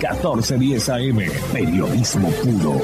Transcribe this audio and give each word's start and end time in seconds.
1410 0.00 0.88
AM, 0.88 1.18
periodismo 1.52 2.30
puro. 2.30 2.80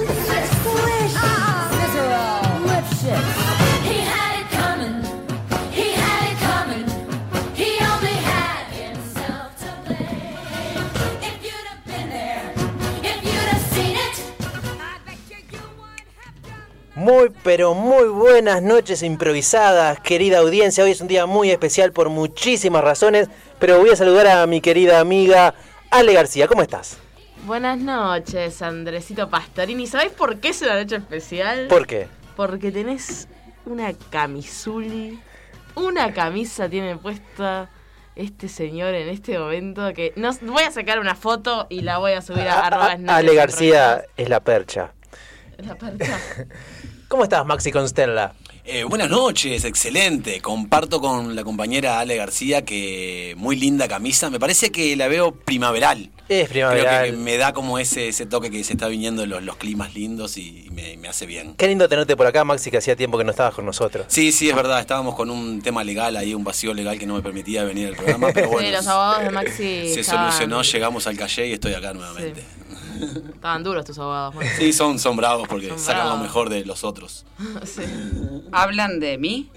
Muy, 16.95 17.31
pero 17.43 17.75
muy 17.75 18.09
buenas 18.09 18.63
noches 18.63 19.03
improvisadas, 19.03 20.01
querida 20.01 20.39
audiencia. 20.39 20.85
Hoy 20.85 20.91
es 20.91 21.01
un 21.01 21.09
día 21.09 21.25
muy 21.25 21.51
especial 21.51 21.93
por 21.93 22.11
muchísimas 22.11 22.85
razones, 22.85 23.29
pero 23.59 23.79
voy 23.79 23.91
a 23.91 23.97
saludar 23.97 24.27
a 24.27 24.47
mi 24.47 24.61
querida 24.61 25.01
amiga 25.01 25.55
Ale 25.91 26.13
García. 26.13 26.47
¿Cómo 26.49 26.63
estás? 26.63 27.06
Buenas 27.47 27.79
noches, 27.79 28.61
Andresito 28.61 29.31
Pastorini. 29.31 29.87
¿Sabés 29.87 30.11
por 30.11 30.41
qué 30.41 30.49
es 30.49 30.63
una 30.63 30.75
noche 30.75 30.97
especial? 30.97 31.69
¿Por 31.69 31.87
qué? 31.87 32.09
Porque 32.35 32.73
tenés 32.73 33.29
una 33.65 33.93
camisuli. 34.11 35.21
Una 35.77 36.13
camisa 36.13 36.69
tiene 36.69 36.97
puesta 36.97 37.71
este 38.17 38.49
señor 38.49 38.97
en 38.97 39.09
este 39.11 39.39
momento 39.39 39.95
que 39.95 40.13
no 40.17 40.33
voy 40.53 40.65
a 40.65 40.73
sacar 40.73 40.99
una 40.99 41.15
foto 41.15 41.69
y 41.71 41.83
la 41.83 41.99
voy 41.99 42.13
a 42.13 42.21
subir 42.23 42.49
a, 42.49 42.67
arroba 42.67 42.97
Ale 43.15 43.35
García 43.37 44.05
es 44.17 44.29
la 44.29 44.41
percha. 44.41 44.93
La 45.59 45.77
percha. 45.77 46.19
¿Cómo 47.09 47.23
estás, 47.23 47.47
Maxi 47.47 47.71
Constella? 47.71 48.33
Eh, 48.69 48.83
buenas 48.83 49.09
noches, 49.09 49.65
excelente. 49.65 50.41
Comparto 50.41 51.01
con 51.01 51.37
la 51.37 51.45
compañera 51.45 52.01
Ale 52.01 52.17
García 52.17 52.65
que 52.65 53.35
muy 53.37 53.55
linda 53.55 53.87
camisa. 53.87 54.29
Me 54.29 54.41
parece 54.41 54.73
que 54.73 54.97
la 54.97 55.07
veo 55.07 55.33
primaveral. 55.33 56.11
Es 56.29 56.49
primaveral. 56.49 57.03
Creo 57.03 57.13
que 57.13 57.17
me 57.17 57.37
da 57.37 57.53
como 57.53 57.79
ese, 57.79 58.09
ese 58.09 58.27
toque 58.27 58.51
que 58.51 58.65
se 58.65 58.73
está 58.73 58.89
viniendo 58.89 59.25
los, 59.25 59.41
los 59.45 59.57
climas 59.57 59.95
lindos 59.95 60.37
y, 60.37 60.69
me, 60.73 60.97
me, 60.97 61.07
hace 61.07 61.27
bien. 61.27 61.55
Qué 61.55 61.69
lindo 61.69 61.89
tenerte 61.89 62.17
por 62.17 62.27
acá, 62.27 62.43
Maxi, 62.43 62.73
que 62.73 62.79
hacía 62.79 62.97
tiempo 62.97 63.17
que 63.17 63.23
no 63.23 63.31
estabas 63.31 63.55
con 63.55 63.65
nosotros. 63.65 64.07
Sí, 64.09 64.33
sí, 64.33 64.51
es 64.51 64.57
verdad. 64.57 64.81
Estábamos 64.81 65.15
con 65.15 65.31
un 65.31 65.63
tema 65.63 65.85
legal 65.85 66.17
ahí, 66.17 66.35
un 66.35 66.43
vacío 66.43 66.75
legal 66.75 66.99
que 66.99 67.07
no 67.07 67.15
me 67.15 67.23
permitía 67.23 67.63
venir 67.63 67.87
al 67.87 67.95
programa. 67.95 68.31
Pero 68.35 68.49
bueno, 68.49 68.67
sí, 68.67 68.75
los 68.75 68.87
abogados 68.89 69.23
de 69.23 69.31
Maxi. 69.31 69.95
Se 69.95 70.03
solucionó, 70.03 70.63
llegamos 70.63 71.07
al 71.07 71.17
calle 71.17 71.47
y 71.47 71.53
estoy 71.53 71.75
acá 71.75 71.95
nuevamente. 71.95 72.41
Sí. 72.41 72.77
Estaban 73.35 73.63
duros 73.63 73.85
tus 73.85 73.99
abogados. 73.99 74.35
Sí, 74.59 74.73
son, 74.73 74.99
son 74.99 75.17
bravos 75.17 75.49
porque 75.49 75.77
sacan 75.79 76.09
lo 76.09 76.17
mejor 76.19 76.49
de 76.49 76.65
los 76.65 76.85
otros. 76.85 77.25
sí. 77.65 77.83
¿Hablan 78.53 79.01
de 79.01 79.19
mí? 79.19 79.51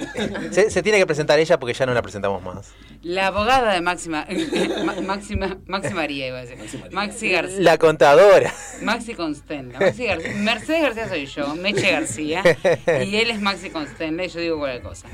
Se, 0.51 0.69
se, 0.69 0.83
tiene 0.83 0.97
que 0.97 1.05
presentar 1.05 1.39
ella 1.39 1.59
porque 1.59 1.73
ya 1.73 1.85
no 1.85 1.93
la 1.93 2.01
presentamos 2.01 2.43
más. 2.43 2.71
La 3.01 3.27
abogada 3.27 3.73
de 3.73 3.81
Máxima. 3.81 4.25
Máxima, 5.05 5.57
Maxi 5.67 5.93
María 5.93 6.27
iba 6.27 6.39
a 6.39 6.45
decir. 6.45 6.57
Maxi 6.91 7.29
García. 7.29 7.61
La 7.61 7.77
contadora. 7.77 8.53
Maxi 8.81 9.13
Constella. 9.13 9.79
Maxi 9.79 10.05
García. 10.05 10.33
Mercedes 10.35 10.81
García 10.81 11.07
soy 11.07 11.25
yo, 11.25 11.55
Meche 11.55 11.91
García. 11.91 12.43
Y 13.05 13.15
él 13.15 13.31
es 13.31 13.41
Maxi 13.41 13.69
Constella 13.69 14.23
y 14.23 14.27
yo 14.27 14.39
digo 14.39 14.57
cualquier 14.57 14.83
cosa. 14.83 15.07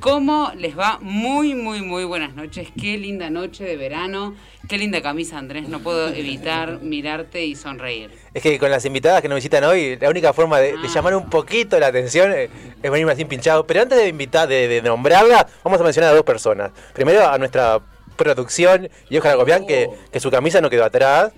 ¿Cómo 0.00 0.50
les 0.56 0.78
va? 0.78 0.98
Muy, 1.02 1.54
muy, 1.54 1.82
muy 1.82 2.04
buenas 2.04 2.34
noches. 2.34 2.68
Qué 2.80 2.96
linda 2.96 3.28
noche 3.28 3.64
de 3.64 3.76
verano. 3.76 4.34
Qué 4.66 4.78
linda 4.78 5.02
camisa, 5.02 5.36
Andrés. 5.36 5.68
No 5.68 5.80
puedo 5.80 6.08
evitar 6.08 6.78
mirarte 6.82 7.44
y 7.44 7.54
sonreír. 7.54 8.10
Es 8.32 8.42
que 8.42 8.58
con 8.58 8.70
las 8.70 8.84
invitadas 8.86 9.20
que 9.20 9.28
nos 9.28 9.36
visitan 9.36 9.62
hoy, 9.64 9.98
la 10.00 10.08
única 10.08 10.32
forma 10.32 10.58
de, 10.58 10.72
ah. 10.72 10.80
de 10.80 10.88
llamar 10.88 11.14
un 11.14 11.28
poquito 11.28 11.78
la 11.78 11.88
atención 11.88 12.32
es 12.32 12.50
venirme 12.82 13.12
así 13.12 13.26
pinchado. 13.26 13.66
Pero 13.66 13.82
antes 13.82 13.98
de 13.98 14.08
invitar, 14.08 14.48
de, 14.48 14.68
de, 14.68 14.80
nombrarla, 14.80 15.46
vamos 15.62 15.78
a 15.78 15.84
mencionar 15.84 16.12
a 16.12 16.14
dos 16.14 16.24
personas. 16.24 16.70
Primero 16.94 17.28
a 17.28 17.36
nuestra 17.36 17.80
producción 18.16 18.88
y 19.10 19.18
Ojalá 19.18 19.36
Copián, 19.36 19.64
oh. 19.64 19.66
que, 19.66 19.90
que 20.10 20.18
su 20.18 20.30
camisa 20.30 20.62
no 20.62 20.70
quedó 20.70 20.84
atrás. 20.84 21.32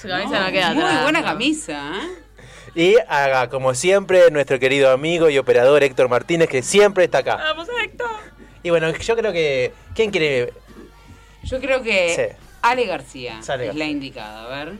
Su 0.00 0.08
camisa 0.08 0.38
no, 0.38 0.46
no 0.46 0.52
queda 0.52 0.70
atrás. 0.70 0.94
Muy 0.94 1.02
buena 1.02 1.22
camisa, 1.22 1.92
¿eh? 1.94 2.27
Y 2.78 2.94
a, 3.08 3.48
como 3.50 3.74
siempre, 3.74 4.30
nuestro 4.30 4.60
querido 4.60 4.92
amigo 4.92 5.28
y 5.28 5.36
operador 5.36 5.82
Héctor 5.82 6.08
Martínez, 6.08 6.48
que 6.48 6.62
siempre 6.62 7.02
está 7.06 7.18
acá. 7.18 7.34
¡Vamos, 7.34 7.66
Héctor! 7.82 8.08
Y 8.62 8.70
bueno, 8.70 8.92
yo 8.92 9.16
creo 9.16 9.32
que. 9.32 9.72
¿Quién 9.96 10.12
quiere.? 10.12 10.52
Yo 11.42 11.58
creo 11.58 11.82
que. 11.82 12.14
Sí. 12.14 12.36
Ale 12.62 12.86
García 12.86 13.42
Sale 13.42 13.70
es 13.70 13.74
la 13.74 13.84
indicada, 13.84 14.44
a 14.44 14.64
ver. 14.64 14.74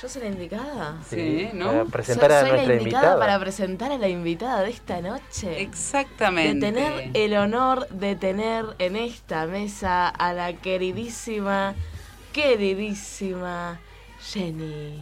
¿Yo 0.00 0.08
soy 0.08 0.22
la 0.22 0.28
indicada? 0.28 0.96
Sí, 1.10 1.50
¿no? 1.52 1.66
Para 1.66 1.84
presentar 1.86 2.30
Yo 2.30 2.36
a 2.36 2.40
soy 2.42 2.50
nuestra 2.50 2.68
la 2.68 2.80
indicada 2.80 3.02
invitada. 3.02 3.18
para 3.18 3.40
presentar 3.40 3.90
a 3.90 3.98
la 3.98 4.08
invitada 4.08 4.62
de 4.62 4.70
esta 4.70 5.00
noche. 5.00 5.62
Exactamente. 5.62 6.66
De 6.66 6.72
tener 6.72 7.10
el 7.12 7.36
honor 7.36 7.88
de 7.88 8.14
tener 8.14 8.66
en 8.78 8.94
esta 8.94 9.46
mesa 9.46 10.08
a 10.08 10.32
la 10.32 10.52
queridísima, 10.52 11.74
queridísima 12.32 13.80
Jenny 14.20 15.00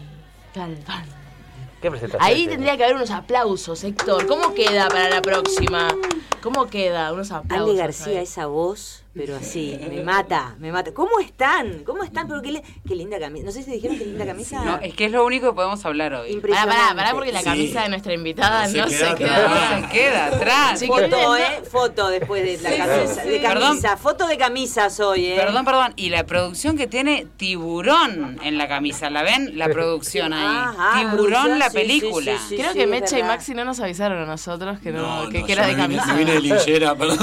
Galván. 0.55 1.30
¿Qué 1.81 1.91
presentación? 1.91 2.23
Ahí 2.31 2.47
tendría 2.47 2.77
que 2.77 2.85
haber 2.85 2.97
unos 2.97 3.11
aplausos, 3.11 3.83
Héctor. 3.85 4.27
¿Cómo 4.27 4.53
queda 4.53 4.89
para 4.89 5.09
la 5.09 5.23
próxima? 5.23 5.89
¿Cómo 6.43 6.67
queda? 6.67 7.13
Unos 7.13 7.31
aplausos. 7.31 7.69
Ale 7.71 7.79
García, 7.79 8.21
esa 8.21 8.47
voz, 8.47 9.03
pero 9.13 9.37
así, 9.37 9.79
me 9.91 10.03
mata, 10.05 10.55
me 10.61 10.71
mata. 10.71 10.93
¿Cómo 10.95 11.19
están? 11.19 11.83
¿Cómo 11.85 12.05
están? 12.05 12.29
Pero 12.29 12.41
qué, 12.43 12.63
qué 12.87 12.95
linda 12.95 13.19
camisa. 13.19 13.47
No 13.47 13.53
sé 13.53 13.63
si 13.65 13.73
dijeron 13.73 13.99
qué 13.99 14.05
linda 14.07 14.25
camisa. 14.25 14.65
No, 14.65 14.79
es 14.79 14.95
que 14.95 15.07
es 15.07 15.11
lo 15.13 15.25
único 15.27 15.49
que 15.49 15.55
podemos 15.55 15.85
hablar 15.85 16.15
hoy. 16.15 16.37
Pará, 16.37 16.65
pará, 16.67 16.95
pará, 16.95 17.13
porque 17.13 17.33
la 17.33 17.43
camisa 17.43 17.81
sí. 17.81 17.83
de 17.85 17.89
nuestra 17.89 18.15
invitada 18.15 18.69
no, 18.69 18.85
no 18.85 18.89
se, 18.89 18.97
queda 18.99 19.15
queda. 19.17 19.49
No 19.81 19.87
se 19.87 19.93
queda 19.93 20.27
atrás. 20.27 20.85
Foto, 20.87 21.37
¿eh? 21.37 21.63
Foto 21.71 22.09
después 22.09 22.43
de 22.45 22.59
la 22.63 22.71
Sí, 22.71 22.77
camisa. 22.79 23.23
sí, 23.23 23.29
De 23.29 23.41
camisa. 23.43 23.81
Perdón. 23.81 23.99
Foto 23.99 24.27
de 24.29 24.37
camisas 24.39 25.01
hoy, 25.01 25.27
¿eh? 25.27 25.37
Perdón, 25.37 25.65
perdón. 25.65 25.93
Y 25.97 26.11
la 26.11 26.25
producción 26.25 26.77
que 26.77 26.87
tiene 26.87 27.27
tiburón 27.37 28.39
en 28.43 28.59
la 28.59 28.69
camisa. 28.69 29.11
¿La 29.11 29.23
ven? 29.25 29.59
La 29.59 29.69
producción 29.69 30.33
ahí. 30.33 30.45
Ajá, 30.47 31.01
tiburón 31.01 31.17
producción, 31.33 31.59
la 31.59 31.71
sí, 31.71 31.77
película. 31.77 32.39
sí, 32.39 32.45
sí, 32.51 32.57
Creo 32.57 32.73
sí, 32.73 32.79
que 32.79 32.87
Mecha 32.87 33.19
y. 33.19 33.23
Maxi 33.25 33.55
no 33.55 33.65
nos 33.65 33.81
avisaron 33.81 34.23
a 34.23 34.27
nosotros 34.27 34.79
que, 34.81 34.93
no, 34.93 35.25
No, 35.25 35.29
que, 35.31 35.41
no, 35.41 35.47
que 35.47 35.53
era 35.53 35.67
de 35.67 35.75
camisa. 35.77 36.07
me 36.13 36.19
vine 36.21 36.33
de 36.35 36.41
linchera, 36.41 36.95
perdón. 36.95 37.19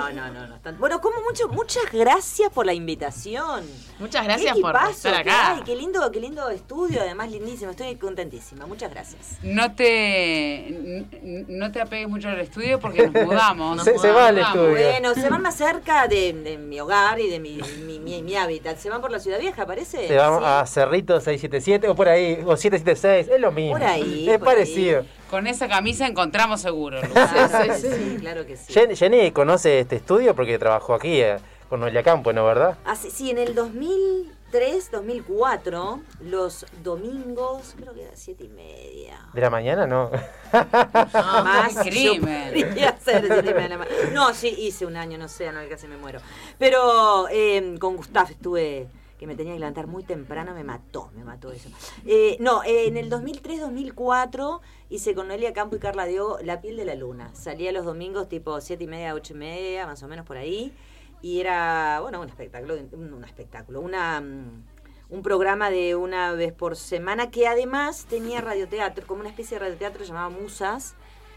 No, 0.00 0.10
no, 0.12 0.26
no, 0.32 0.40
no. 0.40 0.46
no 0.48 0.56
está- 0.56 0.72
Bueno, 0.72 1.00
como 1.00 1.20
mucho, 1.22 1.48
muchas 1.48 1.84
gracias 1.92 2.50
por 2.52 2.66
la 2.66 2.72
invitación. 2.74 3.64
Muchas 3.98 4.24
gracias 4.24 4.54
Qué 4.54 4.60
por 4.60 4.74
estar 4.90 5.12
qué- 5.24 5.30
acá. 5.30 5.54
ay, 5.56 5.62
qué 5.64 5.76
lindo, 5.76 6.10
qué 6.10 6.20
lindo 6.20 6.48
estudio, 6.50 7.00
además 7.00 7.30
lindísimo. 7.30 7.70
Estoy 7.70 7.96
contentísima. 7.96 8.66
Muchas 8.66 8.90
gracias. 8.90 9.38
No 9.42 9.74
te 9.74 11.04
no 11.48 11.70
te 11.72 11.80
apegues 11.80 12.08
mucho 12.08 12.28
al 12.28 12.40
estudio 12.40 12.78
porque 12.80 13.08
nos 13.08 13.24
mudamos. 13.26 13.76
nos 13.76 13.84
Se- 13.84 13.98
se 13.98 14.10
va 14.10 14.28
al 14.28 14.36
mudamos. 14.36 14.56
estudio. 14.56 14.88
Bueno, 14.90 15.14
se 15.14 15.28
van 15.28 15.42
más 15.42 15.54
cerca 15.56 16.06
de, 16.08 16.32
de 16.32 16.58
mi 16.58 16.80
hogar 16.80 17.20
y 17.20 17.28
de 17.28 17.38
mi, 17.40 17.60
mi, 17.86 17.98
mi- 17.98 18.22
mi 18.22 18.36
hábitat. 18.36 18.78
Se 18.78 18.88
van 18.90 19.00
por 19.00 19.10
la 19.10 19.18
ciudad 19.20 19.38
vieja, 19.38 19.66
parece. 19.66 20.06
Se 20.08 20.16
vamos 20.16 20.40
Sí. 20.40 20.44
a 20.46 20.66
Cerrito 20.66 21.20
677 21.20 21.88
o 21.88 21.94
por 21.94 22.08
ahí, 22.08 22.42
o 22.46 22.56
776, 22.56 23.28
es 23.34 23.40
lo 23.40 23.52
mismo. 23.52 23.72
Por 23.72 23.84
ahí, 23.84 24.28
Es 24.28 24.38
por 24.38 24.46
parecido. 24.48 25.04
Con 25.30 25.46
esa 25.46 25.68
camisa 25.68 26.06
encontramos 26.06 26.60
seguro. 26.60 27.00
Que 27.00 27.74
sí, 27.80 28.16
claro 28.20 28.44
que 28.46 28.56
sí. 28.56 28.72
Jen- 28.72 28.96
Jenny 28.96 29.30
conoce 29.30 29.80
este 29.80 29.96
estudio 29.96 30.34
porque 30.34 30.58
trabajó 30.58 30.94
aquí 30.94 31.20
eh, 31.20 31.36
con 31.68 31.80
Noelia 31.80 32.02
Campo, 32.02 32.32
¿no, 32.32 32.44
verdad? 32.44 32.76
Hace- 32.84 33.10
sí, 33.10 33.30
en 33.30 33.38
el 33.38 33.54
2003, 33.54 34.90
2004, 34.90 36.00
los 36.22 36.66
domingos, 36.82 37.74
creo 37.78 37.94
que 37.94 38.02
era 38.02 38.16
siete 38.16 38.44
y 38.44 38.48
media. 38.48 39.20
¿De 39.32 39.40
la 39.40 39.50
mañana? 39.50 39.86
No. 39.86 40.10
Más 40.52 41.76
qué 41.82 41.90
crimen. 41.90 42.52
yo 42.54 42.66
podría 42.66 42.88
hacer 42.90 43.24
siete 43.26 43.50
y 43.50 43.54
media 43.54 43.62
de 43.62 43.68
la 43.68 43.78
ma- 43.78 43.86
No, 44.12 44.34
sí, 44.34 44.48
hice 44.58 44.84
un 44.86 44.96
año, 44.96 45.16
no 45.16 45.28
sé, 45.28 45.50
no, 45.52 45.60
casi 45.68 45.86
me 45.86 45.96
muero. 45.96 46.20
Pero 46.58 47.28
eh, 47.30 47.76
con 47.80 47.96
Gustav 47.96 48.28
estuve, 48.30 48.88
que 49.20 49.26
me 49.26 49.36
tenía 49.36 49.52
que 49.52 49.58
levantar 49.58 49.86
muy 49.86 50.02
temprano, 50.02 50.54
me 50.54 50.64
mató, 50.64 51.10
me 51.14 51.24
mató 51.24 51.52
eso. 51.52 51.68
Eh, 52.06 52.38
no, 52.40 52.62
eh, 52.64 52.86
en 52.86 52.96
el 52.96 53.10
2003, 53.10 53.60
2004 53.60 54.62
hice 54.88 55.14
con 55.14 55.28
Noelia 55.28 55.52
Campo 55.52 55.76
y 55.76 55.78
Carla 55.78 56.06
Diogo 56.06 56.38
La 56.42 56.62
piel 56.62 56.78
de 56.78 56.86
la 56.86 56.94
luna. 56.94 57.30
Salía 57.34 57.70
los 57.70 57.84
domingos 57.84 58.30
tipo 58.30 58.58
siete 58.62 58.84
y 58.84 58.86
media, 58.86 59.14
ocho 59.14 59.34
y 59.34 59.36
media, 59.36 59.86
más 59.86 60.02
o 60.02 60.08
menos 60.08 60.24
por 60.24 60.38
ahí. 60.38 60.72
Y 61.20 61.38
era, 61.38 62.00
bueno, 62.00 62.18
un 62.22 62.28
espectáculo, 62.30 62.76
un, 62.92 63.12
un 63.12 63.24
espectáculo, 63.24 63.82
una... 63.82 64.22
mm, 64.22 64.62
un 65.10 65.22
programa 65.22 65.70
de 65.70 65.96
una 65.96 66.32
vez 66.32 66.52
por 66.52 66.76
semana 66.76 67.30
que 67.30 67.46
además 67.46 68.06
tenía 68.08 68.40
radioteatro, 68.40 69.06
como 69.06 69.20
una 69.20 69.28
especie 69.28 69.58
de 69.58 69.64
radioteatro 69.64 70.04
llamado 70.04 70.30
Musas, 70.30 70.94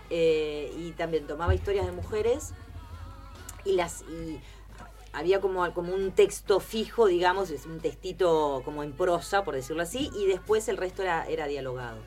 eh, 0.10 0.72
y 0.78 0.92
también 0.92 1.28
tomaba 1.28 1.54
historias 1.54 1.86
de 1.86 1.92
mujeres 1.92 2.54
y 3.66 3.74
las 3.74 4.04
y 4.04 4.40
había 5.14 5.40
como, 5.40 5.72
como 5.74 5.94
un 5.94 6.12
texto 6.12 6.60
fijo, 6.60 7.06
digamos, 7.06 7.52
es 7.52 7.66
un 7.66 7.80
textito 7.80 8.62
como 8.66 8.84
en 8.84 8.92
prosa, 8.92 9.44
por 9.44 9.54
decirlo 9.54 9.84
así, 9.84 10.12
y 10.16 10.26
después 10.26 10.68
el 10.68 10.78
resto 10.78 11.04
era, 11.04 11.26
era 11.28 11.48
dialogado. 11.48 12.00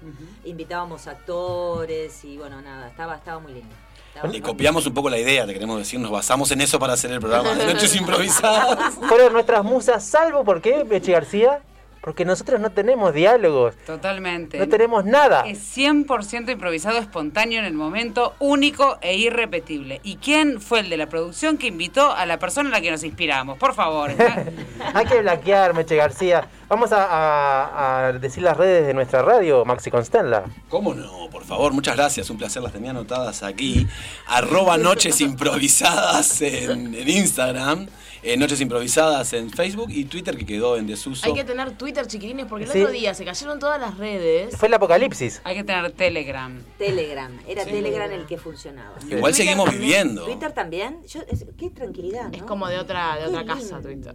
Invitábamos 0.44 1.06
actores 1.06 2.24
y 2.24 2.36
bueno, 2.36 2.60
nada, 2.60 2.88
estaba, 2.88 3.14
estaba 3.14 3.38
muy 3.38 3.54
lindo. 3.54 3.74
Estaba 4.08 4.26
Le 4.26 4.40
muy 4.40 4.40
copiamos 4.40 4.86
un 4.86 4.94
poco 4.94 5.08
la 5.08 5.18
idea, 5.18 5.46
te 5.46 5.52
queremos 5.52 5.78
decir, 5.78 6.00
nos 6.00 6.10
basamos 6.10 6.50
en 6.50 6.60
eso 6.60 6.78
para 6.78 6.94
hacer 6.94 7.12
el 7.12 7.20
programa 7.20 7.54
de 7.54 7.66
Noches 7.72 7.94
Improvisadas. 7.94 8.94
Fueron 8.94 9.32
nuestras 9.32 9.64
musas, 9.64 10.04
salvo, 10.04 10.44
¿por 10.44 10.60
qué, 10.60 10.82
Bechi 10.82 11.12
García? 11.12 11.62
Porque 12.06 12.24
nosotros 12.24 12.60
no 12.60 12.70
tenemos 12.70 13.12
diálogos, 13.12 13.74
Totalmente. 13.84 14.58
no 14.60 14.68
tenemos 14.68 15.04
nada. 15.04 15.40
Es 15.44 15.58
100% 15.76 16.52
improvisado, 16.52 16.98
espontáneo 16.98 17.58
en 17.58 17.64
el 17.64 17.74
momento, 17.74 18.32
único 18.38 18.96
e 19.00 19.16
irrepetible. 19.16 20.00
¿Y 20.04 20.14
quién 20.18 20.60
fue 20.60 20.78
el 20.78 20.88
de 20.88 20.98
la 20.98 21.08
producción 21.08 21.58
que 21.58 21.66
invitó 21.66 22.12
a 22.12 22.24
la 22.24 22.38
persona 22.38 22.68
en 22.68 22.72
la 22.74 22.80
que 22.80 22.92
nos 22.92 23.02
inspiramos? 23.02 23.58
Por 23.58 23.74
favor. 23.74 24.12
Hay 24.94 25.04
que 25.06 25.20
blanquear, 25.20 25.74
Meche 25.74 25.96
García. 25.96 26.48
Vamos 26.68 26.92
a, 26.92 27.04
a- 27.06 28.06
a 28.06 28.12
decir 28.12 28.44
las 28.44 28.56
redes 28.56 28.86
de 28.86 28.94
nuestra 28.94 29.22
radio, 29.22 29.64
Maxi 29.64 29.90
Constenla. 29.90 30.44
¿Cómo 30.68 30.94
no? 30.94 31.28
Por 31.30 31.42
favor, 31.44 31.72
muchas 31.72 31.96
gracias. 31.96 32.30
Un 32.30 32.38
placer, 32.38 32.62
las 32.62 32.72
tenía 32.72 32.92
anotadas 32.92 33.42
aquí. 33.42 33.84
Arroba 34.28 34.78
Noches 34.78 35.20
Improvisadas 35.20 36.40
en, 36.40 36.94
en 36.94 37.08
Instagram. 37.08 37.88
Eh, 38.26 38.36
Noches 38.36 38.60
Improvisadas 38.60 39.32
en 39.32 39.50
Facebook 39.50 39.88
y 39.90 40.04
Twitter 40.04 40.36
que 40.36 40.44
quedó 40.44 40.76
en 40.76 40.86
desuso. 40.86 41.26
Hay 41.26 41.32
que 41.34 41.44
tener 41.44 41.70
Twitter, 41.78 42.06
chiquilines, 42.06 42.46
porque 42.46 42.64
el 42.64 42.70
Sí. 42.70 42.80
otro 42.80 42.92
día 42.92 43.14
se 43.14 43.24
cayeron 43.24 43.58
todas 43.58 43.80
las 43.80 43.96
redes. 43.96 44.56
Fue 44.56 44.68
el 44.68 44.74
apocalipsis. 44.74 45.40
Hay 45.44 45.56
que 45.56 45.64
tener 45.64 45.90
Telegram. 45.92 46.60
Telegram, 46.78 47.32
era 47.46 47.64
Telegram 47.64 48.10
el 48.10 48.26
que 48.26 48.36
funcionaba. 48.38 48.96
Igual 49.04 49.20
Twitter 49.20 49.34
seguimos 49.34 49.66
también. 49.66 49.82
viviendo. 49.88 50.24
Twitter 50.24 50.52
también. 50.52 50.98
Yo, 51.06 51.20
es- 51.30 51.46
qué 51.56 51.70
tranquilidad, 51.70 52.28
¿no? 52.30 52.36
Es 52.36 52.42
como 52.42 52.68
de 52.68 52.78
otra, 52.78 53.16
de 53.18 53.26
otra 53.26 53.44
casa, 53.44 53.80
Twitter. 53.80 54.14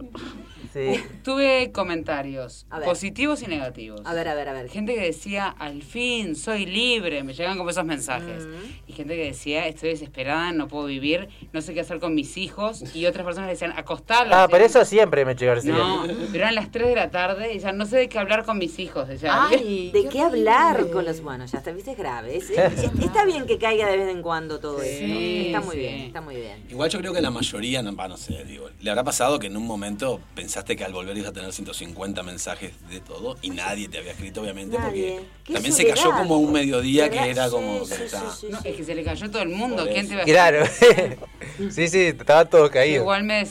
Sí. 0.72 1.02
Tuve 1.22 1.70
comentarios 1.72 2.66
positivos 2.84 3.42
y 3.42 3.46
negativos. 3.46 4.00
A 4.04 4.14
ver, 4.14 4.28
a 4.28 4.34
ver, 4.34 4.48
a 4.48 4.52
ver. 4.54 4.68
Gente 4.70 4.94
que 4.94 5.02
decía, 5.02 5.48
al 5.48 5.82
fin, 5.82 6.34
soy 6.34 6.64
libre, 6.66 7.22
me 7.24 7.34
llegan 7.34 7.58
como 7.58 7.70
esos 7.70 7.84
mensajes. 7.84 8.46
Y 8.86 8.92
gente 8.92 9.16
que 9.16 9.24
decía, 9.24 9.66
estoy 9.66 9.90
desesperada, 9.90 10.52
no 10.52 10.68
puedo 10.68 10.86
vivir, 10.86 11.28
no 11.52 11.60
sé 11.60 11.74
qué 11.74 11.80
hacer 11.80 12.00
con 12.00 12.14
mis 12.14 12.36
hijos. 12.38 12.94
Y 12.94 13.06
otras 13.06 13.24
personas 13.24 13.50
decían, 13.50 13.72
Ah, 14.08 14.46
pero 14.50 14.64
eso 14.64 14.84
siempre 14.84 15.24
me 15.24 15.34
llegó 15.34 15.54
No, 15.64 16.04
pero 16.06 16.44
eran 16.44 16.54
las 16.54 16.70
3 16.70 16.88
de 16.88 16.94
la 16.94 17.10
tarde 17.10 17.50
y 17.50 17.54
decían, 17.54 17.76
no 17.76 17.86
sé 17.86 17.96
de 17.98 18.08
qué 18.08 18.18
hablar 18.18 18.44
con 18.44 18.58
mis 18.58 18.78
hijos. 18.78 19.08
Ay, 19.28 19.90
¿De 19.94 20.08
qué 20.08 20.20
hablar 20.20 20.88
con 20.90 21.04
los 21.04 21.20
bueno? 21.22 21.46
Ya 21.46 21.58
está, 21.58 21.72
viste, 21.72 21.92
es 21.92 21.98
grave. 21.98 22.36
Es- 22.36 22.50
es- 22.50 22.84
está 23.00 23.24
bien 23.24 23.46
que 23.46 23.58
caiga 23.58 23.86
de 23.88 23.96
vez 23.96 24.08
en 24.08 24.22
cuando 24.22 24.58
todo 24.60 24.80
Sí, 24.80 24.88
esto. 24.88 25.46
Está 25.46 25.60
muy 25.60 25.74
sí. 25.76 25.80
bien, 25.80 25.94
está 26.02 26.20
muy 26.20 26.36
bien. 26.36 26.64
Igual 26.70 26.90
yo 26.90 26.98
creo 27.00 27.12
que 27.12 27.20
la 27.20 27.30
mayoría, 27.30 27.82
no, 27.82 27.94
va, 27.94 28.08
no 28.08 28.16
sé, 28.16 28.44
digo, 28.44 28.68
le 28.80 28.90
habrá 28.90 29.04
pasado 29.04 29.38
que 29.38 29.46
en 29.48 29.56
un 29.56 29.66
momento 29.66 30.20
pensaste 30.34 30.76
que 30.76 30.84
al 30.84 30.92
volver 30.92 31.16
ibas 31.16 31.30
a 31.30 31.32
tener 31.32 31.52
150 31.52 32.22
mensajes 32.22 32.72
de 32.88 33.00
todo 33.00 33.36
y 33.42 33.50
nadie 33.50 33.88
te 33.88 33.98
había 33.98 34.12
escrito, 34.12 34.42
obviamente, 34.42 34.78
Nadie. 34.78 35.20
porque 35.44 35.52
también 35.54 35.74
se 35.74 35.86
cayó 35.86 36.10
como 36.12 36.38
un 36.38 36.52
mediodía 36.52 37.08
que 37.10 37.30
era 37.30 37.46
Sí, 37.46 37.50
como 37.52 37.80
que 37.80 37.86
sí, 37.94 38.02
está- 38.04 38.30
sí, 38.30 38.36
sí, 38.40 38.46
No, 38.50 38.60
sí. 38.60 38.68
es 38.68 38.76
que 38.76 38.84
se 38.84 38.94
le 38.94 39.04
cayó 39.04 39.30
todo 39.30 39.42
el 39.42 39.48
mundo. 39.50 39.86
¿Quién 39.92 40.08
te 40.08 40.16
va 40.16 40.22
a 40.22 40.24
Claro. 40.24 40.64
sí, 41.70 41.88
sí, 41.88 42.00
estaba 42.00 42.44
todo 42.44 42.70
caído. 42.70 43.02
Igual 43.02 43.24
me 43.24 43.44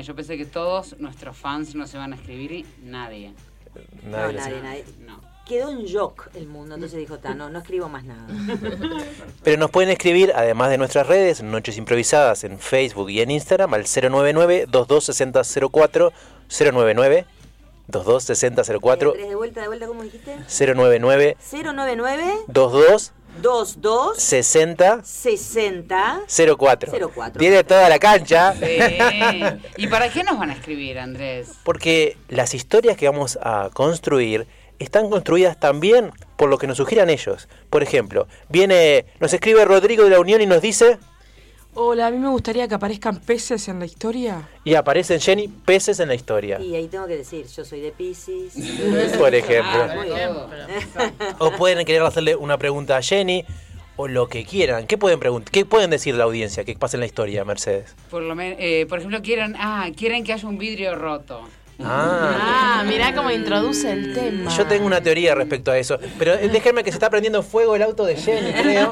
Yo 0.00 0.14
pensé 0.14 0.38
que 0.38 0.46
todos 0.46 0.96
nuestros 0.98 1.36
fans 1.36 1.74
no 1.74 1.86
se 1.86 1.98
van 1.98 2.12
a 2.12 2.16
escribir 2.16 2.52
y 2.52 2.66
nadie. 2.84 3.34
No, 4.04 4.10
Nadie 4.10 4.32
lo 4.32 4.40
nadie, 4.40 4.62
nadie. 4.62 4.84
No. 5.00 5.20
Quedó 5.46 5.70
en 5.70 5.84
shock 5.84 6.30
el 6.34 6.46
mundo, 6.46 6.76
entonces 6.76 6.98
dijo, 6.98 7.18
"Ta, 7.18 7.34
no, 7.34 7.50
no 7.50 7.58
escribo 7.58 7.88
más 7.88 8.04
nada. 8.04 8.26
Pero 9.42 9.56
nos 9.58 9.70
pueden 9.70 9.90
escribir, 9.90 10.32
además 10.34 10.70
de 10.70 10.78
nuestras 10.78 11.06
redes, 11.06 11.42
Noches 11.42 11.76
Improvisadas 11.76 12.44
en 12.44 12.58
Facebook 12.60 13.10
y 13.10 13.20
en 13.20 13.30
Instagram 13.32 13.74
al 13.74 13.84
099-226004, 13.84 16.12
099-226004, 16.48 19.10
Andrés, 19.10 19.28
de 19.28 19.34
vuelta, 19.34 19.60
de 19.62 19.66
vuelta, 19.66 19.86
¿cómo 19.86 20.02
dijiste? 20.04 20.36
099 20.48 21.36
099 21.50 22.34
22 22.46 23.12
22 23.40 24.18
60 24.18 25.04
60 25.04 26.22
04. 26.58 26.92
04. 27.14 27.38
Tiene 27.38 27.64
toda 27.64 27.88
la 27.88 27.98
cancha. 27.98 28.54
Sí. 28.54 29.42
¿Y 29.76 29.86
para 29.86 30.10
qué 30.10 30.22
nos 30.24 30.38
van 30.38 30.50
a 30.50 30.54
escribir, 30.54 30.98
Andrés? 30.98 31.52
Porque 31.64 32.16
las 32.28 32.54
historias 32.54 32.96
que 32.96 33.08
vamos 33.08 33.38
a 33.42 33.70
construir 33.72 34.46
están 34.78 35.08
construidas 35.08 35.58
también 35.58 36.10
por 36.36 36.50
lo 36.50 36.58
que 36.58 36.66
nos 36.66 36.76
sugieran 36.76 37.08
ellos. 37.08 37.48
Por 37.70 37.82
ejemplo, 37.82 38.26
viene, 38.48 39.06
nos 39.20 39.32
escribe 39.32 39.64
Rodrigo 39.64 40.04
de 40.04 40.10
la 40.10 40.20
Unión 40.20 40.40
y 40.40 40.46
nos 40.46 40.60
dice, 40.60 40.98
Hola, 41.74 42.08
a 42.08 42.10
mí 42.10 42.18
me 42.18 42.28
gustaría 42.28 42.68
que 42.68 42.74
aparezcan 42.74 43.16
peces 43.20 43.66
en 43.68 43.78
la 43.78 43.86
historia. 43.86 44.46
y 44.62 44.74
aparecen 44.74 45.20
Jenny 45.20 45.48
peces 45.48 46.00
en 46.00 46.08
la 46.08 46.14
historia. 46.14 46.60
Y 46.60 46.74
ahí 46.74 46.86
tengo 46.88 47.06
que 47.06 47.16
decir, 47.16 47.46
yo 47.46 47.64
soy 47.64 47.80
de 47.80 47.92
Pisces. 47.92 48.52
Por 49.18 49.34
ejemplo. 49.34 49.86
Ah. 50.96 51.10
O 51.38 51.50
pueden 51.52 51.84
querer 51.86 52.02
hacerle 52.02 52.36
una 52.36 52.58
pregunta 52.58 52.98
a 52.98 53.02
Jenny 53.02 53.44
o 53.96 54.06
lo 54.06 54.28
que 54.28 54.44
quieran. 54.44 54.86
¿Qué 54.86 54.98
pueden 54.98 55.18
preguntar? 55.18 55.50
¿Qué 55.50 55.64
pueden 55.64 55.88
decir 55.88 56.14
la 56.14 56.24
audiencia 56.24 56.64
que 56.64 56.74
pasa 56.76 56.98
en 56.98 57.00
la 57.00 57.06
historia, 57.06 57.42
Mercedes? 57.44 57.94
Por 58.10 58.22
lo 58.22 58.34
men- 58.34 58.56
eh, 58.58 58.84
por 58.86 58.98
ejemplo, 58.98 59.22
quieren, 59.22 59.54
ah, 59.58 59.88
quieren 59.96 60.24
que 60.24 60.34
haya 60.34 60.46
un 60.46 60.58
vidrio 60.58 60.94
roto. 60.94 61.40
Ah. 61.82 62.80
Ah, 62.82 62.84
mirá 62.86 63.14
cómo 63.14 63.30
introduce 63.30 63.90
el 63.90 64.12
tema. 64.12 64.54
Yo 64.54 64.66
tengo 64.66 64.84
una 64.86 65.00
teoría 65.00 65.34
respecto 65.34 65.70
a 65.70 65.78
eso, 65.78 65.98
pero 66.18 66.34
eh, 66.34 66.48
déjenme 66.50 66.84
que 66.84 66.90
se 66.92 66.96
está 66.96 67.08
prendiendo 67.08 67.42
fuego 67.42 67.74
el 67.76 67.82
auto 67.82 68.04
de 68.04 68.14
Jenny, 68.16 68.52
creo. 68.52 68.90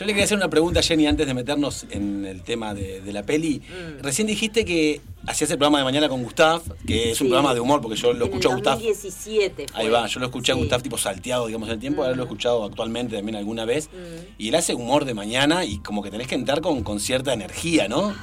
Yo 0.00 0.06
le 0.06 0.12
quería 0.14 0.24
hacer 0.24 0.38
una 0.38 0.48
pregunta 0.48 0.80
a 0.80 0.82
Jenny 0.82 1.06
antes 1.06 1.26
de 1.26 1.34
meternos 1.34 1.84
en 1.90 2.24
el 2.24 2.40
tema 2.42 2.72
de, 2.72 3.02
de 3.02 3.12
la 3.12 3.22
peli. 3.22 3.60
Mm. 3.60 4.02
Recién 4.02 4.26
dijiste 4.26 4.64
que 4.64 5.02
hacías 5.26 5.50
el 5.50 5.58
programa 5.58 5.76
de 5.76 5.84
mañana 5.84 6.08
con 6.08 6.22
Gustav, 6.22 6.62
que 6.86 7.10
es 7.10 7.20
un 7.20 7.28
programa 7.28 7.52
de 7.52 7.60
humor, 7.60 7.82
porque 7.82 7.98
yo 7.98 8.14
lo 8.14 8.24
escuché 8.24 8.48
a 8.48 8.54
Gustav. 8.54 8.74
2017 8.78 9.66
fue. 9.70 9.78
Ahí 9.78 9.90
va, 9.90 10.06
yo 10.06 10.20
lo 10.20 10.26
escuché 10.26 10.52
a. 10.52 10.54
Gustav 10.54 10.80
tipo 10.80 10.96
salteado, 10.96 11.48
digamos, 11.48 11.68
en 11.68 11.74
el 11.74 11.80
tiempo, 11.80 12.00
ahora 12.02 12.16
lo 12.16 12.22
he 12.22 12.24
escuchado 12.24 12.64
actualmente 12.64 13.14
también 13.14 13.36
alguna 13.36 13.66
vez. 13.66 13.88
Mm. 13.88 14.36
Y 14.38 14.48
él 14.48 14.54
hace 14.54 14.74
humor 14.74 15.04
de 15.04 15.12
mañana 15.12 15.66
y 15.66 15.80
como 15.80 16.02
que 16.02 16.10
tenés 16.10 16.28
que 16.28 16.34
entrar 16.34 16.62
con, 16.62 16.82
con 16.82 16.98
cierta 16.98 17.34
energía, 17.34 17.86
¿no? 17.86 18.14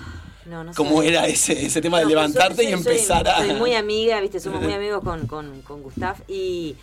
No, 0.47 0.63
no 0.63 0.71
¿Cómo 0.73 1.03
era 1.03 1.27
ese, 1.27 1.63
ese 1.63 1.79
tema 1.79 1.99
de 1.99 2.05
No, 2.05 2.09
levantarte 2.09 2.63
soy- 2.63 2.71
y 2.71 2.73
empezar 2.73 3.27
a... 3.27 3.37
Soy 3.37 3.53
muy 3.53 3.75
amiga, 3.75 4.19
viste, 4.19 4.39
somos 4.39 4.63
muy 4.63 4.73
amigos 4.81 5.03
con, 5.03 5.27
con, 5.27 5.61
con 5.61 5.83
Gustav 5.83 6.15
y 6.27 6.75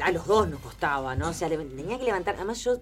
a 0.00 0.10
los 0.10 0.26
dos 0.26 0.48
nos 0.48 0.58
costaba, 0.60 1.14
¿no? 1.14 1.30
O 1.30 1.32
sea, 1.32 1.48
tenía 1.48 1.98
que 1.98 2.04
levantar, 2.04 2.34
además 2.34 2.64
yo 2.64 2.80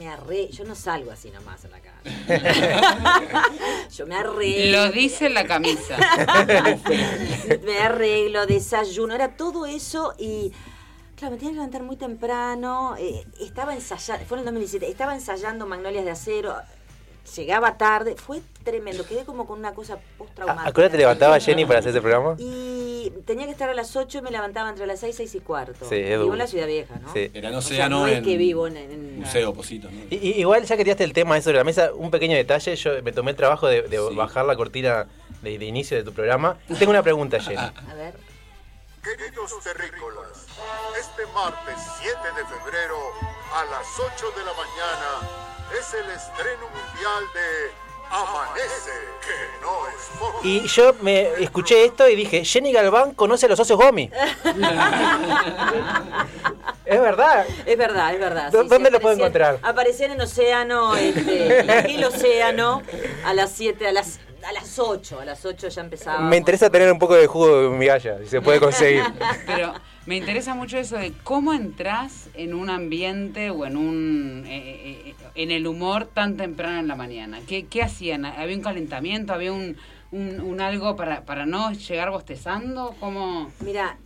me 0.00 0.08
arre, 0.08 0.48
yo 0.48 0.64
no 0.64 0.74
salgo 0.74 1.10
así 1.10 1.30
nomás 1.30 1.62
en 1.66 1.72
la 1.72 1.80
calle. 1.80 2.10
yo 3.94 4.06
me 4.06 4.16
arreglo. 4.16 4.86
Lo 4.86 4.92
dice 4.92 5.28
la 5.28 5.46
camisa. 5.46 5.98
me 7.64 7.78
arreglo, 7.80 8.46
desayuno, 8.46 9.14
era 9.14 9.36
todo 9.36 9.66
eso 9.66 10.14
y 10.18 10.52
claro, 11.16 11.32
me 11.32 11.38
tenía 11.38 11.50
que 11.50 11.56
levantar 11.56 11.82
muy 11.82 11.96
temprano, 11.96 12.96
eh, 12.98 13.26
estaba 13.42 13.74
ensayando, 13.74 14.24
fue 14.24 14.38
en 14.38 14.40
el 14.40 14.44
2017, 14.46 14.90
estaba 14.90 15.14
ensayando 15.14 15.66
Magnolias 15.66 16.06
de 16.06 16.12
Acero, 16.12 16.56
llegaba 17.36 17.76
tarde, 17.78 18.16
fue 18.16 18.40
tremendo, 18.64 19.04
quedé 19.06 19.24
como 19.24 19.46
con 19.46 19.58
una 19.58 19.72
cosa 19.72 19.98
postraumática. 20.18 20.68
¿A 20.68 20.72
qué 20.72 20.80
hora 20.80 20.90
te 20.90 20.98
levantaba 20.98 21.40
Jenny 21.40 21.64
para 21.64 21.78
hacer 21.78 21.90
ese 21.90 22.00
programa? 22.00 22.36
Y 22.38 23.10
tenía 23.24 23.46
que 23.46 23.52
estar 23.52 23.68
a 23.70 23.74
las 23.74 23.96
8 23.96 24.18
y 24.18 24.22
me 24.22 24.30
levantaba 24.30 24.68
entre 24.68 24.86
las 24.86 25.00
6, 25.00 25.16
6 25.16 25.34
y 25.36 25.40
cuarto. 25.40 25.86
Sí, 25.88 25.96
Vivo 26.02 26.22
duro. 26.22 26.32
en 26.34 26.38
la 26.38 26.46
ciudad 26.46 26.66
vieja, 26.66 26.96
¿no? 27.00 27.12
Sí. 27.12 27.30
Era 27.32 27.48
en 27.48 27.54
O 27.54 27.62
sea, 27.62 27.88
no 27.88 28.06
es 28.06 28.18
en 28.18 28.24
que 28.24 28.36
vivo 28.36 28.66
en... 28.66 28.76
en- 28.76 29.20
Museo 29.20 29.52
Posito, 29.54 29.90
¿no? 29.90 29.98
I- 30.10 30.34
igual 30.40 30.64
ya 30.64 30.76
que 30.76 30.84
tiraste 30.84 31.04
el 31.04 31.12
tema 31.12 31.36
eso 31.38 31.50
de 31.50 31.56
la 31.56 31.64
mesa, 31.64 31.90
un 31.94 32.10
pequeño 32.10 32.36
detalle, 32.36 32.76
yo 32.76 33.02
me 33.02 33.12
tomé 33.12 33.30
el 33.30 33.36
trabajo 33.36 33.66
de, 33.66 33.82
de 33.82 33.96
Sí. 33.98 34.14
bajar 34.14 34.44
la 34.44 34.56
cortina 34.56 35.06
de, 35.42 35.58
de 35.58 35.64
inicio 35.64 35.96
de 35.96 36.02
tu 36.04 36.12
programa. 36.12 36.56
Tengo 36.78 36.90
una 36.90 37.02
pregunta, 37.02 37.38
Jenny. 37.40 37.56
A 37.56 37.72
ver. 37.96 38.14
Queridos 39.02 39.50
terrícolas, 39.64 40.44
este 40.98 41.24
martes 41.32 41.74
7 42.02 42.18
de 42.36 42.44
febrero 42.44 42.98
a 43.54 43.64
las 43.64 43.86
8 43.98 44.30
de 44.36 44.44
la 44.44 44.52
mañana 44.52 45.20
es 45.78 45.94
el 45.94 46.10
estreno 46.10 46.66
mundial 46.68 47.24
de 47.32 47.70
Amanece, 48.10 48.92
que 49.24 49.48
no 49.62 49.88
es 49.88 49.94
poco. 50.18 50.40
Y 50.42 50.66
yo 50.66 50.92
me 51.00 51.32
escuché 51.42 51.86
esto 51.86 52.06
y 52.08 52.14
dije, 52.16 52.44
Jenny 52.44 52.72
Galván 52.72 53.14
conoce 53.14 53.46
a 53.46 53.48
los 53.48 53.56
socios 53.56 53.78
Gomi. 53.78 54.10
es 56.84 57.00
verdad. 57.00 57.46
Es 57.64 57.78
verdad, 57.78 58.12
es 58.12 58.20
verdad. 58.20 58.52
¿Dó- 58.52 58.62
sí, 58.64 58.68
dónde 58.68 58.90
sí, 58.90 58.92
lo 58.92 59.00
puedo 59.00 59.14
encontrar? 59.14 59.60
Aparecían 59.62 60.10
en 60.10 60.20
Océano, 60.20 60.94
este, 60.96 61.60
en 61.60 61.70
aquel 61.70 62.04
Océano, 62.04 62.82
a 63.24 63.32
las 63.32 63.50
7, 63.52 63.88
a 63.88 63.92
las, 63.92 64.18
a 64.46 64.52
las 64.52 64.78
8, 64.78 65.20
a 65.20 65.24
las 65.24 65.44
8 65.44 65.68
ya 65.68 65.80
empezaba. 65.82 66.20
Me 66.20 66.36
interesa 66.36 66.70
tener 66.70 66.90
un 66.92 66.98
poco 66.98 67.14
de 67.14 67.26
jugo 67.26 67.62
de 67.62 67.76
migalla, 67.76 68.18
si 68.18 68.26
se 68.26 68.40
puede 68.40 68.58
conseguir. 68.60 69.02
Pero 69.46 69.72
me 70.06 70.16
interesa 70.16 70.54
mucho 70.54 70.78
eso 70.78 70.96
de 70.96 71.12
cómo 71.24 71.52
entras 71.52 72.28
en 72.34 72.54
un 72.54 72.70
ambiente 72.70 73.50
o 73.50 73.66
en 73.66 73.76
un 73.76 74.44
eh, 74.46 74.58
eh, 74.58 75.02
eh, 75.10 75.14
en 75.34 75.50
el 75.50 75.66
humor 75.66 76.06
tan 76.06 76.36
temprano 76.36 76.78
en 76.80 76.88
la 76.88 76.96
mañana. 76.96 77.40
¿Qué, 77.46 77.66
qué 77.66 77.82
hacían? 77.82 78.24
¿Había 78.24 78.56
un 78.56 78.62
calentamiento? 78.62 79.32
¿Había 79.32 79.52
un, 79.52 79.76
un, 80.10 80.40
un 80.40 80.60
algo 80.60 80.96
para, 80.96 81.24
para 81.24 81.46
no 81.46 81.72
llegar 81.72 82.10
bostezando? 82.10 82.94
¿Cómo? 82.98 83.50
Mira, 83.60 83.98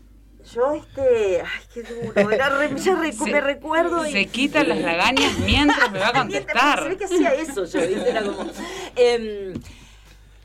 yo 0.53 0.75
este. 0.75 1.41
Ay, 1.43 1.65
qué 1.73 1.83
duro. 1.85 2.31
Era 2.31 2.51
re- 2.51 2.69
ya 2.79 2.93
recu- 2.97 3.13
Se- 3.25 3.31
me 3.33 3.41
recuerdo 3.41 4.07
y. 4.07 4.13
Se 4.13 4.27
quitan 4.27 4.69
las 4.69 4.79
lagañas 4.81 5.39
mientras 5.39 5.91
me 5.91 5.99
va 6.01 6.09
a 6.09 6.25
Mientras- 6.25 6.75
Se 6.81 6.89
ve 6.89 6.91
contestar. 6.91 6.97
que 6.99 7.05
hacía 7.05 7.35
eso 7.35 7.65
yo, 7.65 7.81
¿viste? 7.89 8.11
Era 8.11 8.23
como. 8.23 8.51
em, 8.97 9.55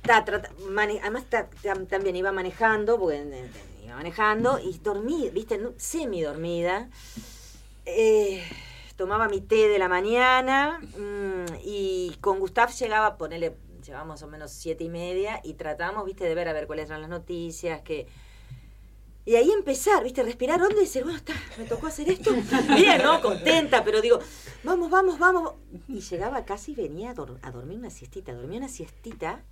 ta- 0.10 0.26
trata- 0.26 0.50
mane- 0.72 1.00
además 1.04 1.26
ta- 1.30 1.48
tam- 1.62 1.86
también 1.88 2.16
iba 2.16 2.32
manejando, 2.32 2.98
porque 3.00 3.18
eh, 3.22 3.50
iba 3.86 3.96
manejando 3.96 4.58
y 4.60 4.76
dormí, 4.80 5.30
¿viste? 5.32 5.60
No- 5.60 5.74
Semi 5.78 6.24
dormida. 6.24 6.90
Eh, 7.86 8.44
tomaba 8.96 9.28
mi 9.30 9.40
té 9.42 9.68
de 9.68 9.78
la 9.78 9.88
mañana 9.88 10.80
mm, 10.98 11.58
y 11.64 12.18
con 12.22 12.40
Gustav 12.40 12.72
llegaba 12.72 13.06
a 13.06 13.18
ponerle, 13.18 13.56
llegaba 13.86 14.04
más 14.04 14.24
o 14.24 14.28
menos 14.28 14.50
siete 14.52 14.84
y 14.84 14.90
media 14.90 15.42
y 15.44 15.54
tratamos, 15.54 16.06
viste, 16.06 16.24
de 16.26 16.34
ver 16.34 16.48
a 16.50 16.54
ver 16.54 16.66
cuáles 16.66 16.88
eran 16.88 17.02
las 17.02 17.10
noticias, 17.12 17.82
que... 17.82 18.08
Y 19.26 19.36
ahí 19.36 19.52
empezar, 19.52 20.04
viste, 20.04 20.24
respirar 20.24 20.60
hondo 20.60 20.76
y 20.78 20.86
decir, 20.86 21.04
bueno, 21.04 21.20
está, 21.20 21.34
me 21.60 21.66
tocó 21.66 21.86
hacer 21.86 22.10
esto. 22.10 22.32
Bien, 22.76 23.00
¿no? 23.04 23.22
Contenta, 23.22 23.84
pero 23.84 24.02
digo, 24.02 24.18
vamos, 24.64 24.90
vamos, 24.90 25.20
vamos. 25.20 25.54
Y 25.88 26.00
llegaba 26.00 26.46
casi 26.46 26.72
y 26.72 26.76
venía 26.76 27.12
a, 27.12 27.14
dor- 27.16 27.38
a 27.44 27.52
dormir 27.52 27.78
una 27.78 27.92
siestita. 27.92 28.34
Dormía 28.34 28.58
una 28.58 28.70
siestita 28.70 29.44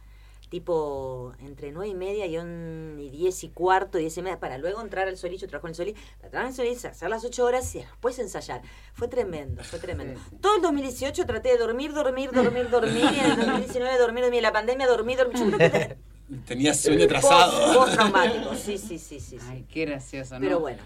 tipo 0.50 1.34
entre 1.40 1.72
nueve 1.72 1.90
y 1.90 1.96
media 1.96 2.26
y, 2.26 2.38
un, 2.38 2.98
y 3.00 3.10
diez 3.10 3.44
y 3.44 3.50
cuarto, 3.50 3.98
diez 3.98 4.18
y 4.18 4.22
media, 4.22 4.40
para 4.40 4.58
luego 4.58 4.82
entrar 4.82 5.08
al 5.08 5.18
Solí, 5.18 5.38
yo 5.38 5.48
trabajo 5.48 5.68
en 5.68 5.72
el 5.72 5.76
Solí, 5.76 5.94
para 5.94 6.26
entrar 6.28 6.44
en 6.44 6.50
el 6.50 6.56
Solí, 6.56 6.70
hacer 6.70 7.10
las 7.10 7.24
ocho 7.26 7.46
horas 7.46 7.74
y 7.76 7.80
después 7.80 8.18
ensayar. 8.20 8.62
Fue 8.94 9.08
tremendo, 9.08 9.64
fue 9.64 9.80
tremendo. 9.80 10.20
Todo 10.42 10.56
el 10.58 10.62
2018 10.62 11.26
traté 11.26 11.50
de 11.50 11.58
dormir, 11.58 11.94
dormir, 11.94 12.32
dormir, 12.32 12.70
dormir, 12.70 13.04
y 13.14 13.20
en 13.20 13.26
el 13.32 13.36
2019 13.38 13.98
dormir, 13.98 14.24
dormir, 14.24 14.42
la 14.42 14.54
pandemia 14.54 14.88
dormir, 14.88 15.18
dormir. 15.18 15.38
Yo 15.38 15.58
creo 15.58 15.72
que 15.72 15.98
Tenía 16.46 16.74
sueño 16.74 17.08
trazado. 17.08 17.74
post 17.74 17.94
traumático, 17.94 18.54
sí, 18.56 18.78
sí, 18.78 19.00
sí, 19.00 19.20
sí. 19.20 19.40
sí. 19.40 19.46
Ay, 19.50 19.66
qué 19.72 19.86
gracioso, 19.86 20.36
¿no? 20.36 20.42
Pero 20.42 20.60
bueno. 20.60 20.82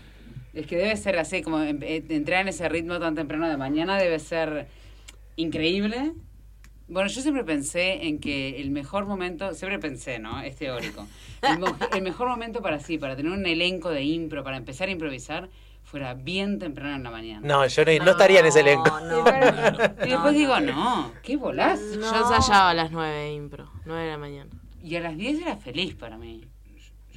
Es 0.54 0.68
que 0.68 0.76
debe 0.76 0.96
ser 0.98 1.18
así, 1.18 1.42
como 1.42 1.62
em- 1.62 1.82
eh, 1.82 2.04
entrar 2.10 2.42
en 2.42 2.50
ese 2.50 2.68
ritmo 2.68 3.00
tan 3.00 3.16
temprano 3.16 3.48
de 3.50 3.58
mañana 3.58 3.98
debe 3.98 4.20
ser 4.20 4.68
increíble. 5.36 6.14
Bueno, 6.92 7.08
yo 7.10 7.22
siempre 7.22 7.44
pensé 7.46 8.06
en 8.08 8.20
que 8.20 8.60
el 8.62 8.70
mejor 8.70 9.06
momento, 9.06 9.54
siempre 9.54 9.80
pensé, 9.80 10.20
¿no? 10.20 10.42
Es 10.42 10.58
teórico. 10.58 11.08
El, 11.42 11.58
mo- 11.60 11.76
el 11.96 12.02
mejor 12.02 12.28
momento 12.28 12.62
para 12.62 12.80
sí, 12.80 12.98
para 12.98 13.16
tener 13.16 13.32
un 13.32 13.46
elenco 13.46 13.90
de 13.90 14.04
impro, 14.04 14.44
para 14.44 14.58
empezar 14.58 14.90
a 14.90 14.92
improvisar, 14.92 15.50
fuera 15.84 16.14
bien 16.14 16.60
temprano 16.60 16.96
en 16.98 17.04
la 17.04 17.10
mañana. 17.12 17.48
No, 17.48 17.66
yo 17.66 17.86
no, 17.86 18.06
no 18.06 18.12
estaría 18.12 18.42
en 18.42 18.46
ese 18.46 18.60
elenco. 18.60 18.90
No, 19.02 20.06
Y 20.06 20.10
después 20.10 20.34
digo, 20.36 20.60
no, 20.60 21.12
qué 21.24 21.38
bolazo. 21.38 21.82
Yo 21.94 22.36
ensayaba 22.36 22.72
a 22.72 22.74
las 22.74 22.92
9 22.92 23.10
de 23.14 23.34
impro, 23.34 23.72
9 23.86 24.04
de 24.04 24.12
la 24.12 24.18
mañana. 24.18 24.50
Y 24.84 24.96
a 24.96 25.00
las 25.00 25.16
10 25.16 25.42
era 25.44 25.56
feliz 25.56 25.96
para 25.96 26.18
mí. 26.18 26.44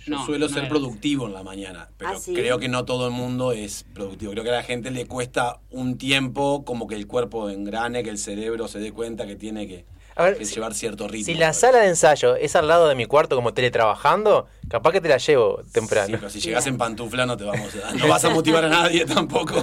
Yo 0.07 0.15
No, 0.17 0.27
suelo 0.27 0.49
no 0.49 0.55
ser 0.55 0.69
productivo 0.69 1.27
en 1.27 1.33
la 1.35 1.43
mañana, 1.43 1.89
pero 1.97 2.13
¿Ah, 2.13 2.21
sí? 2.21 2.35
creo 2.35 2.59
que 2.59 2.69
no 2.69 2.85
todo 2.85 3.07
el 3.07 3.13
mundo 3.13 3.53
es 3.53 3.85
productivo. 3.95 4.33
Creo 4.33 4.45
que 4.45 4.51
a 4.51 4.55
la 4.55 4.63
gente 4.63 4.91
le 4.91 5.07
cuesta 5.07 5.61
un 5.71 5.97
tiempo 5.99 6.65
como 6.65 6.87
que 6.87 6.95
el 6.95 7.07
cuerpo 7.07 7.49
engrane, 7.51 8.03
que 8.03 8.11
el 8.11 8.19
cerebro 8.19 8.69
se 8.69 8.79
dé 8.81 8.93
cuenta 8.93 9.27
que 9.27 9.37
tiene 9.37 9.67
que, 9.67 9.85
A 10.17 10.25
ver, 10.25 10.37
que 10.37 10.45
si- 10.45 10.55
llevar 10.55 10.75
cierto 10.75 11.09
ritmo. 11.09 11.27
Si 11.27 11.35
la 11.35 11.53
sala 11.53 11.79
de 11.81 11.89
ensayo 11.89 12.37
es 12.37 12.55
al 12.57 12.69
lado 12.69 12.87
de 12.89 12.95
mi 12.95 13.07
cuarto 13.07 13.35
como 13.37 13.55
teletrabajando, 13.55 14.47
capaz 14.69 14.93
que 14.93 15.01
te 15.01 15.09
la 15.09 15.19
llevo 15.19 15.61
Sí, 15.65 15.73
temprano. 15.73 16.17
pero 16.19 16.31
si 16.31 16.41
llegas 16.41 16.67
en 16.67 16.77
pantufla 16.79 17.27
no 17.27 17.37
te 17.37 17.45
vamos 17.45 17.69
a, 17.77 17.93
no 17.95 18.09
vas 18.09 18.25
a 18.25 18.31
motivar 18.31 18.65
a 18.65 18.69
nadie 18.69 19.05
tampoco. 19.05 19.55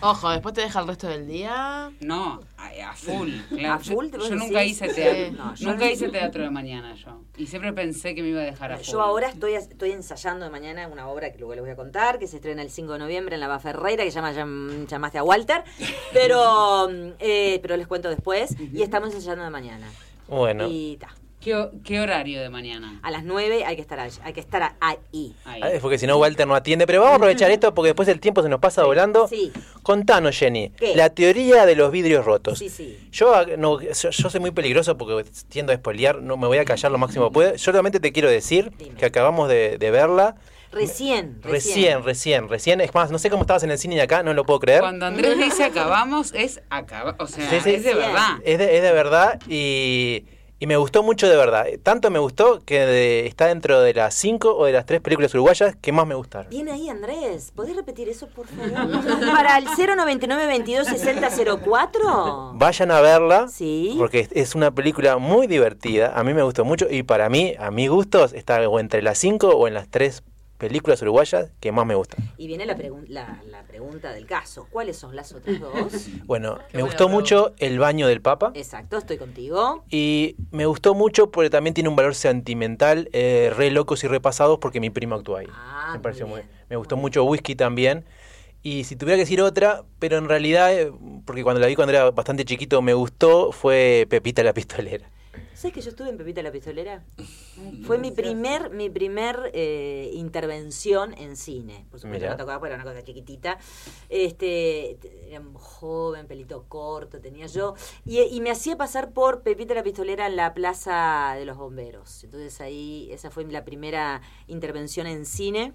Ojo, 0.00 0.30
después 0.30 0.54
te 0.54 0.62
deja 0.62 0.80
el 0.80 0.86
resto 0.88 1.06
del 1.08 1.26
día. 1.28 1.90
No, 2.00 2.40
a, 2.56 2.90
a 2.90 2.94
full. 2.94 3.30
claro. 3.50 3.74
¿A 3.74 3.78
full, 3.78 4.06
Yo- 4.06 4.10
te 4.10 4.16
yo, 4.18 4.22
vos 4.22 4.30
nunca 4.32 4.64
hice 4.64 4.88
teatro. 4.88 5.24
Sí. 5.26 5.30
No, 5.36 5.54
yo 5.54 5.68
nunca 5.70 5.84
no- 5.84 5.90
hice 5.90 6.08
teatro 6.08 6.42
de 6.42 6.50
mañana 6.50 6.94
yo. 6.94 7.20
Y 7.36 7.46
siempre 7.46 7.72
pensé 7.72 8.14
que 8.14 8.22
me 8.22 8.28
iba 8.28 8.40
a 8.40 8.44
dejar 8.44 8.72
a 8.72 8.76
full. 8.78 8.86
Yo 8.92 9.00
ahora 9.02 9.28
estoy, 9.28 9.54
estoy 9.54 9.92
ensayando 9.92 10.44
de 10.44 10.50
mañana 10.50 10.88
una 10.88 11.08
obra 11.08 11.30
que 11.32 11.38
luego 11.38 11.54
les 11.54 11.62
voy 11.62 11.70
a 11.72 11.76
contar, 11.76 12.18
que 12.18 12.26
se 12.26 12.36
estrena 12.36 12.62
el 12.62 12.70
5 12.70 12.94
de 12.94 12.98
noviembre 12.98 13.34
en 13.36 13.40
la 13.40 13.58
Ferreira, 13.58 14.02
que 14.04 14.10
se 14.10 14.16
llama 14.16 14.32
Llam- 14.32 14.86
Llamaste 14.86 15.18
a 15.18 15.22
Walter, 15.22 15.62
pero, 16.12 16.88
eh, 17.20 17.58
pero 17.62 17.76
les 17.76 17.86
cuento 17.86 18.08
después, 18.08 18.56
y 18.72 18.82
estamos 18.82 19.14
ensayando 19.14 19.44
de 19.44 19.50
mañana. 19.50 19.86
Bueno, 20.28 20.66
Y 20.68 20.96
ta, 20.96 21.08
¿Qué, 21.42 21.56
ho- 21.56 21.70
qué 21.84 22.00
horario 22.00 22.40
de 22.40 22.48
mañana? 22.50 23.00
a 23.02 23.10
las 23.10 23.24
9 23.24 23.64
hay 23.64 23.74
que 23.74 23.82
estar, 23.82 23.98
ahí- 23.98 24.10
hay 24.22 24.32
que 24.32 24.40
estar 24.40 24.74
ahí. 24.80 25.34
Ahí. 25.44 25.60
ah, 25.62 25.70
porque 25.80 25.98
si 25.98 26.06
no 26.06 26.16
Walter 26.18 26.46
no 26.46 26.54
atiende. 26.54 26.86
Pero 26.86 27.00
vamos 27.00 27.14
a 27.14 27.16
aprovechar 27.16 27.50
esto 27.50 27.74
porque 27.74 27.88
después 27.88 28.06
el 28.08 28.20
tiempo 28.20 28.42
se 28.42 28.48
nos 28.48 28.60
pasa 28.60 28.84
volando. 28.84 29.26
Sí, 29.28 29.50
Contanos, 29.82 30.38
Jenny, 30.38 30.70
¿Qué? 30.70 30.94
la 30.94 31.10
teoría 31.10 31.66
de 31.66 31.74
los 31.74 31.90
vidrios 31.90 32.24
rotos. 32.24 32.58
sí, 32.60 32.68
sí. 32.68 32.98
Yo, 33.10 33.44
no, 33.58 33.80
yo, 33.80 34.10
yo 34.10 34.30
soy 34.30 34.40
muy 34.40 34.52
peligroso 34.52 34.96
porque 34.96 35.28
tiendo 35.48 35.72
a 35.72 35.74
espolear, 35.74 36.22
no 36.22 36.36
me 36.36 36.46
voy 36.46 36.58
a 36.58 36.64
callar 36.64 36.92
lo 36.92 36.98
máximo 36.98 37.28
que 37.28 37.34
puedo. 37.34 37.52
Yo 37.52 37.58
solamente 37.58 37.98
te 37.98 38.12
quiero 38.12 38.30
decir 38.30 38.70
Dime. 38.78 38.94
que 38.96 39.06
acabamos 39.06 39.48
de, 39.48 39.78
de 39.78 39.90
verla. 39.90 40.36
Recién, 40.70 41.38
Recién, 41.42 42.02
recién, 42.02 42.48
recién. 42.48 42.80
Es 42.80 42.94
más, 42.94 43.10
no 43.10 43.18
sé 43.18 43.28
cómo 43.28 43.42
estabas 43.42 43.62
en 43.62 43.70
el 43.70 43.78
cine 43.78 43.96
de 43.96 44.02
acá, 44.02 44.22
no 44.22 44.32
lo 44.32 44.44
puedo 44.46 44.58
creer. 44.60 44.80
Cuando 44.80 45.04
Andrés 45.04 45.36
dice 45.36 45.64
acabamos, 45.64 46.32
es 46.34 46.62
acaba, 46.70 47.14
o 47.18 47.26
sea, 47.26 47.50
Sí, 47.50 47.56
sí. 47.62 47.74
es 47.74 47.84
de 47.84 47.90
Sí. 47.92 47.98
verdad. 47.98 48.38
Es 48.42 48.58
de, 48.58 48.76
es 48.76 48.82
de 48.82 48.92
verdad 48.92 49.38
y, 49.48 50.24
y 50.62 50.66
me 50.68 50.76
gustó 50.76 51.02
mucho 51.02 51.28
de 51.28 51.36
verdad. 51.36 51.66
Tanto 51.82 52.08
me 52.08 52.20
gustó 52.20 52.60
que 52.64 52.78
de- 52.86 53.26
está 53.26 53.48
dentro 53.48 53.80
de 53.80 53.94
las 53.94 54.14
cinco 54.14 54.54
o 54.56 54.64
de 54.66 54.70
las 54.70 54.86
tres 54.86 55.00
películas 55.00 55.34
uruguayas 55.34 55.74
que 55.82 55.90
más 55.90 56.06
me 56.06 56.14
gustaron. 56.14 56.48
Bien 56.50 56.68
ahí, 56.68 56.88
Andrés. 56.88 57.50
¿Podés 57.56 57.74
repetir 57.74 58.08
eso, 58.08 58.28
por 58.28 58.46
favor? 58.46 58.70
Para 59.34 59.58
el 59.58 59.64
099 59.64 60.46
22 60.46 60.86
60 60.86 61.30
04. 61.64 62.52
Vayan 62.54 62.92
a 62.92 63.00
verla 63.00 63.48
Sí. 63.48 63.96
porque 63.98 64.20
es- 64.20 64.28
es 64.30 64.54
una 64.54 64.70
película 64.70 65.16
muy 65.18 65.48
divertida. 65.48 66.12
A 66.14 66.22
mí 66.22 66.32
me 66.32 66.44
gustó 66.44 66.64
mucho 66.64 66.86
y 66.88 67.02
para 67.02 67.28
mí, 67.28 67.54
a 67.58 67.72
mis 67.72 67.90
gustos, 67.90 68.32
está 68.32 68.60
o 68.68 68.78
entre 68.78 69.02
las 69.02 69.18
cinco 69.18 69.48
o 69.48 69.66
en 69.66 69.74
las 69.74 69.88
tres 69.88 70.22
películas 70.62 71.02
uruguayas 71.02 71.50
que 71.58 71.72
más 71.72 71.84
me 71.84 71.96
gustan. 71.96 72.20
Y 72.38 72.46
viene 72.46 72.66
la, 72.66 72.76
pregun- 72.76 73.08
la, 73.08 73.42
la 73.50 73.64
pregunta 73.64 74.12
del 74.12 74.26
caso. 74.26 74.68
¿Cuáles 74.70 74.96
son 74.96 75.16
las 75.16 75.32
otras 75.32 75.58
dos? 75.60 76.06
Bueno, 76.26 76.56
Qué 76.70 76.76
me 76.76 76.84
gustó 76.84 77.08
mucho 77.08 77.52
El 77.58 77.80
baño 77.80 78.06
del 78.06 78.22
Papa. 78.22 78.52
Exacto, 78.54 78.96
estoy 78.96 79.18
contigo. 79.18 79.82
Y 79.90 80.36
me 80.52 80.66
gustó 80.66 80.94
mucho 80.94 81.32
porque 81.32 81.50
también 81.50 81.74
tiene 81.74 81.88
un 81.88 81.96
valor 81.96 82.14
sentimental, 82.14 83.08
eh, 83.12 83.52
re 83.56 83.72
locos 83.72 84.04
y 84.04 84.06
repasados, 84.06 84.60
porque 84.60 84.78
mi 84.78 84.90
primo 84.90 85.16
actúa 85.16 85.40
ahí. 85.40 85.48
Ah, 85.50 85.94
me 85.94 85.98
pareció 85.98 86.28
muy, 86.28 86.42
bien, 86.42 86.50
me 86.70 86.76
gustó 86.76 86.94
muy 86.96 87.02
mucho 87.02 87.24
Whisky 87.24 87.56
también. 87.56 88.04
Y 88.62 88.84
si 88.84 88.94
tuviera 88.94 89.16
que 89.16 89.22
decir 89.22 89.42
otra, 89.42 89.82
pero 89.98 90.16
en 90.16 90.28
realidad, 90.28 90.72
eh, 90.72 90.92
porque 91.24 91.42
cuando 91.42 91.60
la 91.60 91.66
vi 91.66 91.74
cuando 91.74 91.92
era 91.92 92.12
bastante 92.12 92.44
chiquito 92.44 92.80
me 92.82 92.94
gustó, 92.94 93.50
fue 93.50 94.06
Pepita 94.08 94.44
la 94.44 94.54
pistolera. 94.54 95.10
¿Sabes 95.62 95.74
que 95.74 95.80
yo 95.80 95.90
estuve 95.90 96.08
en 96.08 96.16
Pepita 96.16 96.42
la 96.42 96.50
Pistolera? 96.50 97.04
Fue 97.86 97.96
mi 97.96 98.10
primer, 98.10 98.70
mi 98.70 98.90
primer 98.90 99.52
eh, 99.54 100.10
intervención 100.12 101.14
en 101.16 101.36
cine. 101.36 101.86
Por 101.88 102.00
supuesto, 102.00 102.28
no 102.28 102.36
tocaba, 102.36 102.58
porque 102.58 102.74
era 102.74 102.82
una 102.82 102.90
cosa 102.90 103.04
chiquitita. 103.04 103.58
Este, 104.08 104.98
era 105.28 105.40
joven, 105.54 106.26
pelito 106.26 106.64
corto, 106.66 107.20
tenía 107.20 107.46
yo. 107.46 107.76
Y, 108.04 108.18
y 108.22 108.40
me 108.40 108.50
hacía 108.50 108.76
pasar 108.76 109.12
por 109.12 109.42
Pepita 109.42 109.72
la 109.72 109.84
Pistolera 109.84 110.26
en 110.26 110.34
la 110.34 110.52
Plaza 110.52 111.36
de 111.38 111.44
los 111.44 111.56
Bomberos. 111.56 112.24
Entonces 112.24 112.60
ahí, 112.60 113.08
esa 113.12 113.30
fue 113.30 113.44
la 113.44 113.64
primera 113.64 114.20
intervención 114.48 115.06
en 115.06 115.24
cine. 115.24 115.74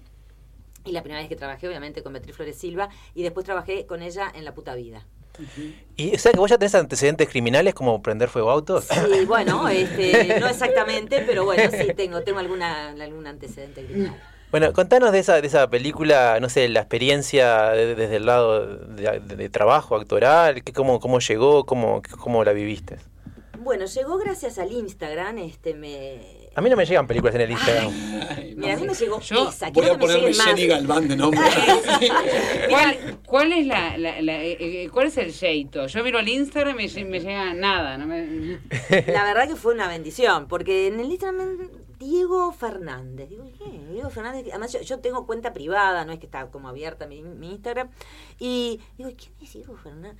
Y 0.84 0.92
la 0.92 1.00
primera 1.00 1.22
vez 1.22 1.30
que 1.30 1.36
trabajé, 1.36 1.66
obviamente, 1.66 2.02
con 2.02 2.12
Beatriz 2.12 2.36
Flores 2.36 2.58
Silva. 2.58 2.90
Y 3.14 3.22
después 3.22 3.46
trabajé 3.46 3.86
con 3.86 4.02
ella 4.02 4.30
en 4.34 4.44
La 4.44 4.52
Puta 4.52 4.74
Vida. 4.74 5.06
Y 5.96 6.14
o 6.14 6.18
sea 6.18 6.32
que 6.32 6.38
vos 6.38 6.48
ya 6.50 6.58
tenés 6.58 6.74
antecedentes 6.74 7.28
criminales 7.28 7.74
como 7.74 8.00
prender 8.02 8.28
fuego 8.28 8.50
a 8.50 8.52
autos. 8.54 8.84
Sí, 8.84 9.24
bueno, 9.26 9.68
este, 9.68 10.38
no 10.40 10.46
exactamente, 10.48 11.22
pero 11.26 11.44
bueno, 11.44 11.70
sí 11.70 11.92
tengo, 11.94 12.22
tengo 12.22 12.38
alguna, 12.38 12.90
algún 12.90 13.26
antecedente 13.26 13.84
criminal. 13.84 14.16
Bueno, 14.50 14.72
contanos 14.72 15.12
de 15.12 15.18
esa, 15.18 15.40
de 15.40 15.46
esa 15.46 15.68
película, 15.68 16.38
no 16.40 16.48
sé, 16.48 16.68
la 16.68 16.80
experiencia 16.80 17.70
de- 17.70 17.94
desde 17.94 18.16
el 18.16 18.26
lado 18.26 18.66
de 18.78 19.48
trabajo 19.50 19.94
actoral, 19.96 20.62
que, 20.62 20.72
cómo, 20.72 21.00
cómo 21.00 21.18
llegó, 21.18 21.64
cómo, 21.66 22.00
cómo 22.18 22.42
la 22.44 22.52
viviste. 22.52 22.96
Bueno, 23.58 23.84
llegó 23.84 24.16
gracias 24.16 24.58
al 24.58 24.72
Instagram, 24.72 25.38
este 25.38 25.74
me. 25.74 26.37
A 26.58 26.60
mí 26.60 26.68
no 26.70 26.76
me 26.76 26.84
llegan 26.84 27.06
películas 27.06 27.36
en 27.36 27.40
el 27.42 27.50
Instagram. 27.52 27.86
Ay. 28.36 28.54
Mira, 28.56 28.74
a 28.74 28.76
mí 28.78 28.86
me 28.88 28.92
llegó 28.94 29.20
Yo 29.20 29.48
esa, 29.48 29.70
Voy 29.70 29.86
a 29.86 29.92
que 29.92 29.98
ponerme 29.98 30.28
más. 30.30 30.44
Jenny 30.44 30.66
Galván 30.66 31.06
de 31.06 31.14
nombre. 31.16 31.40
¿Cuál, 32.68 33.18
cuál 33.24 33.52
es 33.52 33.66
la, 33.66 33.96
la- 33.96 34.20
la- 34.20 34.42
eh, 34.42 34.56
eh, 34.84 34.88
cuál 34.92 35.06
es 35.06 35.16
el 35.18 35.32
jeito? 35.32 35.86
Yo 35.86 36.02
miro 36.02 36.18
el 36.18 36.28
Instagram 36.28 36.74
y 36.80 36.82
me, 36.82 36.88
lle- 36.88 37.06
me 37.06 37.20
llega 37.20 37.54
nada, 37.54 37.96
no 37.96 38.06
me- 38.06 38.58
La 39.06 39.24
verdad 39.24 39.46
que 39.46 39.54
fue 39.56 39.72
una 39.74 39.86
bendición, 39.88 40.48
porque 40.48 40.88
en 40.88 40.98
el 41.00 41.06
Instagram 41.06 41.70
Diego 41.98 42.52
Fernández, 42.52 43.28
digo, 43.28 43.44
¿qué? 43.58 43.64
Diego 43.92 44.10
Fernández, 44.10 44.44
además 44.50 44.72
yo, 44.72 44.80
yo 44.82 44.98
tengo 44.98 45.26
cuenta 45.26 45.52
privada, 45.52 46.04
no 46.04 46.12
es 46.12 46.18
que 46.18 46.26
está 46.26 46.46
como 46.50 46.68
abierta 46.68 47.06
mi, 47.06 47.22
mi 47.22 47.50
Instagram, 47.52 47.90
y 48.38 48.80
digo, 48.96 49.10
¿quién 49.16 49.32
es 49.42 49.52
Diego 49.52 49.76
Fernández? 49.76 50.16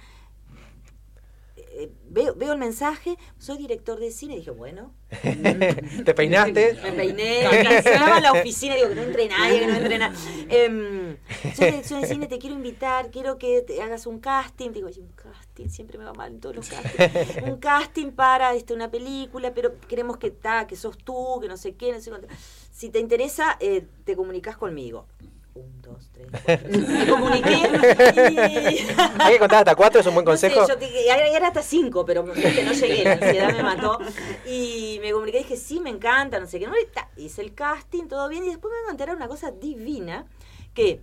Eh, 1.73 1.91
veo, 2.09 2.35
veo 2.35 2.53
el 2.53 2.59
mensaje, 2.59 3.17
soy 3.39 3.59
director 3.59 3.99
de 3.99 4.11
cine, 4.11 4.37
dije, 4.37 4.51
bueno, 4.51 4.95
¿Te 6.05 6.15
peinaste? 6.15 6.75
Me 6.83 6.93
peiné, 6.93 7.41
en 7.45 8.23
la 8.23 8.33
oficina, 8.33 8.75
digo 8.75 8.89
que 8.91 8.95
no 8.95 9.03
entre 9.03 9.29
nadie, 9.29 9.61
que 9.61 9.67
no 9.67 9.75
entre 9.75 9.99
nadie. 9.99 10.17
Em, 10.51 11.17
soy 11.55 11.67
dirección 11.67 12.01
de 12.03 12.07
cine, 12.07 12.27
te 12.27 12.39
quiero 12.39 12.57
invitar, 12.57 13.11
quiero 13.11 13.39
que 13.39 13.63
te 13.63 13.81
hagas 13.83 14.07
un 14.07 14.21
casting. 14.21 14.71
Digo, 14.73 14.89
"Ay, 14.89 15.01
un 15.01 15.13
casting, 15.13 15.69
siempre 15.69 15.99
me 15.99 16.05
va 16.05 16.13
mal 16.13 16.33
en 16.33 16.41
todos 16.41 16.57
los 16.57 16.69
castings. 16.69 17.43
Un 17.43 17.57
casting 17.59 18.11
para 18.13 18.55
este, 18.55 18.75
una 18.75 18.91
película, 18.91 19.55
pero 19.55 19.79
queremos 19.89 20.19
que, 20.19 20.31
ta, 20.31 20.67
que 20.67 20.77
sos 20.77 20.99
tú, 20.99 21.39
que 21.41 21.49
no 21.49 21.57
sé 21.57 21.75
qué, 21.75 21.93
no 21.93 22.01
sé 22.01 22.11
cuánto. 22.11 22.29
Si 22.71 22.91
te 22.91 22.99
interesa, 22.99 23.57
eh, 23.61 23.87
te 24.05 24.15
comunicas 24.15 24.57
conmigo. 24.57 25.07
Un, 25.59 25.83
dos, 25.83 26.11
tres, 26.13 26.29
cuatro. 26.31 26.69
Me 26.71 27.07
comuniqué 27.07 27.51
y... 28.33 28.79
Hay 29.19 29.33
que 29.35 29.39
contar 29.39 29.59
hasta 29.61 29.75
cuatro, 29.75 30.01
es 30.01 30.07
un 30.07 30.15
buen 30.15 30.25
No 30.25 30.37
sé, 30.37 30.49
consejo. 30.51 30.69
yo 30.69 30.79
te- 30.79 31.09
era, 31.37 31.49
hasta 31.49 31.63
cinco, 31.63 32.05
pero 32.05 32.23
no 32.23 32.35
llegué, 32.35 33.05
la 33.05 33.13
ansiedad 33.13 33.53
me 33.53 33.63
mató. 33.63 33.99
Y 34.47 34.99
me 35.01 35.13
comuniqué 35.13 35.39
y 35.41 35.43
dije, 35.43 35.57
sí, 35.57 35.81
me 35.81 35.91
encanta, 35.91 36.39
no 36.39 36.47
sé 36.47 36.59
qué. 36.61 36.67
No, 36.67 36.75
hice 37.17 37.43
el 37.43 37.55
casting, 37.55 38.05
todo 38.09 38.29
bien. 38.29 38.45
Y 38.45 38.49
después 38.49 38.73
me 38.73 38.81
encontré 38.93 39.13
una 39.15 39.29
cosa 39.29 39.51
divina, 39.51 40.27
que 40.75 41.01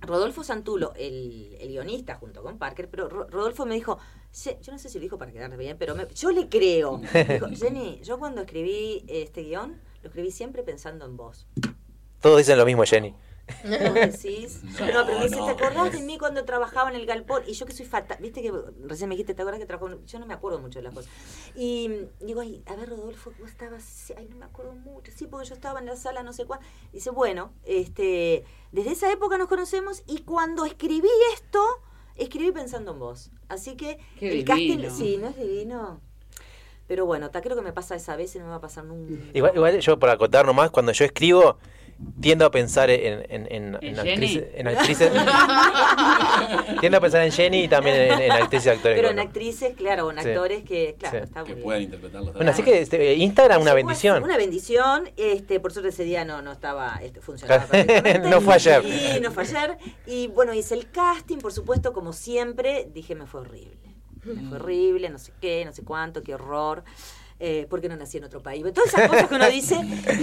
Rodolfo 0.00 0.44
Santulo, 0.44 0.92
el, 0.96 1.56
el 1.60 1.68
guionista 1.68 2.14
junto 2.16 2.42
con 2.42 2.58
Parker, 2.58 2.88
pero 2.90 3.08
Ro- 3.08 3.26
Rodolfo 3.30 3.64
me 3.64 3.74
dijo, 3.74 3.98
"Se- 4.30 4.58
yo 4.62 4.70
no 4.72 4.78
sé 4.78 4.88
si 4.90 4.98
lo 4.98 5.02
dijo 5.02 5.16
para 5.18 5.32
quedar 5.32 5.56
bien, 5.56 5.76
pero 5.78 5.94
me- 5.94 6.06
yo 6.14 6.30
le 6.30 6.48
creo. 6.48 6.98
Me 7.12 7.24
dijo, 7.24 7.46
Jenny, 7.48 8.00
yo 8.02 8.18
cuando 8.18 8.42
escribí 8.42 9.04
este 9.08 9.42
guion, 9.42 9.80
lo 10.02 10.08
escribí 10.08 10.30
siempre 10.30 10.62
pensando 10.62 11.06
en 11.06 11.16
vos. 11.16 11.46
Todos 12.20 12.38
dicen 12.38 12.58
lo 12.58 12.66
mismo, 12.66 12.84
Jenny. 12.84 13.14
¿Vos 13.62 13.94
decís? 14.22 14.62
No, 14.78 14.86
No, 14.86 15.04
pero 15.06 15.18
me 15.18 15.24
dice, 15.24 15.36
no, 15.36 15.46
¿te 15.46 15.52
acordás 15.52 15.92
de 15.92 16.00
mí 16.00 16.18
cuando 16.18 16.44
trabajaba 16.44 16.90
en 16.90 16.96
el 16.96 17.06
galpón? 17.06 17.42
Y 17.46 17.52
yo 17.54 17.66
que 17.66 17.72
soy 17.72 17.86
fatal, 17.86 18.18
viste 18.20 18.42
que 18.42 18.52
recién 18.86 19.08
me 19.08 19.14
dijiste, 19.14 19.34
¿te 19.34 19.42
acordás 19.42 19.60
que 19.60 19.66
trabajaba? 19.66 19.92
en- 20.00 20.06
Yo 20.06 20.18
no 20.18 20.26
me 20.26 20.34
acuerdo 20.34 20.58
mucho 20.58 20.78
de 20.78 20.82
las 20.84 20.94
cosas. 20.94 21.10
Y 21.54 22.06
digo, 22.20 22.40
ay, 22.40 22.62
a 22.66 22.74
ver, 22.76 22.88
Rodolfo, 22.90 23.32
vos 23.38 23.48
estabas, 23.50 23.82
sí, 23.82 24.14
ay, 24.16 24.26
no 24.30 24.36
me 24.36 24.44
acuerdo 24.46 24.72
mucho, 24.72 25.12
sí, 25.14 25.26
porque 25.26 25.46
yo 25.48 25.54
estaba 25.54 25.80
en 25.80 25.86
la 25.86 25.96
sala, 25.96 26.22
no 26.22 26.32
sé 26.32 26.46
cuál. 26.46 26.60
Dice, 26.92 27.10
bueno, 27.10 27.52
este, 27.64 28.44
desde 28.72 28.92
esa 28.92 29.12
época 29.12 29.38
nos 29.38 29.48
conocemos 29.48 30.02
y 30.06 30.22
cuando 30.22 30.64
escribí 30.64 31.08
esto, 31.34 31.60
escribí 32.16 32.52
pensando 32.52 32.92
en 32.92 32.98
vos. 32.98 33.30
Así 33.48 33.76
que 33.76 33.98
Qué 34.18 34.30
el 34.30 34.44
divino. 34.44 34.88
casting, 34.88 34.90
sí, 35.04 35.16
¿no 35.18 35.28
es 35.28 35.36
divino? 35.36 36.00
Pero 36.86 37.06
bueno, 37.06 37.30
ta, 37.30 37.40
creo 37.40 37.56
que 37.56 37.62
me 37.62 37.72
pasa 37.72 37.94
esa 37.94 38.14
vez 38.14 38.34
y 38.36 38.38
no 38.38 38.44
me 38.44 38.50
va 38.50 38.56
a 38.56 38.60
pasar 38.60 38.84
nunca. 38.84 39.14
Igual, 39.32 39.52
igual 39.54 39.78
yo, 39.80 39.98
por 39.98 40.10
acotar 40.10 40.44
nomás, 40.44 40.70
cuando 40.70 40.92
yo 40.92 41.04
escribo, 41.06 41.58
tiendo 42.20 42.44
a 42.44 42.50
pensar 42.50 42.90
en, 42.90 43.24
en, 43.30 43.46
en, 43.50 43.74
¿En 43.80 43.84
en 43.84 43.96
Jenny? 43.96 44.10
actrices. 44.12 44.44
En 44.54 44.68
actrices 44.68 45.12
tiendo 46.80 46.98
a 46.98 47.00
pensar 47.00 47.22
en 47.22 47.32
Jenny 47.32 47.64
y 47.64 47.68
también 47.68 47.96
en, 47.96 48.20
en 48.22 48.32
actrices 48.32 48.66
y 48.66 48.68
actores. 48.70 48.96
Pero 48.96 49.10
en 49.10 49.18
actrices, 49.18 49.74
claro, 49.76 50.10
en 50.10 50.20
Sí. 50.22 50.28
actores 50.28 50.64
que, 50.64 50.96
claro, 50.98 51.18
Sí. 51.18 51.24
está 51.24 51.40
muy 51.40 51.46
Que 51.48 51.54
bien. 51.54 51.64
puedan 51.64 51.82
interpretarlo. 51.82 52.32
Bueno, 52.32 52.50
así 52.50 52.62
que 52.62 52.80
este, 52.80 53.14
Instagram, 53.14 53.62
una 53.62 53.74
bendición. 53.74 54.22
Una 54.22 54.36
bendición. 54.36 55.10
Este, 55.16 55.60
por 55.60 55.72
suerte 55.72 55.90
ese 55.90 56.04
día 56.04 56.24
no, 56.24 56.42
no 56.42 56.52
estaba 56.52 56.98
este, 57.02 57.20
funcionando 57.20 57.66
perfectamente. 57.70 58.28
No 58.28 58.40
fue 58.40 58.54
ayer. 58.54 58.82
Y 59.16 59.20
no 59.20 59.30
fue 59.30 59.44
ayer. 59.44 59.76
Y 60.06 60.28
bueno, 60.28 60.54
hice 60.54 60.74
el 60.74 60.90
casting, 60.90 61.38
por 61.38 61.52
supuesto, 61.52 61.92
como 61.92 62.12
siempre. 62.12 62.88
Dije, 62.92 63.14
me 63.14 63.26
fue 63.26 63.40
horrible. 63.42 63.76
Me 64.24 64.34
Mm. 64.40 64.48
fue 64.48 64.58
horrible, 64.58 65.10
no 65.10 65.18
sé 65.18 65.32
qué, 65.40 65.64
no 65.66 65.72
sé 65.72 65.82
cuánto, 65.84 66.22
qué 66.22 66.34
horror. 66.34 66.82
Eh, 67.40 67.66
porque 67.68 67.88
no 67.88 67.96
nací 67.96 68.18
en 68.18 68.24
otro 68.24 68.42
país. 68.42 68.62
Todas 68.72 68.88
esas 68.94 69.08
cosas 69.08 69.28
que 69.28 69.34
uno 69.34 69.48
dice. 69.50 69.74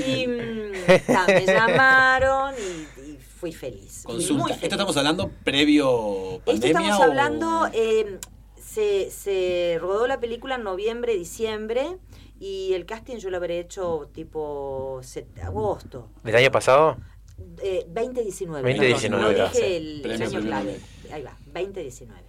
Y 0.08 0.28
mm, 0.28 1.06
ta, 1.08 1.26
me 1.28 1.46
llamaron 1.46 2.54
y, 2.56 3.02
y 3.12 3.18
fui 3.18 3.52
feliz. 3.52 4.04
Consulta. 4.06 4.46
feliz. 4.46 4.64
¿Esto 4.64 4.76
estamos 4.76 4.98
hablando 4.98 5.30
previo 5.44 6.36
Esto 6.38 6.46
pandemia 6.46 6.80
estamos 6.82 7.00
o- 7.00 7.04
hablando, 7.04 7.70
eh, 7.74 8.18
se, 8.64 9.12
se 9.12 9.78
rodó 9.82 10.08
la 10.08 10.20
película 10.20 10.56
en 10.56 10.64
noviembre, 10.64 11.14
diciembre, 11.16 11.98
y 12.40 12.74
el 12.74 12.86
casting 12.86 13.18
yo 13.18 13.30
lo 13.30 13.38
habré 13.38 13.60
hecho 13.60 14.10
tipo 14.14 15.00
set- 15.04 15.38
agosto, 15.44 16.10
¿Del 16.24 16.36
año 16.38 16.50
pasado? 16.52 16.98
eh, 17.62 17.86
2019. 17.90 18.62
2019, 18.62 19.24
No 19.24 19.32
ya. 19.38 19.50
dije 19.50 19.78
el, 19.78 20.12
año 20.12 20.18
premio. 20.30 20.42
clave. 20.42 20.80
Ahí 21.12 21.22
va, 21.24 21.38
2019. 21.54 22.22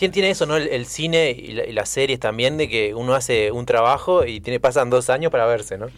¿Quién 0.00 0.12
tiene 0.12 0.30
eso, 0.30 0.46
no? 0.46 0.56
El, 0.56 0.66
el 0.68 0.86
cine 0.86 1.30
y, 1.30 1.52
la- 1.52 1.66
y 1.66 1.72
las 1.72 1.90
series 1.90 2.18
también, 2.18 2.56
de 2.56 2.70
que 2.70 2.94
uno 2.94 3.12
hace 3.14 3.52
un 3.52 3.66
trabajo 3.66 4.24
y 4.24 4.40
tiene 4.40 4.58
pasan 4.58 4.88
dos 4.88 5.10
años 5.10 5.30
para 5.30 5.44
verse, 5.44 5.76
¿no? 5.76 5.88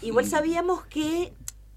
Igual 0.00 0.24
sabíamos 0.24 0.86
que, 0.86 1.30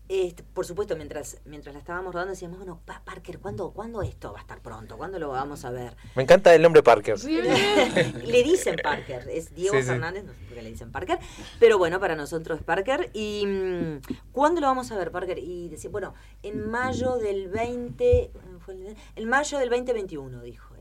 este, 0.08 0.44
por 0.44 0.66
supuesto, 0.66 0.96
mientras 0.96 1.40
mientras 1.44 1.74
la 1.76 1.80
estábamos 1.80 2.14
rodando 2.14 2.32
decíamos, 2.32 2.58
bueno, 2.60 2.80
pa- 2.86 3.02
Parker, 3.04 3.40
¿cuándo, 3.40 3.72
¿cuándo 3.72 4.02
esto 4.02 4.32
va 4.32 4.40
a 4.40 4.42
estar 4.42 4.62
pronto? 4.62 4.96
¿Cuándo 4.96 5.20
lo 5.20 5.28
vamos 5.28 5.66
a 5.66 5.72
ver? 5.72 5.98
Me 6.16 6.24
encanta 6.24 6.56
el 6.56 6.62
nombre 6.62 6.84
Parker. 6.84 7.18
le 7.26 8.44
dicen 8.44 8.78
Parker, 8.82 9.28
es 9.30 9.54
Diego 9.54 9.76
Sí, 9.76 9.82
sí. 9.82 9.88
Fernández, 9.90 10.24
no 10.24 10.32
sé 10.32 10.40
por 10.48 10.56
qué 10.56 10.62
le 10.62 10.70
dicen 10.70 10.90
Parker, 10.90 11.20
pero 11.60 11.78
bueno, 11.78 12.00
para 12.00 12.16
nosotros 12.16 12.60
es 12.60 12.64
Parker. 12.64 13.10
¿Y 13.14 13.46
mm, 13.46 14.00
cuándo 14.32 14.62
lo 14.62 14.68
vamos 14.68 14.90
a 14.94 14.98
ver, 14.98 15.12
Parker? 15.12 15.38
Y 15.38 15.68
decía, 15.68 15.90
bueno, 15.90 16.14
en 16.44 16.66
mayo 16.70 17.18
del 17.18 17.50
20, 17.50 18.32
fue 18.64 18.74
el- 18.76 18.96
en 19.18 19.28
mayo 19.28 19.58
del 19.60 19.70
2021, 19.70 20.42
dijo 20.44 20.73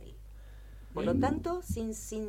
Por 0.94 1.04
lo 1.06 1.14
tanto, 1.14 1.62
sin, 1.62 1.94
sin, 1.94 2.26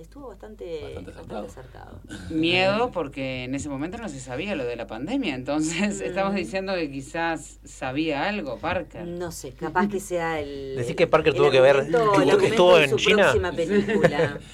estuvo 0.00 0.26
bastante, 0.28 0.80
Bastante 0.82 1.10
bastante, 1.12 1.46
acertado. 1.48 2.00
Miedo 2.30 2.90
porque 2.90 3.44
en 3.44 3.54
ese 3.54 3.68
momento 3.68 3.98
no 3.98 4.08
se 4.08 4.18
sabía 4.18 4.56
lo 4.56 4.64
de 4.64 4.74
la 4.74 4.86
pandemia, 4.88 5.34
entonces 5.36 6.00
estamos 6.00 6.34
diciendo 6.34 6.74
que 6.74 6.90
quizás 6.90 7.60
sabía 7.64 8.28
algo, 8.28 8.58
Parker. 8.58 9.06
No 9.06 9.30
sé, 9.30 9.52
capaz 9.52 9.88
que 9.88 10.00
sea 10.00 10.40
el. 10.40 10.74
Decir 10.76 10.96
que 10.96 11.06
Parker 11.06 11.32
el 11.34 11.38
tuvo 11.38 11.50
que 11.52 11.60
ver- 11.60 11.76
argumento- 11.76 12.40
estuvo- 12.40 12.78
en 12.80 12.90
su 12.90 12.96
China. 12.96 13.22
próxima 13.32 13.52
película. 13.52 14.38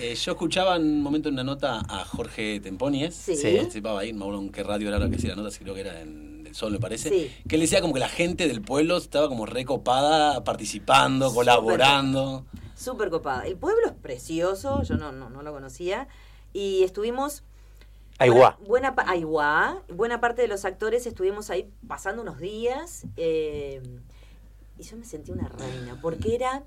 Eh, 0.00 0.16
yo 0.16 0.32
escuchaba 0.32 0.74
en 0.74 0.82
un 0.82 1.00
momento 1.02 1.28
en 1.28 1.34
una 1.34 1.44
nota 1.44 1.80
a 1.88 2.04
Jorge 2.04 2.58
Temponies. 2.58 3.14
Sí. 3.14 3.36
Sí. 3.36 3.54
Participaba 3.56 4.00
ahí, 4.00 4.12
no 4.12 4.18
me 4.18 4.24
acuerdo 4.24 4.40
en 4.42 4.50
qué 4.50 4.62
radio 4.64 4.88
era 4.88 4.98
la 4.98 5.08
que 5.08 5.14
hacía 5.14 5.30
la 5.30 5.36
nota, 5.36 5.52
si 5.52 5.60
creo 5.62 5.74
que 5.74 5.82
era 5.82 6.00
en 6.00 6.42
El 6.44 6.56
Sol, 6.56 6.72
me 6.72 6.80
parece. 6.80 7.08
Sí. 7.08 7.30
Que 7.48 7.54
él 7.54 7.60
decía 7.60 7.80
como 7.80 7.94
que 7.94 8.00
la 8.00 8.08
gente 8.08 8.48
del 8.48 8.62
pueblo 8.62 8.96
estaba 8.96 9.28
como 9.28 9.46
recopada, 9.46 10.42
participando, 10.42 11.32
colaborando. 11.32 12.44
Súper 12.82 13.10
copada. 13.10 13.46
El 13.46 13.56
pueblo 13.56 13.86
es 13.86 13.92
precioso, 13.92 14.82
yo 14.82 14.96
no, 14.96 15.12
no, 15.12 15.30
no 15.30 15.42
lo 15.42 15.52
conocía. 15.52 16.08
Y 16.52 16.82
estuvimos. 16.82 17.44
Aiguá. 18.18 18.56
Buena, 18.60 18.68
buena, 18.68 18.94
pa- 18.94 19.04
Aiguá. 19.10 19.82
Buena 19.88 20.20
parte 20.20 20.42
de 20.42 20.48
los 20.48 20.64
actores 20.64 21.06
estuvimos 21.06 21.48
ahí 21.50 21.70
pasando 21.88 22.22
unos 22.22 22.38
días. 22.38 23.04
eh, 23.16 23.80
y 24.78 24.82
yo 24.84 24.96
me 24.96 25.04
sentí 25.04 25.30
una 25.30 25.48
reina, 25.48 25.98
porque 26.00 26.34
era 26.34 26.62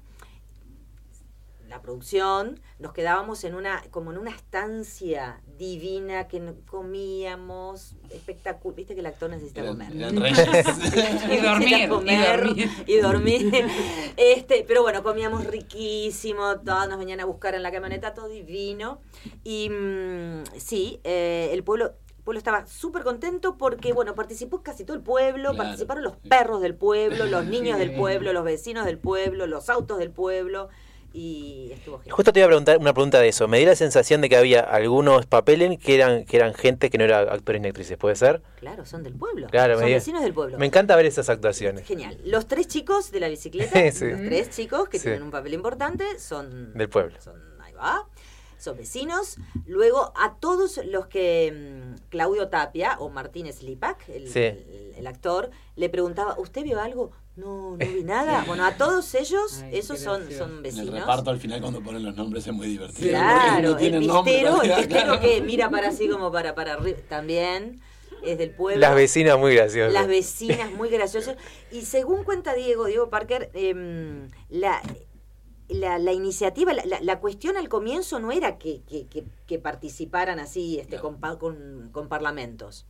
la 1.75 1.81
producción, 1.81 2.59
nos 2.79 2.93
quedábamos 2.93 3.43
en 3.43 3.53
una, 3.55 3.83
como 3.91 4.11
en 4.11 4.17
una 4.17 4.31
estancia 4.31 5.41
divina 5.57 6.27
que 6.27 6.39
no- 6.39 6.55
comíamos, 6.67 7.95
espectacular. 8.09 8.75
Viste 8.75 8.93
que 8.93 9.01
el 9.01 9.05
actor 9.07 9.29
necesita 9.29 9.65
comer. 9.65 9.91
Y 9.95 11.37
dormir, 11.41 11.77
y 11.83 11.87
comer 11.87 12.41
dormir. 12.45 12.69
y 12.87 12.97
dormir. 12.97 13.65
Este, 14.17 14.63
pero 14.67 14.81
bueno, 14.83 15.03
comíamos 15.03 15.45
riquísimo, 15.45 16.59
todos 16.61 16.87
nos 16.87 16.97
venían 16.99 17.19
a 17.19 17.25
buscar 17.25 17.55
en 17.55 17.63
la 17.63 17.71
camioneta, 17.71 18.13
todo 18.13 18.27
divino. 18.29 18.99
Y 19.43 19.69
mm, 19.69 20.43
sí, 20.57 20.99
eh, 21.03 21.49
el 21.51 21.63
pueblo 21.63 21.93
el 22.17 22.23
pueblo 22.25 22.39
estaba 22.39 22.65
súper 22.65 23.03
contento 23.03 23.55
porque, 23.55 23.93
bueno, 23.93 24.15
participó 24.15 24.63
casi 24.63 24.83
todo 24.83 24.97
el 24.97 25.03
pueblo, 25.03 25.51
Claro. 25.51 25.57
participaron 25.57 26.03
los 26.03 26.15
perros 26.17 26.59
del 26.59 26.73
pueblo, 26.73 27.25
los 27.27 27.45
niños 27.53 27.77
del 27.77 27.93
pueblo, 27.95 28.33
los 28.33 28.43
vecinos 28.43 28.83
del 28.85 28.97
pueblo, 28.97 29.45
los 29.45 29.69
autos 29.69 29.99
del 29.99 30.09
pueblo, 30.09 30.69
y 31.15 31.71
estuvo 31.71 31.97
genial. 31.99 32.13
Justo 32.15 32.33
te 32.33 32.39
iba 32.41 32.45
a 32.45 32.49
preguntar 32.49 32.77
una 32.77 32.93
pregunta 32.93 33.19
de 33.21 33.29
eso. 33.29 33.47
Me 33.47 33.57
dio 33.59 33.67
la 33.67 33.75
sensación 33.75 34.19
de 34.19 34.27
que 34.27 34.35
había 34.35 34.59
algunos 34.59 35.25
papeles 35.25 35.79
que 35.79 35.95
eran, 35.95 36.25
que 36.25 36.35
eran 36.35 36.53
gente 36.53 36.89
que 36.89 36.97
no 36.97 37.05
era 37.05 37.19
actores 37.19 37.61
ni 37.61 37.69
actrices, 37.69 37.97
¿puede 37.97 38.15
ser? 38.17 38.41
Claro, 38.59 38.85
son 38.85 39.01
del 39.03 39.13
pueblo, 39.13 39.47
Claro, 39.49 39.75
son 39.75 39.85
me 39.85 39.93
vecinos 39.93 40.21
del 40.23 40.33
pueblo. 40.33 40.57
Me 40.57 40.65
encanta 40.65 40.95
ver 40.97 41.05
esas 41.05 41.29
actuaciones. 41.29 41.85
Genial. 41.87 42.17
Los 42.25 42.47
tres 42.47 42.67
chicos 42.67 43.11
de 43.11 43.19
la 43.21 43.29
bicicleta, 43.29 43.71
Sí. 43.91 44.05
los 44.09 44.19
tres 44.21 44.49
chicos 44.49 44.89
que 44.89 44.97
Sí. 44.97 45.03
tienen 45.03 45.23
un 45.23 45.31
papel 45.31 45.53
importante, 45.53 46.19
son 46.19 46.73
Del 46.73 46.89
pueblo. 46.89 47.15
Son, 47.21 47.35
ahí 47.61 47.71
va. 47.73 48.05
Son 48.57 48.75
vecinos. 48.77 49.37
Luego, 49.67 50.11
a 50.15 50.35
todos 50.39 50.79
los 50.85 51.07
que 51.07 51.53
mm, 51.95 52.09
Claudio 52.09 52.47
Tapia 52.49 52.97
o 52.99 53.09
Martínez 53.09 53.61
Lipak, 53.63 54.09
el, 54.09 54.27
Sí. 54.29 54.39
el- 54.39 54.93
el 54.97 55.07
actor, 55.07 55.51
le 55.75 55.89
preguntaba, 55.89 56.37
¿usted 56.39 56.63
vio 56.63 56.79
algo? 56.81 57.11
No, 57.35 57.71
no 57.71 57.77
vi 57.77 58.03
nada. 58.03 58.43
Bueno, 58.47 58.65
a 58.65 58.77
todos 58.77 59.13
ellos, 59.15 59.61
Ay, 59.63 59.77
esos 59.79 59.99
son, 59.99 60.31
son 60.31 60.49
En 60.51 60.55
el 60.57 60.61
vecinos. 60.63 60.89
reparto 60.99 61.29
al 61.31 61.39
final 61.39 61.61
cuando 61.61 61.81
ponen 61.81 62.03
los 62.03 62.15
nombres 62.15 62.47
es 62.47 62.53
muy 62.53 62.67
divertido. 62.67 63.09
Claro, 63.09 63.69
no 63.69 63.75
tienen 63.77 64.03
el 64.03 64.09
pistero, 64.09 64.61
el 64.61 64.71
pistero 64.71 64.87
claro. 64.87 65.19
que 65.19 65.41
mira 65.41 65.69
para 65.69 65.89
así 65.89 66.07
como 66.07 66.31
para, 66.31 66.55
para 66.55 66.73
arriba, 66.73 66.99
también 67.09 67.81
es 68.23 68.37
del 68.37 68.51
pueblo. 68.51 68.79
Las 68.79 68.95
vecinas 68.95 69.37
muy 69.37 69.53
graciosas. 69.55 69.93
Las 69.93 70.07
vecinas 70.07 70.71
muy 70.71 70.89
graciosas. 70.89 71.35
Y 71.71 71.81
según 71.81 72.23
cuenta 72.23 72.53
Diego, 72.53 72.85
Diego 72.85 73.09
Parker, 73.09 73.51
em, 73.53 74.29
la, 74.49 74.81
la, 75.67 75.97
la 75.99 76.13
iniciativa, 76.13 76.73
la, 76.73 76.85
la- 76.85 77.01
la 77.01 77.19
cuestión 77.19 77.57
al 77.57 77.67
comienzo 77.69 78.19
no 78.19 78.31
era 78.31 78.57
que, 78.57 78.81
que- 78.83 79.07
que- 79.07 79.25
que 79.45 79.59
participaran 79.59 80.39
así 80.39 80.77
este, 80.79 80.91
Claro. 80.91 81.03
con, 81.03 81.19
pa- 81.19 81.37
con, 81.37 81.89
con 81.91 82.07
parlamentos. 82.07 82.85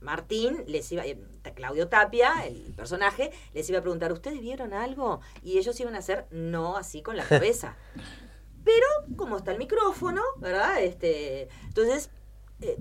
Martín 0.00 0.64
les 0.66 0.90
iba, 0.92 1.04
eh, 1.06 1.18
Claudio 1.54 1.88
Tapia, 1.88 2.46
el 2.46 2.72
personaje, 2.76 3.30
les 3.54 3.68
iba 3.68 3.78
a 3.78 3.82
preguntar, 3.82 4.12
¿ustedes 4.12 4.40
vieron 4.40 4.72
algo? 4.72 5.20
Y 5.42 5.58
ellos 5.58 5.78
iban 5.80 5.94
a 5.94 5.98
hacer 5.98 6.26
no 6.30 6.76
así 6.76 7.02
con 7.02 7.16
la 7.16 7.24
cabeza. 7.28 7.76
Pero 8.64 8.86
como 9.16 9.36
está 9.38 9.52
el 9.52 9.58
micrófono, 9.58 10.22
¿verdad? 10.38 10.82
Este, 10.82 11.48
entonces 11.66 12.10
eh, 12.60 12.76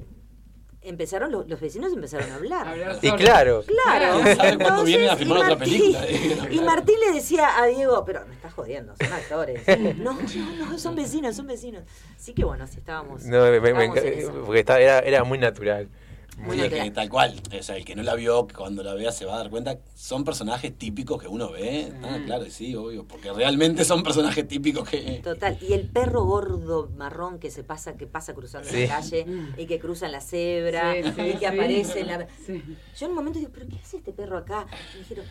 empezaron 0.82 1.32
los, 1.32 1.47
los 1.49 1.60
vecinos 1.60 1.91
empezaron 1.93 2.30
a 2.32 2.36
hablar. 2.36 2.77
Y 3.01 3.12
claro, 3.13 3.63
Claro. 3.63 4.21
¿Quién 4.23 4.36
sabe 4.38 4.58
cuándo 4.58 4.82
Entonces, 4.82 4.86
vienen 4.86 5.10
a 5.10 5.13
y 5.13 5.17
filmar 5.17 5.38
otra 5.39 5.56
Martín- 5.56 5.93
película? 5.95 6.49
Y 6.51 6.60
Martín 6.62 6.99
le 6.99 7.13
decía 7.13 7.58
a 7.62 7.65
Diego, 7.67 8.03
pero 8.06 8.25
me 8.27 8.34
estás 8.36 8.53
jodiendo, 8.53 8.93
son 8.95 9.12
actores. 9.13 9.63
No, 9.97 10.13
no, 10.13 10.65
no, 10.71 10.77
son 10.80 10.95
vecinos, 10.95 11.36
son 11.36 11.47
vecinos. 11.47 11.84
Así 12.15 12.34
que 12.34 12.43
bueno, 12.45 12.63
así 12.65 12.77
estábamos. 12.80 13.23
no, 13.25 13.41
me- 13.45 13.58
estábamos 13.58 13.84
en 13.84 13.91
enca- 14.03 14.17
eso. 14.17 14.43
porque 14.45 14.60
estaba- 14.60 14.80
era, 14.82 14.99
era 14.99 15.23
muy 15.23 15.38
natural. 15.38 15.89
Muy 16.38 16.56
Sí, 16.56 16.58
es 16.62 16.63
natural. 16.65 16.84
que 16.88 16.91
tal 16.91 17.10
cual. 17.10 17.41
O 17.60 17.63
sea, 17.63 17.78
el 17.78 17.84
que 17.86 17.95
no 17.95 18.04
la 18.04 18.13
vio, 18.15 18.47
cuando 18.56 18.84
la 18.84 18.93
vea 18.93 19.12
se 19.12 19.26
va 19.26 19.34
a 19.36 19.38
dar 19.39 19.50
cuenta. 19.50 19.80
Son 19.95 20.23
personajes 20.23 20.78
típicos 20.78 21.19
que 21.21 21.28
uno 21.28 21.52
ve. 21.52 21.91
Ah, 22.04 22.19
claro, 22.26 22.45
sí, 22.50 22.76
obvio. 22.76 23.06
Porque 23.08 23.34
realmente 23.34 23.84
son 23.84 24.04
personajes 24.04 24.47
típicos 24.47 24.88
que. 24.88 25.21
Total, 25.23 25.58
y 25.62 25.73
el 25.73 25.89
perro 25.89 26.23
gordo 26.26 26.89
marrón 26.95 27.39
que 27.39 27.50
se 27.50 27.63
pasa, 27.63 27.97
que 27.97 28.06
pasa 28.08 28.34
cruzando 28.36 28.69
Sí. 28.69 28.82
la 28.86 28.95
calle 28.95 29.26
y 29.58 29.65
que 29.65 29.80
cruza 29.80 30.06
en 30.06 30.12
la 30.12 30.21
cebra 30.21 30.93
Sí, 30.93 31.04
sí, 31.04 31.10
y 31.21 31.32
que 31.34 31.39
sí. 31.39 31.45
aparece 31.45 32.00
en 32.02 32.08
la... 32.08 32.28
Sí. 32.45 32.63
Yo 32.97 33.06
en 33.08 33.12
un 33.12 33.15
momento 33.15 33.39
digo, 33.39 33.52
¿pero 33.54 33.67
qué 33.67 33.76
hace 33.84 33.97
este 33.97 34.13
perro 34.13 34.38
acá? 34.38 34.67
Y 34.93 34.97
me 34.97 35.00
dijeron, 35.00 35.26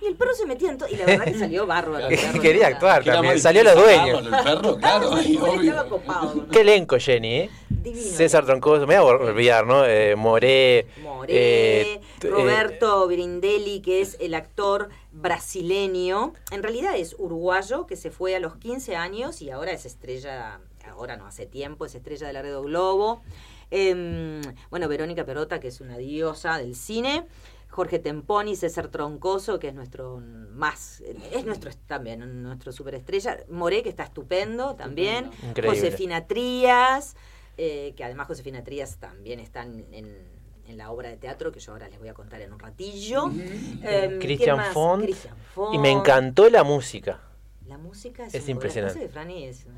Y 0.00 0.06
el 0.06 0.16
perro 0.16 0.34
se 0.34 0.46
metía 0.46 0.70
en 0.70 0.78
todo, 0.78 0.88
y 0.88 0.96
la 0.96 1.06
verdad 1.06 1.24
que 1.24 1.38
salió 1.38 1.66
bárbaro. 1.66 2.08
el 2.08 2.18
perro, 2.18 2.40
Quería 2.40 2.68
¿no? 2.70 2.74
actuar 2.76 3.02
era 3.02 3.14
también. 3.14 3.40
Salió 3.40 3.62
los 3.64 3.74
dueños. 3.74 4.24
El 4.24 4.30
perro, 4.30 4.76
claro, 4.78 5.22
y 5.22 5.34
Estaba 5.34 5.52
obvio. 5.52 5.88
copado. 5.88 6.46
Qué 6.50 6.60
elenco, 6.62 6.96
Jenny, 6.98 7.34
¿eh? 7.34 7.50
Divino. 7.68 8.02
César 8.16 8.44
Troncoso, 8.44 8.86
me 8.86 8.98
voy 8.98 9.12
a 9.12 9.16
olvidar, 9.16 9.66
¿no? 9.66 9.84
Eh, 9.84 10.16
Moré. 10.16 10.86
Moré, 11.02 11.32
eh, 11.34 12.00
Eh, 12.22 12.28
Roberto 12.28 13.06
Brindelli, 13.06 13.80
que 13.80 14.00
es 14.00 14.16
el 14.20 14.34
actor 14.34 14.88
brasileño. 15.12 16.32
En 16.50 16.62
realidad 16.62 16.96
es 16.96 17.14
uruguayo, 17.18 17.86
que 17.86 17.96
se 17.96 18.10
fue 18.10 18.34
a 18.34 18.40
los 18.40 18.56
15 18.56 18.96
años 18.96 19.40
y 19.42 19.50
ahora 19.50 19.70
es 19.72 19.86
estrella, 19.86 20.60
ahora 20.90 21.16
no 21.16 21.26
hace 21.26 21.46
tiempo, 21.46 21.84
es 21.86 21.94
estrella 21.94 22.26
de 22.26 22.32
la 22.32 22.42
Red 22.42 22.58
Globo. 22.60 23.22
Em, 23.70 24.40
bueno, 24.70 24.88
Verónica 24.88 25.24
Perota, 25.24 25.60
que 25.60 25.68
es 25.68 25.80
una 25.80 25.96
diosa 25.98 26.58
del 26.58 26.74
cine. 26.74 27.26
Jorge 27.76 27.98
Temponi, 27.98 28.56
César 28.56 28.88
Troncoso, 28.88 29.58
que 29.58 29.68
es 29.68 29.74
nuestro 29.74 30.18
más, 30.18 31.02
es 31.30 31.44
nuestro 31.44 31.70
también, 31.86 32.42
nuestro 32.42 32.72
superestrella. 32.72 33.40
Moré, 33.50 33.82
que 33.82 33.90
está 33.90 34.04
estupendo 34.04 34.76
también. 34.76 35.30
Increíble. 35.46 35.78
Josefina 35.78 36.26
Trías, 36.26 37.16
eh, 37.58 37.92
que 37.94 38.02
además 38.02 38.28
Josefina 38.28 38.64
Trías 38.64 38.96
también 38.96 39.40
está 39.40 39.64
en, 39.64 40.36
la 40.68 40.90
obra 40.90 41.10
de 41.10 41.18
teatro, 41.18 41.52
que 41.52 41.60
yo 41.60 41.72
ahora 41.72 41.90
les 41.90 41.98
voy 41.98 42.08
a 42.08 42.14
contar 42.14 42.40
en 42.40 42.54
un 42.54 42.58
ratillo. 42.58 43.26
Em, 43.26 43.82
¿quién 43.82 44.18
Cristian? 44.20 44.72
Font. 44.72 45.06
Y 45.74 45.76
me 45.76 45.90
encantó 45.90 46.48
la 46.48 46.64
música. 46.64 47.20
La 47.66 47.76
música 47.76 48.26
es, 48.26 48.48
impresionante. 48.48 49.00
De 49.00 49.08
Franny 49.10 49.44
es 49.44 49.66
un 49.66 49.74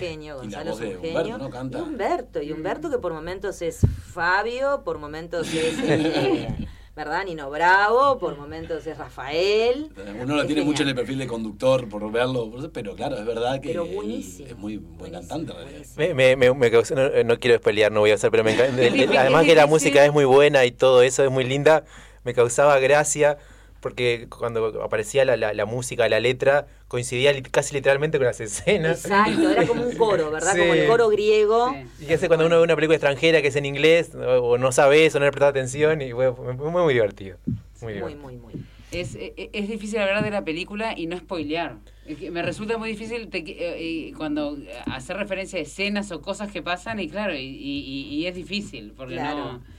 genio, 0.00 0.36
Gonzalo 0.38 0.72
es 0.72 0.80
un 0.80 0.86
Humberto, 0.86 1.18
genio. 1.18 1.38
¿no? 1.38 1.50
Canta. 1.50 1.78
Y 1.78 1.80
Humberto, 1.80 2.42
y 2.42 2.52
Humberto 2.52 2.90
que 2.90 2.98
por 2.98 3.12
momentos 3.12 3.62
es 3.62 3.86
Fabio, 4.12 4.82
por 4.84 4.98
momentos 4.98 5.46
es, 5.54 5.78
eh, 5.84 6.66
¿verdad? 6.96 7.24
Nino 7.26 7.50
Bravo, 7.50 8.18
por 8.18 8.36
momentos 8.38 8.86
es 8.86 8.96
Rafael. 8.96 9.90
Uno 10.22 10.34
lo 10.36 10.46
tiene 10.46 10.62
mucho 10.62 10.82
en 10.82 10.88
genial. 10.88 10.88
el 10.88 10.94
perfil 10.94 11.18
de 11.18 11.26
conductor 11.26 11.88
por 11.90 12.10
verlo, 12.10 12.50
pero 12.72 12.96
claro, 12.96 13.16
es 13.18 13.26
verdad 13.26 13.60
que 13.60 13.68
Pero 13.68 13.84
él 13.84 13.94
buenísimo. 13.94 14.48
es 14.48 14.56
muy 14.56 14.78
buen 14.78 15.12
cantante. 15.12 15.52
Me, 15.96 16.14
me, 16.14 16.36
me, 16.36 16.54
me 16.54 16.70
causó- 16.70 16.94
no, 16.94 17.22
no 17.24 17.38
quiero 17.38 17.60
pelear, 17.60 17.92
no 17.92 18.00
voy 18.00 18.12
a 18.12 18.14
hacer, 18.14 18.30
pero 18.30 18.42
me 18.44 18.54
encanta. 18.54 18.82
Además 19.20 19.44
que 19.44 19.54
la 19.54 19.66
música 19.66 20.04
es 20.06 20.12
muy 20.12 20.24
buena 20.24 20.64
y 20.64 20.72
todo 20.72 21.02
eso 21.02 21.22
es 21.22 21.30
muy 21.30 21.44
linda, 21.44 21.84
me 22.24 22.32
causaba 22.32 22.78
gracia 22.78 23.36
porque 23.86 24.26
cuando 24.36 24.82
aparecía 24.82 25.24
la, 25.24 25.36
la, 25.36 25.54
la 25.54 25.64
música, 25.64 26.08
la 26.08 26.18
letra, 26.18 26.66
coincidía 26.88 27.32
li- 27.32 27.40
casi 27.42 27.72
literalmente 27.72 28.18
con 28.18 28.26
las 28.26 28.40
escenas. 28.40 29.04
Exacto, 29.04 29.48
era 29.48 29.64
como 29.64 29.82
un 29.84 29.94
coro, 29.94 30.32
¿verdad? 30.32 30.54
Sí. 30.54 30.58
Como 30.58 30.74
el 30.74 30.86
coro 30.88 31.08
griego. 31.08 31.70
Sí. 31.70 32.02
Y 32.02 32.06
que 32.06 32.14
hace 32.14 32.26
cuando 32.26 32.46
uno 32.46 32.56
ve 32.56 32.64
una 32.64 32.74
película 32.74 32.96
extranjera 32.96 33.40
que 33.42 33.48
es 33.48 33.54
en 33.54 33.64
inglés, 33.64 34.12
o, 34.16 34.18
o 34.40 34.58
no 34.58 34.72
sabes, 34.72 35.14
o 35.14 35.20
no 35.20 35.26
le 35.26 35.30
prestas 35.30 35.50
atención, 35.50 36.02
y 36.02 36.10
bueno, 36.10 36.34
fue 36.34 36.52
muy, 36.52 36.82
muy 36.82 36.94
divertido. 36.94 37.38
Muy 37.46 37.54
Muy, 37.80 37.92
divertido. 37.92 38.22
muy, 38.22 38.36
muy. 38.38 38.52
Es, 38.90 39.14
e- 39.14 39.34
e- 39.36 39.50
es 39.52 39.68
difícil 39.68 40.00
hablar 40.00 40.24
de 40.24 40.30
la 40.32 40.44
película 40.44 40.94
y 40.98 41.06
no 41.06 41.16
spoilear. 41.16 41.76
Me 42.32 42.42
resulta 42.42 42.76
muy 42.76 42.88
difícil 42.88 43.28
te- 43.28 43.44
eh, 43.46 44.12
cuando 44.16 44.56
eh, 44.56 44.68
hacer 44.86 45.16
referencia 45.16 45.60
a 45.60 45.62
escenas 45.62 46.10
o 46.10 46.20
cosas 46.22 46.50
que 46.50 46.60
pasan 46.60 46.98
y 46.98 47.08
claro, 47.08 47.34
y, 47.36 47.38
y- 47.38 48.08
y 48.16 48.26
es 48.26 48.34
difícil 48.34 48.92
porque 48.96 49.14
Claro. 49.14 49.52
no... 49.52 49.75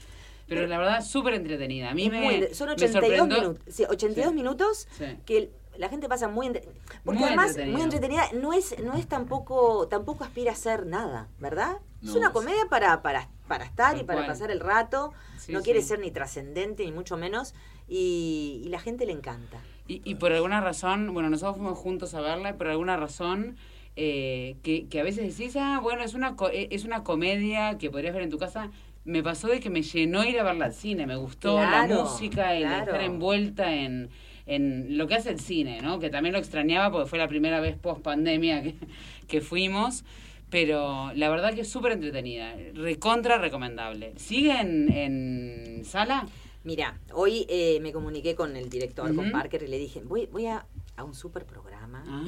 Pero 0.48 0.66
la 0.66 0.78
verdad, 0.78 1.04
súper 1.04 1.34
entretenida. 1.34 1.90
A 1.90 1.94
mí 1.94 2.08
me, 2.10 2.20
muy- 2.20 2.54
son 2.54 2.68
me 2.68 2.74
82 2.74 2.92
sorprendió- 2.92 3.26
minutos. 3.40 3.62
Sí, 3.74 3.84
82 3.88 4.30
Sí. 4.30 4.34
minutos 4.34 4.88
que 5.26 5.50
la 5.76 5.88
gente 5.88 6.08
pasa 6.08 6.26
muy 6.28 6.46
entre- 6.46 6.62
porque 7.04 7.20
Muy 7.20 7.28
además 7.28 7.56
muy 7.68 7.82
entretenida 7.82 8.24
no 8.32 8.52
es 8.52 8.76
no 8.82 8.94
es 8.94 9.06
tampoco 9.06 9.86
tampoco 9.86 10.24
aspira 10.24 10.50
a 10.50 10.56
ser 10.56 10.86
nada 10.86 11.28
verdad 11.38 11.76
es 12.02 12.14
una 12.16 12.32
comedia 12.32 12.64
para 12.68 13.00
para 13.00 13.28
para 13.46 13.64
estar 13.64 13.96
y 13.96 14.02
para 14.02 14.20
cual. 14.20 14.26
pasar 14.26 14.50
el 14.50 14.58
rato 14.58 15.12
Sí, 15.38 15.52
no 15.52 15.62
quiere 15.62 15.80
sí. 15.82 15.88
ser 15.88 16.00
ni 16.00 16.10
trascendente 16.10 16.84
ni 16.84 16.90
mucho 16.90 17.16
menos 17.16 17.54
y, 17.86 18.60
y 18.64 18.68
la 18.70 18.80
gente 18.80 19.06
le 19.06 19.12
encanta 19.12 19.62
Y, 19.86 20.02
y 20.04 20.16
por 20.16 20.32
alguna 20.32 20.60
razón, 20.60 21.14
bueno, 21.14 21.30
nosotros 21.30 21.56
fuimos 21.58 21.78
juntos 21.78 22.12
a 22.14 22.20
verla, 22.20 22.50
y 22.50 22.52
por 22.54 22.66
alguna 22.66 22.96
razón 22.96 23.56
eh, 23.96 24.56
que, 24.62 24.86
que 24.88 25.00
a 25.00 25.02
veces 25.02 25.36
decís, 25.36 25.56
ah, 25.56 25.80
bueno, 25.82 26.02
es 26.04 26.14
una, 26.14 26.36
co- 26.36 26.50
es 26.52 26.84
una 26.84 27.02
comedia 27.04 27.78
que 27.78 27.90
podrías 27.90 28.14
ver 28.14 28.22
en 28.24 28.30
tu 28.30 28.38
casa. 28.38 28.70
Me 29.08 29.22
pasó 29.22 29.48
de 29.48 29.60
que 29.60 29.70
me 29.70 29.82
llenó 29.82 30.24
ir 30.24 30.38
a 30.38 30.42
verla 30.42 30.66
al 30.66 30.74
cine, 30.74 31.06
me 31.06 31.16
gustó 31.16 31.58
la 31.58 31.86
música, 31.86 32.54
el 32.54 32.64
claro. 32.64 32.84
estar 32.84 33.00
envuelta 33.02 33.74
en, 33.74 34.10
en 34.46 34.98
lo 34.98 35.06
que 35.06 35.14
hace 35.14 35.30
el 35.30 35.40
cine, 35.40 35.80
¿no? 35.80 35.98
Que 35.98 36.10
también 36.10 36.32
lo 36.34 36.38
extrañaba 36.38 36.90
porque 36.90 37.08
fue 37.08 37.18
la 37.18 37.28
primera 37.28 37.60
vez 37.60 37.76
post 37.76 38.02
pandemia 38.02 38.62
que, 38.62 38.74
que 39.28 39.40
fuimos. 39.40 40.04
Pero 40.50 41.12
la 41.14 41.28
verdad 41.28 41.54
que 41.54 41.60
es 41.62 41.68
súper 41.68 41.92
entretenida, 41.92 42.54
recontra 42.74 43.36
recomendable. 43.38 44.12
¿Sigue 44.16 44.58
en, 44.60 44.90
en 44.92 45.84
sala? 45.84 46.26
mira 46.64 46.98
hoy 47.12 47.46
eh, 47.48 47.78
me 47.80 47.92
comuniqué 47.92 48.34
con 48.34 48.56
el 48.56 48.68
director 48.68 49.14
con. 49.14 49.30
Parker 49.30 49.62
y 49.62 49.68
le 49.68 49.78
dije 49.78 50.02
voy 50.04 50.26
voy 50.26 50.46
a, 50.46 50.66
a 50.98 51.04
un 51.04 51.14
super 51.14 51.44
programa 51.46 52.02
Ah. 52.06 52.22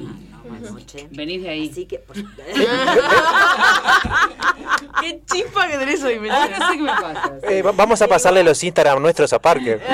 no 0.61 0.71
noche 0.71 1.07
Venís 1.11 1.43
de 1.43 1.49
ahí. 1.49 1.69
así 1.69 1.85
que 1.85 1.97
¡Qué 5.01 5.21
chispa 5.31 5.67
que 5.67 5.77
tenés 5.77 6.03
hoy, 6.03 6.19
Melina! 6.19 6.47
no 6.59 6.67
sé 6.69 6.77
qué 6.77 6.81
me 6.83 6.91
pasa. 6.91 7.33
Eh, 7.43 7.61
va- 7.61 7.71
vamos 7.73 8.01
a 8.01 8.07
pasarle 8.07 8.43
los 8.43 8.63
Instagram 8.63 9.01
nuestros 9.01 9.31
a 9.33 9.39
Parker. 9.39 9.81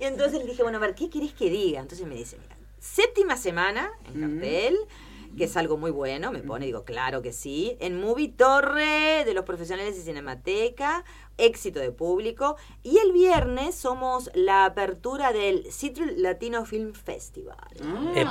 Y 0.00 0.04
entonces 0.04 0.38
le 0.40 0.46
dije, 0.46 0.62
bueno, 0.62 0.78
a 0.78 0.80
ver, 0.80 0.94
¿qué 0.94 1.10
querés 1.10 1.34
que 1.34 1.50
diga? 1.50 1.78
Entonces 1.80 2.06
me 2.06 2.14
dice, 2.14 2.38
mira, 2.40 2.56
séptima 2.78 3.36
semana 3.36 3.90
en 4.14 4.20
cartel, 4.20 4.78
que 5.36 5.44
es 5.44 5.56
algo 5.56 5.76
muy 5.76 5.90
bueno, 5.90 6.32
me 6.32 6.40
pone, 6.40 6.66
digo, 6.66 6.84
claro 6.84 7.22
que 7.22 7.32
sí. 7.32 7.76
En 7.80 8.00
Movie 8.00 8.28
Torre 8.28 9.24
de 9.24 9.32
los 9.34 9.44
profesionales 9.44 9.96
de 9.96 10.02
Cinemateca, 10.02 11.04
éxito 11.38 11.78
de 11.80 11.92
público. 11.92 12.56
Y 12.82 12.98
el 12.98 13.12
viernes 13.12 13.74
somos 13.74 14.30
la 14.34 14.64
apertura 14.66 15.32
del 15.32 15.66
Citrus 15.72 16.10
Latino 16.16 16.64
Film 16.64 16.92
Festival. 16.92 17.56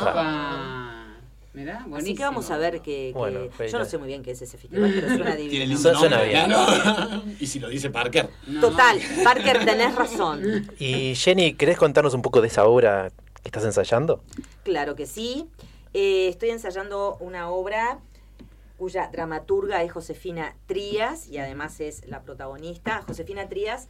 Ah. 0.05 1.05
Mirá. 1.53 1.85
Así 1.95 2.13
que 2.13 2.21
vamos 2.23 2.51
a 2.51 2.57
ver 2.57 2.75
que, 2.81 3.09
que- 3.11 3.11
Bueno, 3.15 3.39
yo 3.71 3.79
no 3.79 3.85
sé 3.85 3.97
muy 3.97 4.07
bien 4.07 4.21
qué 4.21 4.31
es 4.31 4.41
ese 4.41 4.57
festival, 4.57 4.91
pero 4.93 5.07
suena 5.07 5.25
Tiene 5.35 5.41
divino. 5.49 5.65
lindo 5.65 5.77
Su- 5.93 5.97
suena 5.99 6.17
nombre, 6.17 6.27
bien. 6.33 6.45
claro. 6.45 7.23
y 7.39 7.47
si 7.47 7.59
lo 7.59 7.69
dice 7.69 7.89
Parker. 7.89 8.29
No. 8.47 8.61
Total, 8.61 8.99
Parker, 9.23 9.65
tenés 9.65 9.95
razón. 9.95 10.69
Y 10.77 11.15
Jenny, 11.15 11.55
¿querés 11.55 11.77
contarnos 11.77 12.13
un 12.13 12.21
poco 12.21 12.39
de 12.41 12.47
esa 12.49 12.65
obra 12.65 13.09
que 13.41 13.47
estás 13.47 13.65
ensayando? 13.65 14.23
Claro 14.63 14.95
que 14.95 15.07
sí. 15.07 15.47
Eh, 15.93 16.27
estoy 16.29 16.49
ensayando 16.49 17.17
una 17.19 17.49
obra 17.49 17.99
cuya 18.77 19.09
dramaturga 19.11 19.83
es 19.83 19.91
Josefina 19.91 20.55
Trías 20.67 21.27
y 21.27 21.37
además 21.37 21.79
es 21.79 22.07
la 22.07 22.21
protagonista. 22.21 23.01
Josefina 23.07 23.49
Trías, 23.49 23.87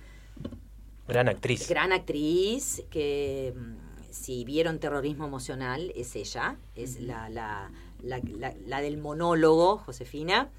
Gran 1.08 1.28
actriz. 1.28 1.68
gran 1.68 1.92
actriz, 1.92 2.84
que 2.90 3.54
mm, 3.56 4.12
si 4.12 4.46
vieron 4.46 4.80
terrorismo 4.80 5.26
emocional, 5.26 5.92
es 5.96 6.16
ella, 6.16 6.58
es 6.76 7.00
la, 7.02 7.30
la, 7.30 7.72
la, 8.02 8.20
la- 8.24 8.54
la 8.66 8.82
del 8.82 8.98
monólogo, 8.98 9.78
Josefina. 9.78 10.50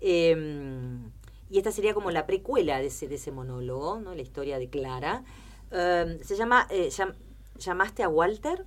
Eh, 0.00 0.36
y 1.50 1.58
esta 1.58 1.72
sería 1.72 1.94
como 1.94 2.10
la 2.12 2.26
precuela 2.26 2.78
de 2.78 2.86
ese, 2.86 3.08
de 3.08 3.16
ese 3.16 3.32
monólogo, 3.32 3.98
¿no? 4.00 4.14
la 4.14 4.22
historia 4.22 4.58
de 4.60 4.68
Clara. 4.68 5.24
Eh, 5.72 6.18
se 6.22 6.36
llama 6.36 6.66
eh, 6.70 6.88
Llam- 6.90 7.14
¿Llamaste 7.58 8.02
a 8.04 8.08
Walter? 8.08 8.64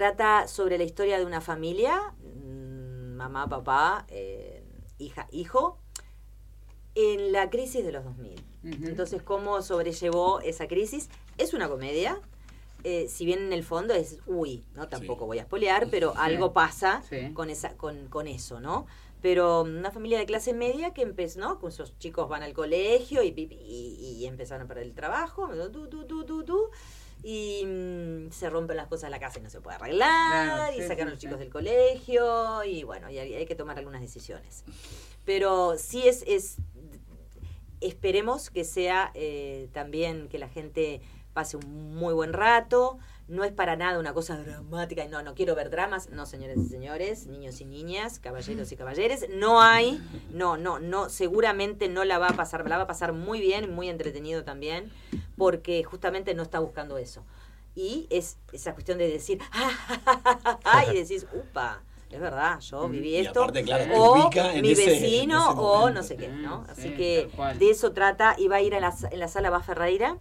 Trata 0.00 0.46
sobre 0.46 0.76
la 0.76 0.84
historia 0.84 1.18
de 1.18 1.24
una 1.24 1.40
familia, 1.40 2.12
mm, 2.22 3.14
mamá, 3.16 3.48
papá, 3.48 4.04
eh, 4.10 4.62
hija, 4.98 5.26
hijo, 5.30 5.78
en 6.94 7.32
la 7.32 7.48
crisis 7.48 7.82
de 7.82 7.92
los 7.92 8.04
2000. 8.04 8.34
Ujú. 8.62 8.88
Entonces, 8.88 9.22
¿cómo 9.22 9.62
sobrellevó 9.62 10.40
esa 10.40 10.68
crisis? 10.68 11.08
Es 11.38 11.54
una 11.54 11.66
comedia, 11.70 12.20
eh, 12.84 13.06
si 13.08 13.24
bien 13.24 13.38
en 13.38 13.54
el 13.54 13.64
fondo 13.64 13.94
es, 13.94 14.18
uy, 14.26 14.66
no 14.74 14.86
tampoco 14.86 15.24
Sí. 15.24 15.28
voy 15.28 15.38
a 15.38 15.42
espolear, 15.42 15.88
pero 15.90 16.12
algo 16.18 16.52
pasa 16.52 17.02
Sí. 17.08 17.32
con, 17.32 17.48
esa, 17.48 17.74
con, 17.78 18.08
con 18.08 18.28
eso, 18.28 18.60
¿no? 18.60 18.84
Pero 19.22 19.62
una 19.62 19.90
familia 19.90 20.18
de 20.18 20.26
clase 20.26 20.52
media 20.52 20.92
que 20.92 21.00
empezó, 21.00 21.40
¿no? 21.40 21.58
Con 21.58 21.72
sus 21.72 21.96
chicos 21.98 22.28
van 22.28 22.42
al 22.42 22.52
colegio 22.52 23.22
y, 23.22 23.28
y, 23.28 24.18
y 24.20 24.26
empezaron 24.26 24.66
a 24.66 24.68
perder 24.68 24.84
el 24.84 24.94
trabajo, 24.94 25.48
tú, 25.72 25.88
tú, 25.88 26.04
tú, 26.06 26.26
tú, 26.26 26.44
tú, 26.44 26.68
y 27.28 27.64
mm, 27.66 28.30
se 28.30 28.48
rompen 28.48 28.76
las 28.76 28.86
cosas 28.86 29.06
en 29.06 29.10
la 29.10 29.18
casa 29.18 29.40
y 29.40 29.42
no 29.42 29.50
se 29.50 29.60
puede 29.60 29.74
arreglar, 29.74 30.46
Claro, 30.46 30.72
y 30.76 30.80
sí, 30.80 30.86
sacaron 30.86 31.08
sí, 31.08 31.10
los 31.10 31.18
chicos 31.18 31.38
del 31.40 31.50
colegio, 31.50 32.62
y 32.62 32.84
bueno, 32.84 33.10
y 33.10 33.18
hay, 33.18 33.34
hay 33.34 33.46
que 33.46 33.56
tomar 33.56 33.76
algunas 33.78 34.00
decisiones. 34.00 34.62
Pero 35.24 35.76
sí 35.76 36.06
es, 36.06 36.22
es 36.28 36.58
esperemos 37.80 38.48
que 38.48 38.62
sea 38.62 39.10
eh, 39.14 39.68
también 39.72 40.28
que 40.28 40.38
la 40.38 40.48
gente 40.48 41.00
pase 41.32 41.56
un 41.56 41.96
muy 41.96 42.14
buen 42.14 42.32
rato. 42.32 42.96
No 43.28 43.42
es 43.42 43.52
para 43.52 43.74
nada 43.76 43.98
una 43.98 44.14
cosa 44.14 44.36
dramática 44.36 45.04
y 45.04 45.08
no, 45.08 45.20
no 45.22 45.34
quiero 45.34 45.54
ver 45.56 45.68
dramas. 45.70 46.10
No, 46.10 46.26
señores 46.26 46.58
y 46.58 46.68
señores, 46.68 47.26
niños 47.26 47.60
y 47.60 47.64
niñas, 47.64 48.20
caballeros 48.20 48.70
y 48.70 48.76
caballeres. 48.76 49.26
No 49.30 49.60
hay, 49.60 50.00
no, 50.32 50.56
no, 50.56 50.78
no, 50.78 51.08
seguramente 51.08 51.88
no 51.88 52.04
la 52.04 52.18
va 52.18 52.28
a 52.28 52.36
pasar, 52.36 52.68
la 52.68 52.76
va 52.76 52.84
a 52.84 52.86
pasar 52.86 53.12
muy 53.12 53.40
bien, 53.40 53.74
muy 53.74 53.88
entretenido 53.88 54.44
también, 54.44 54.92
porque 55.36 55.82
justamente 55.82 56.34
no 56.34 56.44
está 56.44 56.60
buscando 56.60 56.98
eso. 56.98 57.24
Y 57.74 58.06
es 58.10 58.38
esa 58.52 58.72
cuestión 58.74 58.96
de 58.98 59.08
decir, 59.10 59.40
y 60.92 60.94
decís, 60.94 61.26
upa, 61.32 61.80
es 62.10 62.20
verdad, 62.20 62.60
yo 62.60 62.88
viví 62.88 63.16
Y 63.16 63.16
esto. 63.18 63.42
aparte, 63.42 63.64
claro, 63.64 63.84
o 63.92 64.30
mi 64.62 64.70
ese- 64.70 64.86
vecino, 64.86 65.34
en 65.34 65.40
ese 65.50 65.60
o 65.60 65.90
no 65.90 66.02
sé 66.02 66.16
qué, 66.16 66.28
¿no? 66.28 66.58
Mm, 66.60 66.70
Así 66.70 66.82
sí, 66.82 66.94
que 66.94 67.28
de 67.58 67.70
eso 67.70 67.92
trata 67.92 68.36
y 68.38 68.48
va 68.48 68.56
a 68.56 68.62
ir 68.62 68.74
a 68.74 68.80
la, 68.80 68.94
en 69.10 69.18
la 69.18 69.28
sala 69.28 69.50
Bas 69.50 69.66
Ferreira 69.66 70.16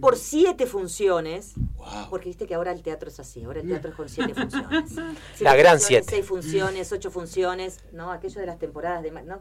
por 0.00 0.16
siete 0.16 0.66
funciones. 0.66 1.54
Wow. 1.76 2.10
Porque 2.10 2.28
viste 2.28 2.46
que 2.46 2.54
ahora 2.54 2.72
el 2.72 2.82
teatro 2.82 3.08
es 3.08 3.18
así, 3.20 3.44
ahora 3.44 3.60
el 3.60 3.68
teatro 3.68 3.90
es 3.90 3.96
con 3.96 4.08
siete 4.08 4.34
funciones. 4.34 4.90
Siete 4.90 5.44
La 5.44 5.54
gran 5.56 5.78
funciones, 5.78 5.84
siete. 5.86 6.06
Seis 6.10 6.26
funciones, 6.26 6.92
ocho 6.92 7.10
funciones, 7.10 7.80
¿no? 7.92 8.10
Aquello 8.12 8.40
de 8.40 8.46
las 8.46 8.58
temporadas 8.58 9.02
de... 9.02 9.10
¿no? 9.10 9.38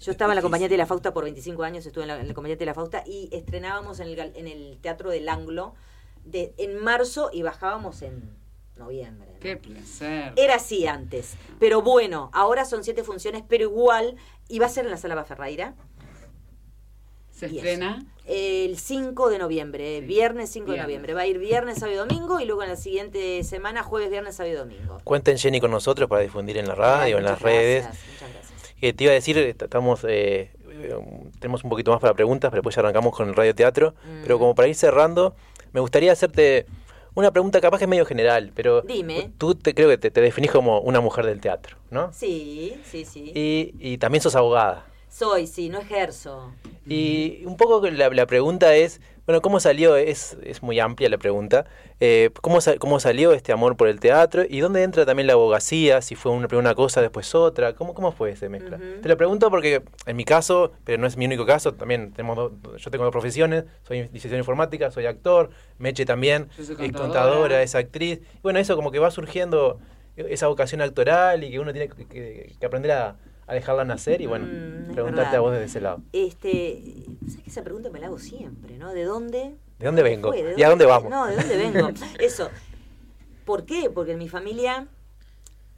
Yo 0.00 0.12
estaba 0.12 0.32
en 0.32 0.36
la 0.36 0.42
compañía 0.42 0.68
de 0.68 0.76
la 0.76 0.86
Fausta 0.86 1.12
por 1.12 1.24
25 1.24 1.62
años, 1.64 1.84
estuve 1.84 2.04
en 2.04 2.08
la, 2.08 2.20
en 2.20 2.28
la 2.28 2.34
compañía 2.34 2.56
de 2.56 2.66
la 2.66 2.74
Fausta 2.74 3.02
y 3.04 3.28
estrenábamos 3.32 3.98
en 3.98 4.06
el, 4.08 4.16
gal- 4.16 4.32
en 4.36 4.46
el 4.46 4.78
Teatro 4.80 5.10
del 5.10 5.28
Anglo 5.28 5.74
de, 6.24 6.54
en 6.58 6.78
marzo 6.78 7.30
y 7.32 7.42
bajábamos 7.42 8.02
en 8.02 8.30
noviembre. 8.76 9.28
¿no? 9.32 9.40
Qué 9.40 9.56
placer. 9.56 10.34
Era 10.36 10.54
así 10.56 10.86
antes. 10.86 11.34
Pero 11.58 11.82
bueno, 11.82 12.30
ahora 12.32 12.64
son 12.64 12.84
siete 12.84 13.02
funciones, 13.02 13.42
pero 13.48 13.64
igual 13.64 14.14
iba 14.46 14.66
a 14.66 14.68
ser 14.68 14.84
en 14.84 14.92
la 14.92 14.98
Sala 14.98 15.16
Baferraira 15.16 15.74
¿Se 17.38 17.46
y 17.46 17.48
eso. 17.50 17.56
estrena? 17.58 18.04
el 18.26 18.76
5 18.78 19.30
de 19.30 19.38
noviembre, 19.38 20.00
viernes 20.02 20.50
5 20.50 20.72
de 20.72 20.78
noviembre. 20.82 21.14
Va 21.14 21.22
a 21.22 21.26
ir 21.26 21.38
viernes, 21.38 21.78
sábado 21.78 21.94
y 21.94 21.96
domingo 22.08 22.40
y 22.40 22.44
luego 22.44 22.62
en 22.62 22.68
la 22.68 22.76
siguiente 22.76 23.42
semana 23.42 23.82
jueves, 23.82 24.10
viernes, 24.10 24.36
sábado 24.36 24.54
y 24.54 24.58
domingo. 24.58 25.00
Cuenten 25.04 25.38
Jenny 25.38 25.60
con 25.60 25.70
nosotros 25.70 26.08
para 26.10 26.20
difundir 26.22 26.58
en 26.58 26.68
la 26.68 26.74
radio, 26.74 27.16
en 27.18 27.24
las 27.24 27.40
redes. 27.40 27.84
gracias, 27.84 28.04
muchas 28.12 28.32
gracias. 28.34 28.74
Que 28.78 28.92
te 28.92 29.04
iba 29.04 29.12
a 29.12 29.14
decir, 29.14 29.38
est- 29.38 29.62
estamos, 29.62 30.04
eh, 30.04 30.50
eh, 30.70 30.94
tenemos 31.40 31.64
un 31.64 31.70
poquito 31.70 31.90
más 31.90 32.00
para 32.00 32.12
preguntas, 32.12 32.50
pero 32.50 32.60
después 32.60 32.74
ya 32.76 32.80
arrancamos 32.80 33.16
con 33.16 33.28
el 33.30 33.34
radioteatro. 33.34 33.94
Mm. 34.04 34.22
Pero 34.24 34.38
como 34.38 34.54
para 34.54 34.68
ir 34.68 34.74
cerrando, 34.74 35.34
me 35.72 35.80
gustaría 35.80 36.12
hacerte 36.12 36.66
una 37.14 37.30
pregunta 37.32 37.60
capaz 37.62 37.78
que 37.78 37.84
es 37.84 37.88
medio 37.88 38.04
general, 38.04 38.52
pero 38.54 38.82
Dime. 38.82 39.32
tú 39.38 39.54
te, 39.54 39.74
creo 39.74 39.88
que 39.88 39.96
te, 39.96 40.10
te 40.10 40.20
definís 40.20 40.50
como 40.50 40.80
una 40.80 41.00
mujer 41.00 41.24
del 41.24 41.40
teatro, 41.40 41.78
¿no? 41.90 42.12
Sí, 42.12 42.78
sí, 42.84 43.06
sí. 43.06 43.32
Y, 43.34 43.74
y 43.80 43.96
también 43.98 44.20
sos 44.22 44.36
abogada. 44.36 44.84
Soy, 45.10 45.46
sí, 45.46 45.68
no 45.68 45.80
ejerzo. 45.80 46.52
Y 46.86 47.42
un 47.44 47.56
poco 47.56 47.86
la, 47.90 48.08
la 48.10 48.26
pregunta 48.26 48.74
es, 48.74 49.00
bueno, 49.26 49.42
¿cómo 49.42 49.60
salió? 49.60 49.96
Es, 49.96 50.36
es 50.42 50.62
muy 50.62 50.78
amplia 50.80 51.08
la 51.10 51.18
pregunta. 51.18 51.66
Eh, 52.00 52.30
¿cómo, 52.40 52.58
¿Cómo 52.78 52.98
salió 53.00 53.32
este 53.32 53.52
amor 53.52 53.76
por 53.76 53.88
el 53.88 54.00
teatro? 54.00 54.42
¿Y 54.48 54.60
dónde 54.60 54.82
entra 54.82 55.04
también 55.04 55.26
la 55.26 55.34
abogacía? 55.34 56.00
Si 56.00 56.14
fue 56.14 56.32
una, 56.32 56.46
primero 56.48 56.60
una 56.66 56.74
cosa, 56.74 57.02
después 57.02 57.34
otra. 57.34 57.74
¿Cómo, 57.74 57.92
cómo 57.94 58.12
fue 58.12 58.30
esa 58.30 58.48
mezcla? 58.48 58.78
Te 59.02 59.08
lo 59.08 59.16
pregunto 59.18 59.50
porque 59.50 59.82
en 60.06 60.16
mi 60.16 60.24
caso, 60.24 60.72
pero 60.84 60.98
no 60.98 61.06
es 61.06 61.16
mi 61.16 61.26
único 61.26 61.44
caso, 61.44 61.74
también 61.74 62.12
tenemos 62.12 62.36
dos- 62.36 62.80
yo 62.82 62.90
tengo 62.90 63.04
dos 63.04 63.12
profesiones, 63.12 63.64
soy 63.86 64.02
licenciado 64.04 64.36
en 64.36 64.40
informática, 64.40 64.90
soy 64.90 65.06
actor, 65.06 65.50
Meche 65.78 66.06
también, 66.06 66.48
es 66.58 66.68
contadora. 66.68 66.92
contadora, 67.02 67.62
es 67.62 67.74
actriz. 67.74 68.20
Y 68.20 68.40
bueno, 68.42 68.58
eso 68.60 68.76
como 68.76 68.90
que 68.90 68.98
va 68.98 69.10
surgiendo 69.10 69.78
esa 70.16 70.46
vocación 70.48 70.80
actoral 70.80 71.44
y 71.44 71.50
que 71.50 71.58
uno 71.60 71.72
tiene 71.72 71.88
que, 71.88 72.06
que- 72.06 72.56
que 72.58 72.66
aprender 72.66 72.92
a, 72.92 73.16
a 73.48 73.54
dejarla 73.54 73.84
nacer 73.84 74.20
y 74.20 74.26
bueno, 74.26 74.46
Mm, 74.46 74.92
preguntarte 74.92 75.36
a 75.36 75.40
vos 75.40 75.52
desde 75.52 75.64
ese 75.64 75.80
lado. 75.80 76.02
Este, 76.12 76.82
¿sabes 77.26 77.42
que 77.42 77.50
esa 77.50 77.62
pregunta 77.62 77.88
me 77.90 77.98
la 77.98 78.06
hago 78.06 78.18
siempre, 78.18 78.76
¿no? 78.76 78.92
¿De 78.92 79.04
dónde? 79.04 79.56
¿De 79.78 79.86
dónde 79.86 80.02
vengo? 80.02 80.32
¿Y 80.34 80.62
a 80.62 80.68
dónde 80.68 80.84
vamos? 80.84 81.10
No, 81.10 81.26
¿de 81.26 81.36
dónde 81.36 81.56
vengo? 81.56 81.88
Eso. 82.20 82.50
¿Por 83.46 83.64
qué? 83.64 83.88
Porque 83.88 84.12
en 84.12 84.18
mi 84.18 84.28
familia 84.28 84.86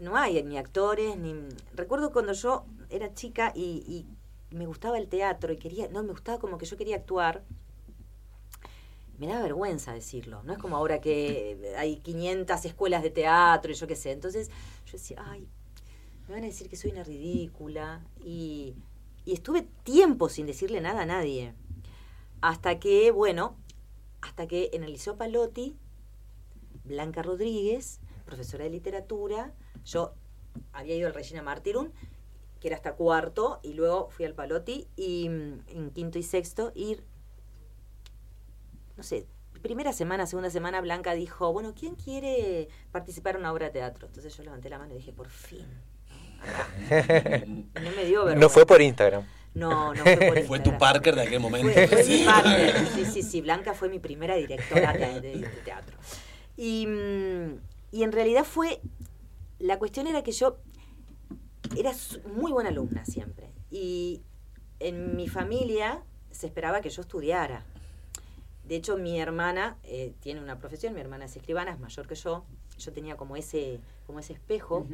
no 0.01 0.17
hay 0.17 0.43
ni 0.43 0.59
actores, 0.59 1.17
ni... 1.17 1.35
Recuerdo 1.75 2.13
cuando 2.13 2.33
yo 2.33 2.65
era 2.89 3.15
chica 3.15 3.53
y, 3.55 3.85
y 3.87 4.55
me 4.55 4.67
gustaba 4.67 4.99
el 4.99 5.07
teatro 5.07 5.53
y 5.53 5.57
quería... 5.57 5.87
No, 5.89 6.03
me 6.03 6.11
gustaba 6.11 6.39
como 6.39 6.59
que 6.59 6.67
yo 6.67 6.77
quería 6.77 6.97
actuar. 6.97 7.45
Me 9.19 9.29
daba 9.29 9.43
vergüenza 9.43 9.93
decirlo. 9.93 10.43
No 10.43 10.55
es 10.55 10.59
como 10.59 10.77
ahora 10.77 11.01
que 11.01 11.73
hay 11.77 11.99
500 11.99 12.65
escuelas 12.65 13.05
de 13.05 13.11
teatro 13.11 13.71
y 13.71 13.75
yo 13.75 13.87
qué 13.87 13.95
sé. 13.95 14.11
Entonces 14.11 14.49
yo 14.87 14.93
decía, 14.93 15.23
ay, 15.25 15.47
me 16.31 16.37
van 16.37 16.45
a 16.45 16.47
decir 16.47 16.69
que 16.69 16.77
soy 16.77 16.93
una 16.93 17.03
ridícula. 17.03 18.03
Y, 18.25 18.77
y 19.25 19.33
estuve 19.33 19.62
tiempo 19.83 20.29
sin 20.29 20.47
decirle 20.47 20.81
nada 20.81 21.03
a 21.03 21.07
nadie. 21.07 21.55
Hasta 22.40 22.79
que, 22.79 23.11
bueno, 23.11 23.57
hasta 24.23 24.47
que 24.47 24.71
en 24.73 24.85
el 24.85 24.93
Liceo 24.93 25.16
Palotti, 25.16 25.77
Blanca 26.85 27.23
Rodríguez, 27.23 28.01
profesora 28.25 28.64
de 28.64 28.71
literatura, 28.71 29.53
yo 29.85 30.14
había 30.73 30.95
ido 30.95 31.09
al 31.09 31.14
Regina 31.14 31.43
Martyrum, 31.43 31.90
que 32.61 32.69
era 32.69 32.77
hasta 32.77 32.95
cuarto, 32.95 33.59
y 33.62 33.75
luego 33.75 34.09
fui 34.11 34.25
al 34.25 34.35
Palotti, 34.35 34.87
y 34.95 35.29
mm, 35.29 35.64
en 35.66 35.90
quinto 35.90 36.19
y 36.19 36.23
sexto, 36.23 36.71
ir, 36.77 37.03
no 38.97 39.03
sé, 39.03 39.27
primera 39.62 39.93
semana, 39.93 40.27
segunda 40.27 40.51
semana, 40.51 40.81
Blanca 40.81 41.14
dijo, 41.14 41.53
bueno, 41.53 41.75
¿quién 41.75 41.97
quiere 41.97 42.69
participar 42.93 43.35
en 43.35 43.40
una 43.40 43.53
obra 43.53 43.66
de 43.66 43.73
teatro? 43.73 44.07
Entonces 44.07 44.37
yo 44.37 44.45
levanté 44.45 44.71
la 44.71 44.79
mano 44.79 44.95
y 44.95 44.99
dije, 44.99 45.12
por 45.12 45.29
fin. 45.29 45.66
¿No? 46.40 47.90
Me 47.96 48.05
dio 48.05 48.24
vergüenza. 48.24 48.40
No 48.40 48.48
fue 48.48 48.66
por 48.66 48.81
Instagram. 48.83 49.24
No, 49.55 49.92
no 49.94 50.03
fue 50.03 50.16
por 50.16 50.38
Fue 50.44 50.59
tu 50.61 50.70
Instagram. 50.70 50.79
Parker 50.79 51.14
de 51.16 51.22
aquel 51.22 51.40
momento. 51.40 51.72
Fue, 51.72 51.87
fue 51.88 51.98
mi 51.98 52.05
Sí. 52.05 52.24
partner. 52.24 52.87
Sí, 52.94 53.05
sí, 53.05 53.22
sí. 53.22 53.40
Blanca 53.40 53.74
fue 53.74 53.88
mi 53.88 53.98
primera 53.98 54.37
directora 54.37 54.92
de, 54.92 55.20
de- 55.20 55.38
de 55.38 55.46
teatro. 55.64 55.96
Y, 56.57 56.87
mm, 56.87 57.59
y 57.92 58.03
en 58.03 58.12
realidad 58.12 58.44
fue. 58.44 58.81
La 59.59 59.79
cuestión 59.79 60.07
era 60.07 60.22
que 60.22 60.33
yo 60.33 60.57
era 61.76 61.92
muy 62.35 62.50
buena 62.53 62.70
alumna 62.70 63.05
siempre. 63.05 63.50
Y 63.70 64.22
en 64.79 65.16
mi 65.16 65.29
familia 65.29 66.03
se 66.31 66.46
esperaba 66.46 66.81
que 66.81 66.88
yo 66.90 67.03
estudiara. 67.03 67.64
De 68.64 68.76
hecho, 68.76 68.96
mi 68.96 69.20
hermana 69.20 69.76
eh, 69.83 70.12
tiene 70.20 70.40
una 70.40 70.59
profesión, 70.59 70.94
mi 70.94 71.00
hermana 71.00 71.24
es 71.26 71.37
escribana, 71.37 71.72
es 71.72 71.81
mayor 71.81 72.07
que 72.07 72.14
yo. 72.14 72.44
Yo 72.79 72.92
tenía 72.92 73.16
como 73.16 73.37
ese, 73.37 73.81
como 74.07 74.20
ese 74.20 74.33
espejo 74.33 74.87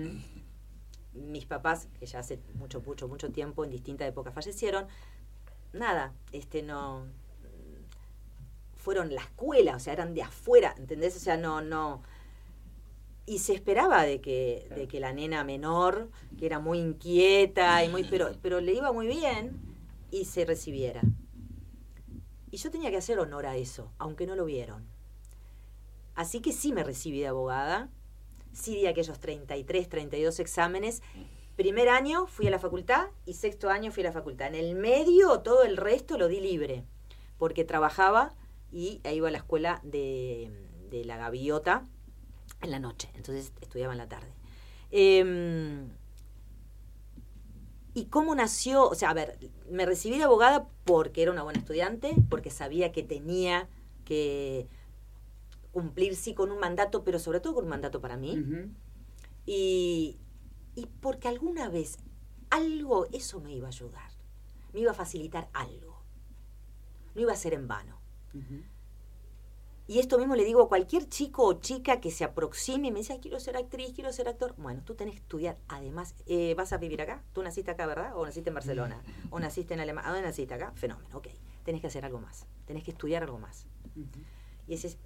mis 1.16 1.46
papás, 1.46 1.88
que 1.98 2.06
ya 2.06 2.20
hace 2.20 2.38
mucho, 2.54 2.80
mucho, 2.80 3.08
mucho 3.08 3.30
tiempo, 3.30 3.64
en 3.64 3.70
distintas 3.70 4.08
épocas 4.08 4.34
fallecieron, 4.34 4.86
nada, 5.72 6.12
este 6.32 6.62
no 6.62 7.06
fueron 8.86 9.12
la 9.12 9.22
escuela, 9.22 9.74
o 9.74 9.80
sea, 9.80 9.94
eran 9.94 10.14
de 10.14 10.22
afuera, 10.22 10.72
¿entendés? 10.78 11.16
O 11.16 11.18
sea, 11.18 11.36
no, 11.36 11.60
no. 11.60 12.02
Y 13.26 13.40
se 13.40 13.52
esperaba 13.52 14.04
de 14.04 14.20
que, 14.20 14.68
de 14.76 14.86
que 14.86 15.00
la 15.00 15.12
nena 15.12 15.42
menor, 15.42 16.08
que 16.38 16.46
era 16.46 16.60
muy 16.60 16.78
inquieta 16.78 17.82
y 17.82 17.88
muy, 17.88 18.04
pero, 18.04 18.30
pero 18.42 18.60
le 18.60 18.74
iba 18.74 18.92
muy 18.92 19.08
bien, 19.08 19.60
y 20.12 20.26
se 20.26 20.44
recibiera. 20.44 21.02
Y 22.52 22.58
yo 22.58 22.70
tenía 22.70 22.90
que 22.90 22.96
hacer 22.98 23.18
honor 23.18 23.46
a 23.46 23.56
eso, 23.56 23.90
aunque 23.98 24.24
no 24.24 24.36
lo 24.36 24.44
vieron. 24.44 24.86
Así 26.14 26.40
que 26.40 26.52
sí 26.52 26.72
me 26.72 26.84
recibí 26.84 27.18
de 27.18 27.26
abogada, 27.26 27.90
sí 28.56 28.74
di 28.74 28.86
aquellos 28.86 29.20
33, 29.20 29.88
32 29.88 30.40
exámenes. 30.40 31.02
Primer 31.56 31.88
año 31.88 32.26
fui 32.26 32.46
a 32.46 32.50
la 32.50 32.58
facultad 32.58 33.06
y 33.24 33.34
sexto 33.34 33.70
año 33.70 33.92
fui 33.92 34.02
a 34.02 34.06
la 34.06 34.12
facultad. 34.12 34.48
En 34.48 34.54
el 34.54 34.74
medio 34.74 35.40
todo 35.40 35.62
el 35.62 35.76
resto 35.76 36.18
lo 36.18 36.28
di 36.28 36.40
libre, 36.40 36.84
porque 37.38 37.64
trabajaba 37.64 38.34
y 38.72 39.00
iba 39.10 39.28
a 39.28 39.30
la 39.30 39.38
escuela 39.38 39.80
de, 39.82 40.50
de 40.90 41.04
la 41.04 41.16
gaviota 41.16 41.86
en 42.62 42.70
la 42.70 42.78
noche, 42.78 43.10
entonces 43.14 43.52
estudiaba 43.60 43.92
en 43.92 43.98
la 43.98 44.08
tarde. 44.08 44.32
Em, 44.90 45.90
¿Y 47.94 48.06
cómo 48.06 48.34
nació? 48.34 48.86
O 48.88 48.94
sea, 48.94 49.10
a 49.10 49.14
ver, 49.14 49.38
me 49.70 49.86
recibí 49.86 50.18
de 50.18 50.24
abogada 50.24 50.68
porque 50.84 51.22
era 51.22 51.32
una 51.32 51.42
buena 51.42 51.58
estudiante, 51.58 52.14
porque 52.28 52.50
sabía 52.50 52.92
que 52.92 53.02
tenía 53.02 53.68
que 54.04 54.68
cumplir 55.76 56.16
sí 56.16 56.32
con 56.32 56.50
un 56.50 56.58
mandato, 56.58 57.04
pero 57.04 57.18
sobre 57.18 57.38
todo 57.38 57.52
con 57.52 57.64
un 57.64 57.68
mandato 57.68 58.00
para 58.00 58.16
mí. 58.16 58.32
Y, 59.44 60.18
y 60.74 60.86
porque 61.02 61.28
alguna 61.28 61.68
vez 61.68 61.98
algo, 62.48 63.04
eso 63.12 63.40
me 63.42 63.52
iba 63.52 63.66
a 63.66 63.68
ayudar, 63.68 64.10
me 64.72 64.80
iba 64.80 64.92
a 64.92 64.94
facilitar 64.94 65.50
algo. 65.52 66.02
No 67.14 67.20
iba 67.20 67.32
a 67.34 67.36
ser 67.36 67.52
en 67.52 67.68
vano. 67.68 68.00
Y 69.86 69.98
esto 69.98 70.16
mismo 70.18 70.34
le 70.34 70.44
digo 70.44 70.62
a 70.62 70.68
cualquier 70.70 71.10
chico 71.10 71.44
o 71.44 71.60
chica 71.60 72.00
que 72.00 72.10
se 72.10 72.24
aproxime 72.24 72.88
y 72.88 72.90
me 72.90 73.00
dice, 73.00 73.12
"Ay, 73.12 73.20
quiero 73.20 73.38
ser 73.38 73.58
actriz, 73.58 73.92
quiero 73.94 74.10
ser 74.14 74.28
actor. 74.28 74.54
Bueno, 74.56 74.82
tú 74.82 74.94
tenés 74.94 75.12
que 75.16 75.20
estudiar. 75.20 75.58
Además, 75.68 76.14
eh, 76.24 76.54
vas 76.54 76.72
a 76.72 76.78
vivir 76.78 77.02
acá. 77.02 77.22
Tú 77.34 77.42
naciste 77.42 77.70
acá, 77.72 77.84
¿verdad? 77.84 78.16
O 78.16 78.24
naciste 78.24 78.48
en 78.48 78.54
Barcelona. 78.54 79.02
O 79.30 79.38
naciste 79.40 79.74
en 79.74 79.80
Alemania. 79.80 80.08
¿A 80.08 80.12
dónde 80.14 80.26
naciste 80.26 80.54
acá? 80.54 80.72
Fenómeno, 80.74 81.18
ok. 81.18 81.28
Tenés 81.64 81.82
que 81.82 81.88
hacer 81.88 82.06
algo 82.06 82.18
más. 82.18 82.46
Tenés 82.64 82.82
que 82.82 82.92
estudiar 82.92 83.22
algo 83.22 83.38
más. 83.38 83.66
Y 84.66 84.74
ese 84.74 84.88
es, 84.88 84.98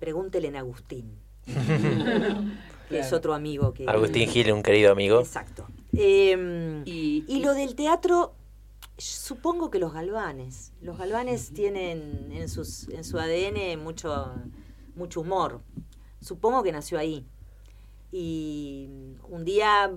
pregúntele 0.00 0.48
en 0.48 0.56
Agustín, 0.56 1.18
que 2.88 2.98
es 2.98 3.12
otro 3.12 3.34
amigo 3.34 3.72
que... 3.72 3.88
Agustín 3.88 4.28
Gil, 4.28 4.52
un 4.52 4.62
querido 4.62 4.90
amigo. 4.90 5.20
Exacto. 5.20 5.66
Eh, 5.92 6.82
Y, 6.84 7.24
y 7.28 7.40
lo 7.40 7.54
del 7.54 7.74
teatro, 7.76 8.34
supongo 8.98 9.70
que 9.70 9.78
los 9.78 9.92
galvanes. 9.92 10.72
Los 10.80 10.98
galvanes 10.98 11.52
tienen 11.52 12.30
en, 12.32 12.48
sus, 12.48 12.88
en 12.88 13.04
su 13.04 13.18
ADN 13.18 13.78
mucho, 13.82 14.34
mucho 14.96 15.20
humor. 15.20 15.60
Supongo 16.20 16.62
que 16.62 16.72
nació 16.72 16.98
ahí. 16.98 17.26
Y 18.12 18.88
un 19.28 19.44
día 19.44 19.92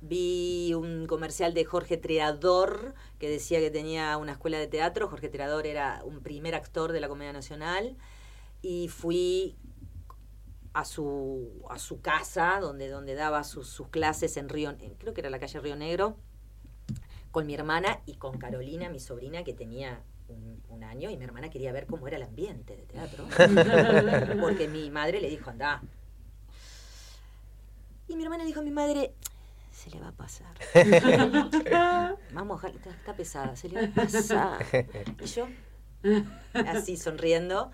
vi 0.00 0.72
un 0.74 1.06
comercial 1.06 1.54
de 1.54 1.64
Jorge 1.64 1.96
Triador 1.96 2.94
que 3.18 3.28
decía 3.28 3.58
que 3.60 3.70
tenía 3.70 4.16
una 4.16 4.32
escuela 4.32 4.58
de 4.58 4.66
teatro. 4.68 5.08
Jorge 5.08 5.28
Triador 5.28 5.66
era 5.66 6.02
un 6.04 6.20
primer 6.20 6.54
actor 6.54 6.92
de 6.92 7.00
la 7.00 7.08
Comedia 7.08 7.32
Nacional. 7.32 7.96
Y 8.62 8.88
fui 8.88 9.56
a 10.72 10.84
su, 10.84 11.64
a 11.70 11.78
su 11.78 12.00
casa, 12.00 12.58
donde, 12.60 12.88
donde 12.88 13.14
daba 13.14 13.42
sus, 13.44 13.68
sus 13.68 13.88
clases 13.88 14.36
en 14.36 14.48
Río, 14.48 14.70
en- 14.70 14.94
creo 14.94 15.14
que 15.14 15.20
era 15.20 15.30
la 15.30 15.38
calle 15.38 15.60
Río 15.60 15.76
Negro, 15.76 16.16
con 17.30 17.46
mi 17.46 17.54
hermana 17.54 18.00
y 18.06 18.14
con 18.14 18.38
Carolina, 18.38 18.88
mi 18.88 19.00
sobrina, 19.00 19.44
que 19.44 19.52
tenía 19.54 20.02
un, 20.28 20.62
un 20.68 20.84
año, 20.84 21.10
y 21.10 21.16
mi 21.16 21.24
hermana 21.24 21.50
quería 21.50 21.72
ver 21.72 21.86
cómo 21.86 22.06
era 22.08 22.16
el 22.16 22.22
ambiente 22.22 22.76
de 22.76 22.82
teatro. 22.86 23.26
Porque 24.40 24.68
mi 24.68 24.90
madre 24.90 25.20
le 25.20 25.30
dijo, 25.30 25.50
anda. 25.50 25.82
Y 28.08 28.16
mi 28.16 28.22
hermana 28.24 28.44
dijo 28.44 28.60
a 28.60 28.62
mi 28.62 28.70
madre, 28.70 29.14
se 29.72 29.90
le 29.90 30.00
va 30.00 30.08
a 30.08 30.12
pasar. 30.12 30.54
Vamos, 32.32 32.64
está, 32.64 32.90
está 32.90 33.14
pesada, 33.14 33.54
se 33.56 33.68
le 33.68 33.82
va 33.88 33.88
a 33.88 34.06
pasar. 34.06 34.64
Y 35.20 35.26
yo, 35.26 35.46
así 36.66 36.96
sonriendo, 36.96 37.70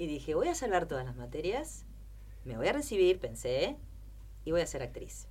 y 0.00 0.06
dije, 0.06 0.34
voy 0.34 0.48
a 0.48 0.54
salvar 0.54 0.86
todas 0.88 1.04
las 1.04 1.14
materias, 1.14 1.84
me 2.46 2.56
voy 2.56 2.66
a 2.68 2.72
recibir, 2.72 3.18
pensé, 3.18 3.76
y 4.46 4.50
voy 4.50 4.62
a 4.62 4.66
ser 4.66 4.82
actriz. 4.82 5.28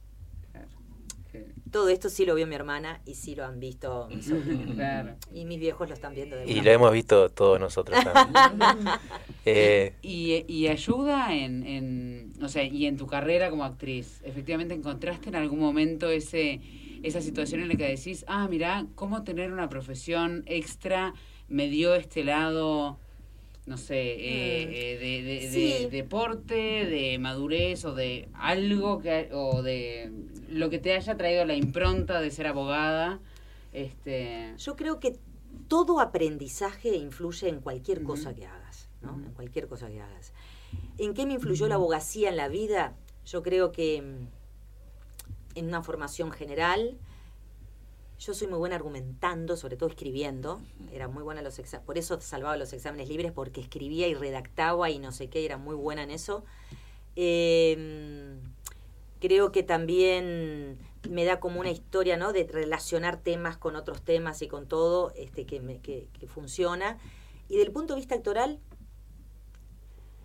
Todo 1.72 1.90
esto 1.90 2.10
sí 2.10 2.24
lo 2.26 2.36
vio 2.36 2.46
mi 2.46 2.54
hermana 2.54 3.02
y 3.06 3.16
sí 3.16 3.36
lo 3.36 3.46
han 3.46 3.60
visto 3.60 4.08
mis. 4.10 4.32
Claro. 4.76 5.16
Y 5.34 5.46
mis 5.46 5.60
viejos 5.60 5.88
lo 5.88 5.96
están 5.96 6.14
viendo 6.14 6.36
de 6.36 6.46
Y 6.46 6.62
lo 6.62 6.70
hemos 6.70 6.92
visto 6.92 7.30
todos 7.30 7.60
nosotros 7.60 7.98
también. 8.04 8.86
Eh, 9.46 9.96
Y, 10.04 10.46
y 10.48 10.68
ayuda 10.68 11.34
en, 11.34 11.66
en, 11.66 12.34
o 12.44 12.48
sea, 12.48 12.64
y 12.64 12.86
en 12.86 12.98
tu 12.98 13.08
carrera 13.08 13.50
como 13.50 13.64
actriz. 13.64 14.22
Efectivamente, 14.24 14.76
¿encontraste 14.76 15.30
en 15.30 15.36
algún 15.36 15.60
momento 15.60 16.10
ese 16.10 16.62
esa 17.02 17.22
situación 17.22 17.62
en 17.62 17.70
la 17.70 17.76
que 17.76 17.88
decís, 17.88 18.24
ah, 18.28 18.48
mira, 18.48 18.86
cómo 18.94 19.24
tener 19.24 19.52
una 19.52 19.70
profesión 19.70 20.44
extra 20.46 21.14
me 21.48 21.70
dio 21.70 21.96
este 21.96 22.24
lado, 22.24 23.00
no 23.70 23.78
sé, 23.78 24.16
eh, 24.18 24.66
Mm. 24.66 24.72
eh, 24.74 24.98
de, 25.00 25.24
de- 25.24 25.40
de 25.42 25.50
Sí. 25.52 25.88
deporte, 25.92 26.56
de 26.88 27.18
madurez 27.20 27.86
o 27.86 27.94
de 27.94 28.28
algo 28.34 29.00
que, 29.00 29.30
o 29.32 29.62
de 29.62 30.12
lo 30.50 30.72
que 30.72 30.80
te 30.80 30.94
haya 30.96 31.16
traído 31.16 31.46
la 31.46 31.54
impronta 31.54 32.20
de 32.20 32.32
ser 32.32 32.48
abogada? 32.48 33.20
Este, 33.72 34.56
Yo 34.58 34.76
creo 34.76 35.00
que 35.00 35.18
todo 35.68 36.00
aprendizaje 36.00 36.96
influye 36.98 37.48
en 37.48 37.60
cualquier 37.62 38.02
cosa 38.02 38.34
que 38.34 38.48
hagas, 38.48 38.90
¿no? 39.04 39.14
En 39.24 39.32
cualquier 39.34 39.68
cosa 39.68 39.88
que 39.88 40.02
hagas. 40.02 40.34
¿En 40.98 41.14
qué 41.14 41.28
me 41.28 41.34
influyó 41.34 41.68
la 41.68 41.76
abogacía 41.76 42.30
en 42.30 42.38
la 42.38 42.48
vida? 42.48 42.96
Yo 43.28 43.44
creo 43.44 43.72
que 43.72 44.02
mm, 44.02 45.60
en 45.60 45.66
una 45.68 45.84
formación 45.84 46.32
general, 46.32 46.98
yo 48.20 48.34
soy 48.34 48.48
muy 48.48 48.60
buena 48.60 48.76
argumentando, 48.76 49.56
sobre 49.56 49.78
todo 49.78 49.90
escribiendo. 49.90 50.62
Era 50.92 51.08
muy 51.08 51.24
buena 51.24 51.40
en 51.40 51.46
los 51.46 51.58
exámenes, 51.58 51.86
por 51.86 51.98
eso 51.98 52.20
salvaba 52.20 52.58
los 52.58 52.74
exámenes 52.74 53.08
libres, 53.08 53.32
porque 53.32 53.62
escribía 53.62 54.08
y 54.08 54.14
redactaba 54.14 54.90
y 54.90 55.00
no 55.00 55.12
sé 55.12 55.30
qué, 55.30 55.46
era 55.46 55.58
muy 55.58 55.76
buena 55.76 56.04
en 56.04 56.12
eso. 56.12 56.44
Eh, 57.16 58.36
creo 59.22 59.52
que 59.52 59.64
también 59.64 60.78
me 61.10 61.24
da 61.24 61.40
como 61.40 61.62
una 61.62 61.72
historia, 61.72 62.18
¿no? 62.18 62.34
De 62.34 62.44
relacionar 62.44 63.22
temas 63.22 63.58
con 63.58 63.78
otros 63.78 64.02
temas 64.02 64.42
y 64.42 64.50
con 64.50 64.68
todo, 64.68 65.14
este, 65.16 65.46
que, 65.46 65.62
me, 65.62 65.80
que, 65.80 66.08
que 66.20 66.28
funciona. 66.28 66.98
Y 67.48 67.58
del 67.58 67.72
punto 67.72 67.94
de 67.94 68.02
vista 68.02 68.16
actoral, 68.16 68.60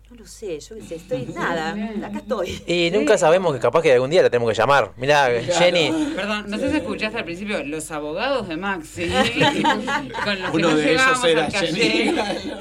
no 0.09 0.17
lo 0.17 0.27
sé, 0.27 0.59
yo 0.59 0.75
qué 0.75 0.81
sé, 0.83 0.95
estoy, 0.95 1.25
nada, 1.33 1.71
acá 2.05 2.19
estoy. 2.19 2.61
y 2.67 2.91
nunca 2.91 3.17
sabemos 3.17 3.53
que 3.53 3.59
capaz 3.59 3.81
que 3.81 3.91
algún 3.91 4.11
día 4.11 4.21
la 4.21 4.29
tenemos 4.29 4.51
que 4.53 4.55
llamar. 4.55 4.91
Mirá, 4.97 5.29
Jenny. 5.41 5.91
Perdón, 6.15 6.45
no 6.47 6.59
sé 6.59 6.69
si 6.69 6.77
escuchaste 6.77 7.17
al 7.17 7.25
principio, 7.25 7.63
los 7.63 7.89
abogados 7.89 8.47
de 8.47 8.55
Maxi, 8.55 9.07
con 10.23 10.41
los 10.41 10.51
que 10.51 10.57
Uno 10.57 10.69
no 10.69 10.75
de 10.77 10.93
ellos 10.93 11.23
era. 11.23 11.49
Jenny. 11.49 12.15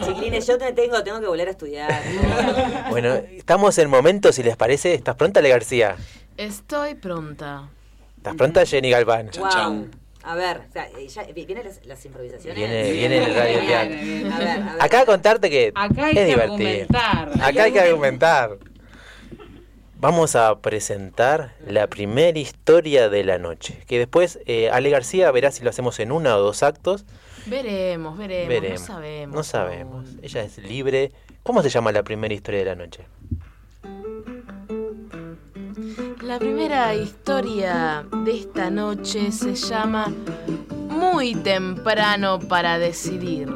Chiquilines, 0.04 0.46
yo 0.46 0.56
te 0.56 0.72
tengo, 0.72 1.02
tengo 1.02 1.20
que 1.20 1.26
volver 1.26 1.48
a 1.48 1.50
estudiar. 1.50 2.02
Bueno, 2.88 3.14
estamos 3.14 3.76
en 3.76 3.82
el 3.82 3.88
momento, 3.88 4.32
si 4.32 4.42
les 4.42 4.56
parece. 4.56 4.94
¿Estás 4.94 5.16
pronta, 5.16 5.40
Ale 5.40 5.50
García? 5.50 5.96
Estoy 6.38 6.94
pronta. 6.94 7.68
¿Estás 8.16 8.36
pronta, 8.36 8.64
Jenny 8.64 8.88
Galván? 8.90 9.30
Wow. 9.38 9.48
chan. 9.50 10.03
A 10.24 10.34
ver, 10.36 10.62
o 10.68 10.72
sea, 10.72 10.88
eh, 10.98 11.06
ya, 11.06 11.22
¿vienen 11.34 11.64
las, 11.66 11.84
las 11.84 12.04
improvisaciones? 12.06 12.56
Viene, 12.56 12.92
viene 12.92 13.18
el 13.24 13.34
radio 13.34 13.58
teatro. 13.60 13.94
A 14.34 14.38
ver, 14.38 14.48
a 14.48 14.72
ver. 14.72 14.82
Acá 14.82 15.00
a 15.00 15.04
contarte 15.06 15.50
que 15.50 15.70
Acá 15.74 16.06
hay 16.06 16.12
es 16.12 16.18
que 16.18 16.24
divertido. 16.24 16.52
argumentar. 16.54 17.32
Acá 17.42 17.62
hay 17.64 17.72
que 17.72 17.80
argumentar. 17.80 18.58
Vamos 20.00 20.36
a 20.36 20.58
presentar 20.60 21.54
la 21.66 21.86
primera 21.86 22.38
historia 22.38 23.08
de 23.08 23.24
la 23.24 23.38
noche. 23.38 23.78
Que 23.86 23.98
después 23.98 24.38
eh, 24.46 24.68
Ale 24.70 24.90
García 24.90 25.30
verá 25.30 25.50
si 25.50 25.62
lo 25.64 25.70
hacemos 25.70 25.98
en 26.00 26.12
uno 26.12 26.34
o 26.36 26.40
dos 26.40 26.62
actos. 26.62 27.04
Veremos, 27.46 28.16
veremos, 28.18 28.48
Veremos. 28.48 28.80
no 28.80 28.86
sabemos. 28.86 29.34
No 29.36 29.42
sabemos. 29.44 30.06
aún. 30.06 30.20
Ella 30.22 30.42
es 30.42 30.58
libre. 30.58 31.12
¿Cómo 31.42 31.62
se 31.62 31.68
llama 31.70 31.92
la 31.92 32.02
primera 32.02 32.32
historia 32.34 32.60
de 32.60 32.66
la 32.66 32.74
noche? 32.74 33.04
La 36.24 36.38
primera 36.38 36.94
historia 36.94 38.02
de 38.24 38.38
esta 38.38 38.70
noche 38.70 39.30
se 39.30 39.54
llama 39.54 40.10
Muy 40.88 41.34
temprano 41.34 42.38
para 42.38 42.78
decidir. 42.78 43.52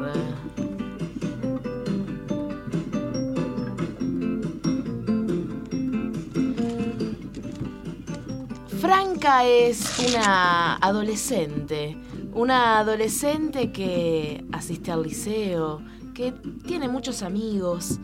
Franca 8.79 9.45
es 9.45 9.97
una 10.07 10.75
adolescente, 10.75 11.97
una 12.33 12.77
adolescente 12.77 13.71
que 13.71 14.45
asiste 14.51 14.91
al 14.91 15.01
liceo, 15.01 15.81
que 16.13 16.33
tiene 16.67 16.87
muchos 16.87 17.23
amigos, 17.23 17.99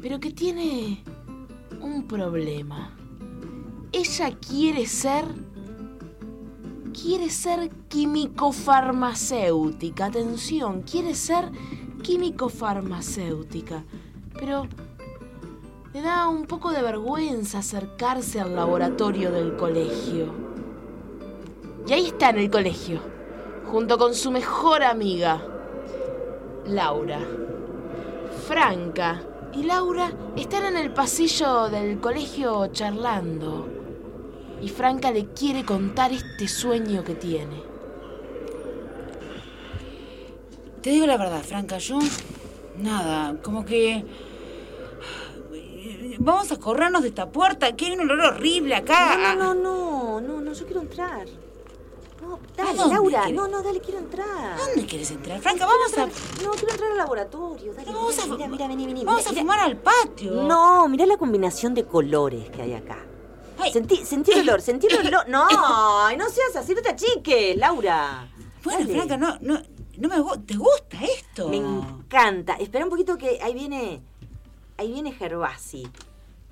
pero 0.00 0.18
que 0.18 0.30
tiene 0.30 1.04
un 1.82 2.08
problema. 2.08 2.97
Ella 3.98 4.30
quiere 4.38 4.86
ser 4.86 5.24
quiere 6.92 7.30
ser 7.30 7.70
químico-farmacéutica. 7.88 10.06
Atención, 10.06 10.82
quiere 10.82 11.16
ser 11.16 11.50
químico-farmacéutica. 12.04 13.82
Pero 14.38 14.68
le 15.92 16.00
da 16.00 16.28
un 16.28 16.46
poco 16.46 16.70
de 16.70 16.80
vergüenza 16.80 17.58
acercarse 17.58 18.40
al 18.40 18.54
laboratorio 18.54 19.32
del 19.32 19.56
colegio. 19.56 20.32
Y 21.88 21.92
ahí 21.92 22.06
está 22.06 22.30
en 22.30 22.38
el 22.38 22.52
colegio, 22.52 23.00
junto 23.66 23.98
con 23.98 24.14
su 24.14 24.30
mejor 24.30 24.84
amiga, 24.84 25.42
Laura. 26.66 27.18
Franca 28.46 29.20
y 29.52 29.64
Laura 29.64 30.12
están 30.36 30.66
en 30.66 30.76
el 30.76 30.92
pasillo 30.92 31.68
del 31.68 31.98
colegio 31.98 32.68
charlando. 32.68 33.77
Y 34.60 34.68
Franca 34.68 35.10
le 35.10 35.26
quiere 35.26 35.64
contar 35.64 36.12
este 36.12 36.48
sueño 36.48 37.04
que 37.04 37.14
tiene. 37.14 37.62
Te 40.82 40.90
digo 40.90 41.06
la 41.06 41.16
verdad, 41.16 41.42
Franca, 41.42 41.78
yo. 41.78 41.98
Nada, 42.78 43.40
como 43.42 43.64
que. 43.64 44.04
Vamos 46.20 46.50
a 46.50 46.56
corrernos 46.58 47.02
de 47.02 47.08
esta 47.08 47.30
puerta, 47.30 47.74
que 47.76 47.86
hay 47.86 47.92
un 47.92 48.00
olor 48.00 48.20
horrible 48.34 48.74
acá. 48.74 49.34
No, 49.36 49.54
no, 49.54 49.54
no, 49.54 50.20
no, 50.20 50.40
no, 50.40 50.52
yo 50.52 50.64
quiero 50.66 50.80
entrar. 50.82 51.26
No, 52.20 52.40
dale, 52.56 52.76
dónde 52.76 52.94
Laura, 52.94 53.28
no, 53.30 53.46
no, 53.46 53.62
dale, 53.62 53.80
quiero 53.80 54.00
entrar. 54.00 54.58
¿Dónde 54.58 54.84
quieres 54.86 55.10
entrar, 55.12 55.40
Franca? 55.40 55.66
Vamos 55.66 55.96
a. 55.96 56.06
No, 56.42 56.50
quiero 56.52 56.70
entrar 56.72 56.90
al 56.90 56.96
laboratorio, 56.98 57.72
dale. 57.74 57.90
No, 57.92 57.98
vamos 57.98 58.14
mira, 58.16 58.24
a- 58.24 58.36
mira, 58.36 58.48
mira, 58.48 58.68
vení, 58.68 58.86
vení. 58.86 59.04
Vamos 59.04 59.20
mira, 59.20 59.30
a 59.30 59.32
mira. 59.32 59.42
fumar 59.42 59.60
al 59.60 59.76
patio. 59.76 60.32
No, 60.42 60.88
mirá 60.88 61.06
la 61.06 61.16
combinación 61.16 61.74
de 61.74 61.84
colores 61.84 62.50
que 62.50 62.62
hay 62.62 62.74
acá. 62.74 62.98
Ay. 63.58 63.72
Sentí, 63.72 64.04
sentí 64.04 64.32
el 64.32 64.40
olor, 64.48 64.60
sentí 64.60 64.86
el 64.86 65.06
olor. 65.08 65.28
No, 65.28 65.46
no 66.16 66.28
seas 66.28 66.56
así, 66.56 66.74
no 66.74 66.82
te 66.82 66.90
achiques, 66.90 67.56
Laura. 67.56 68.28
Bueno, 68.64 68.80
Dale. 68.80 68.94
Franca, 68.94 69.16
no, 69.16 69.38
no, 69.40 69.62
no 69.96 70.08
me 70.08 70.38
¿Te 70.46 70.54
gusta 70.56 70.98
esto? 71.02 71.48
Me 71.48 71.56
encanta. 71.56 72.54
Espera 72.54 72.84
un 72.84 72.90
poquito 72.90 73.16
que 73.16 73.38
ahí 73.42 73.54
viene. 73.54 74.00
Ahí 74.76 74.92
viene 74.92 75.12
Gervasi. 75.12 75.88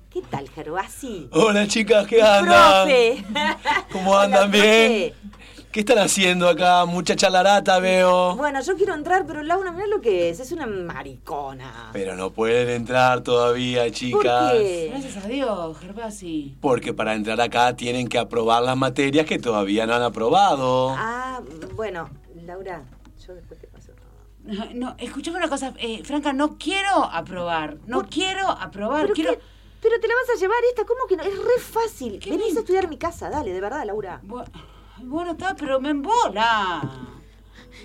¿Qué 0.09 0.21
tal, 0.21 0.49
Gervasi? 0.49 1.29
Hola 1.31 1.67
chicas, 1.67 2.07
¿qué 2.07 2.21
andan? 2.21 2.85
¡Profe! 2.87 3.23
¿Cómo 3.91 4.11
Hola, 4.13 4.23
andan? 4.23 4.51
¿Bien? 4.51 5.13
profe. 5.13 5.46
¿Qué 5.71 5.81
están 5.81 5.99
haciendo 5.99 6.47
acá? 6.49 6.85
Mucha 6.85 7.15
chalarata 7.15 7.77
veo. 7.79 8.35
Bueno, 8.35 8.61
yo 8.61 8.75
quiero 8.75 8.95
entrar, 8.95 9.25
pero 9.27 9.43
Laura, 9.43 9.71
mirá 9.71 9.85
lo 9.85 10.01
que 10.01 10.29
es. 10.29 10.39
Es 10.39 10.51
una 10.51 10.65
maricona. 10.65 11.89
Pero 11.93 12.15
no 12.15 12.31
pueden 12.31 12.69
entrar 12.69 13.21
todavía, 13.21 13.83
¿Por 13.83 13.91
chicas. 13.91 14.53
qué? 14.53 14.87
Gracias 14.89 15.17
a 15.23 15.27
Dios, 15.27 15.77
Gervasi. 15.77 16.57
Porque 16.61 16.93
para 16.93 17.13
entrar 17.13 17.39
acá 17.41 17.75
tienen 17.75 18.07
que 18.07 18.17
aprobar 18.17 18.63
las 18.63 18.75
materias 18.77 19.25
que 19.27 19.37
todavía 19.37 19.85
no 19.85 19.93
han 19.93 20.01
aprobado. 20.01 20.95
Ah, 20.97 21.41
bueno, 21.75 22.09
Laura, 22.45 22.81
yo 23.27 23.35
después 23.35 23.59
te 23.59 23.67
paso 23.67 23.91
todo. 23.91 24.65
No, 24.73 24.95
escúchame 24.97 25.37
una 25.37 25.49
cosa, 25.49 25.73
eh, 25.77 26.01
Franca, 26.03 26.33
no 26.33 26.57
quiero 26.57 27.03
aprobar. 27.03 27.77
No 27.85 28.07
quiero 28.09 28.49
aprobar, 28.49 29.01
¿Pero, 29.03 29.13
quiero. 29.13 29.31
qué? 29.33 29.39
¿Pero 29.81 29.99
te 29.99 30.07
la 30.07 30.13
vas 30.15 30.35
a 30.35 30.39
llevar 30.39 30.57
esta? 30.69 30.85
¿Cómo 30.85 31.01
que 31.07 31.17
no? 31.17 31.23
Es 31.23 31.35
re 31.37 31.59
fácil. 31.61 32.19
¿Qué 32.19 32.31
Venís 32.31 32.55
a 32.57 32.61
estudiar 32.61 32.85
en 32.85 32.89
mi 32.89 32.97
casa, 32.97 33.29
dale, 33.29 33.51
de 33.53 33.61
verdad, 33.61 33.83
Laura. 33.85 34.21
Bu- 34.25 34.43
Bueno, 35.03 35.31
está, 35.31 35.55
pero 35.55 35.79
me 35.79 35.89
embola. 35.89 36.81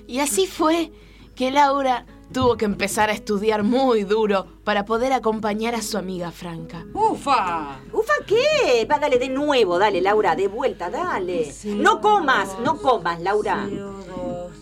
Y 0.07 0.21
así 0.21 0.47
fue 0.47 0.93
que 1.35 1.51
Laura 1.51 2.07
tuvo 2.33 2.57
que 2.57 2.65
empezar 2.65 3.11
a 3.11 3.13
estudiar 3.13 3.63
muy 3.63 4.05
duro 4.05 4.47
para 4.65 4.85
poder 4.85 5.13
acompañar 5.13 5.75
a 5.75 5.83
su 5.83 5.99
amiga 5.99 6.31
Franca. 6.31 6.85
¡Ufa! 6.95 7.79
¿Ufa 7.93 8.13
qué? 8.27 8.87
Va, 8.91 8.99
dale, 8.99 9.19
de 9.19 9.29
nuevo, 9.29 9.79
dale, 9.79 10.01
Laura, 10.01 10.35
de 10.35 10.49
vuelta, 10.49 10.91
dale. 10.91 11.53
No 11.65 12.01
comas, 12.01 12.59
no 12.61 12.79
comas, 12.79 13.21
Laura. 13.21 13.69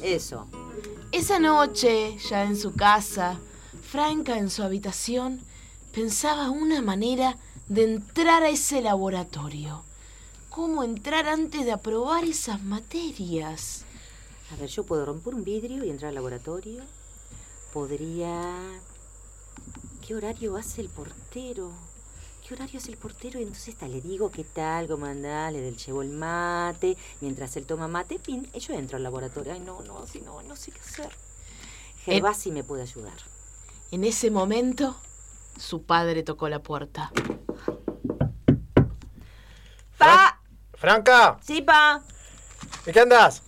Eso. 0.02 0.46
Esa 1.12 1.38
noche, 1.38 2.16
ya 2.28 2.44
en 2.44 2.56
su 2.56 2.74
casa, 2.74 3.38
Franca 3.82 4.36
en 4.38 4.50
su 4.50 4.62
habitación 4.62 5.40
pensaba 5.92 6.50
una 6.50 6.82
manera 6.82 7.36
de 7.68 7.84
entrar 7.84 8.42
a 8.42 8.48
ese 8.48 8.80
laboratorio. 8.80 9.82
Cómo 10.50 10.82
entrar 10.84 11.28
antes 11.28 11.64
de 11.64 11.72
aprobar 11.72 12.24
esas 12.24 12.62
materias. 12.62 13.84
A 14.52 14.56
ver, 14.56 14.68
yo 14.68 14.84
puedo 14.84 15.06
romper 15.06 15.34
un 15.34 15.44
vidrio 15.44 15.84
y 15.84 15.90
entrar 15.90 16.10
al 16.10 16.16
laboratorio. 16.16 16.82
Podría... 17.72 18.58
¿Qué 20.06 20.14
horario 20.16 20.56
hace 20.56 20.80
el 20.80 20.88
portero? 20.88 21.70
¿Qué 22.46 22.54
horario 22.54 22.80
hace 22.80 22.90
el 22.90 22.98
portero? 22.98 23.38
Y 23.38 23.44
entonces 23.44 23.68
está, 23.68 23.86
le 23.86 24.00
digo 24.00 24.32
qué 24.32 24.42
tal, 24.42 24.88
cómo 24.88 25.06
andás, 25.06 25.52
le 25.52 25.70
llevo 25.72 26.02
el 26.02 26.10
mate. 26.10 26.96
Mientras 27.20 27.56
él 27.56 27.64
toma 27.64 27.86
mate, 27.86 28.18
pin, 28.18 28.50
y 28.52 28.58
yo 28.58 28.74
entro 28.74 28.96
al 28.96 29.04
laboratorio. 29.04 29.52
Ay, 29.52 29.60
no, 29.60 29.82
no, 29.82 30.04
si 30.06 30.20
no, 30.20 30.42
no 30.42 30.56
sé 30.56 30.72
qué 30.72 30.80
hacer. 30.80 31.12
Gervasi 32.04 32.50
me 32.50 32.64
puede 32.64 32.82
ayudar. 32.82 33.18
En 33.92 34.02
ese 34.02 34.32
momento, 34.32 34.96
su 35.58 35.84
padre 35.84 36.24
tocó 36.24 36.48
la 36.48 36.60
puerta. 36.60 37.12
¡Pa! 39.96 40.39
Franca, 40.80 41.36
Sí, 41.46 41.60
pa. 41.60 42.00
¿en 42.86 42.92
qué 42.94 43.00
andas? 43.00 43.42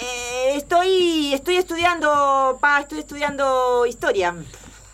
Eh, 0.00 0.52
estoy, 0.54 1.34
estoy 1.34 1.56
estudiando, 1.56 2.58
pa, 2.60 2.78
estoy 2.80 3.00
estudiando 3.00 3.84
historia. 3.86 4.36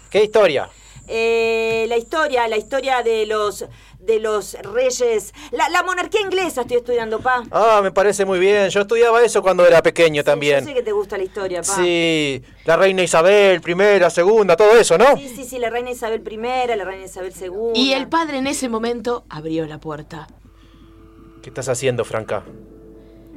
¿Qué 0.09 0.25
historia? 0.25 0.71
Eh, 1.07 1.85
la 1.91 1.99
historia, 1.99 2.49
la 2.49 2.57
historia 2.57 3.03
de 3.03 3.27
los, 3.27 3.67
de 3.99 4.19
los 4.21 4.55
reyes, 4.63 5.35
la, 5.51 5.69
la 5.69 5.83
monarquía 5.83 6.23
inglesa 6.23 6.63
estoy 6.63 6.79
estudiando, 6.79 7.21
pa. 7.21 7.43
Ah, 7.51 7.81
me 7.83 7.93
parece 7.93 8.25
muy 8.25 8.39
bien. 8.39 8.71
Yo 8.71 8.81
estudiaba 8.81 9.23
eso 9.23 9.43
cuando 9.43 9.67
era 9.67 9.83
pequeño 9.83 10.23
Yo 10.23 10.25
también. 10.25 10.65
sé 10.65 10.73
que 10.73 10.83
te 10.83 10.93
gusta 10.93 11.19
la 11.19 11.25
historia, 11.25 11.61
pa. 11.61 11.75
Sí, 11.77 12.43
la 12.65 12.77
reina 12.79 13.03
Isabel, 13.03 13.61
primera, 13.61 14.09
segunda, 14.09 14.57
todo 14.57 14.79
eso, 14.79 14.97
¿no? 14.97 15.15
Sí, 15.19 15.29
sí, 15.29 15.45
sí, 15.45 15.59
la 15.59 15.69
reina 15.69 15.91
Isabel 15.91 16.23
I, 16.27 16.37
la 16.75 16.85
reina 16.87 17.05
Isabel 17.05 17.35
II. 17.39 17.51
Y 17.75 17.93
el 17.93 18.09
padre 18.09 18.39
en 18.39 18.47
ese 18.47 18.71
momento 18.71 19.27
abrió 19.29 19.67
la 19.67 19.79
puerta. 19.79 20.27
¿Qué 21.47 21.51
estás 21.51 21.69
haciendo, 21.69 22.05
Franca? 22.05 22.43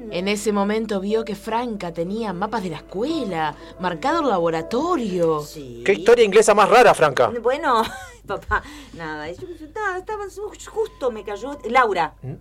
En 0.10 0.28
ese 0.28 0.52
momento 0.52 1.00
vio 1.00 1.24
que 1.24 1.36
Franca 1.36 1.94
tenía 1.94 2.34
mapas 2.34 2.64
de 2.64 2.72
la 2.72 2.78
escuela, 2.78 3.56
marcado 3.80 4.22
el 4.22 4.30
laboratorio. 4.30 5.42
Sí. 5.42 5.84
¿Qué 5.86 5.94
historia 5.94 6.26
inglesa 6.26 6.56
más 6.56 6.68
rara, 6.68 6.96
Franca? 6.96 7.32
Bueno, 7.40 7.84
papá, 8.26 8.64
nada, 8.94 9.30
yo, 9.32 9.46
yo 9.60 9.64
estaba, 9.68 10.00
estaba- 10.00 10.24
justo 10.72 11.12
me 11.12 11.24
cayó. 11.24 11.60
Laura. 11.70 12.16
¿Mm? 12.24 12.34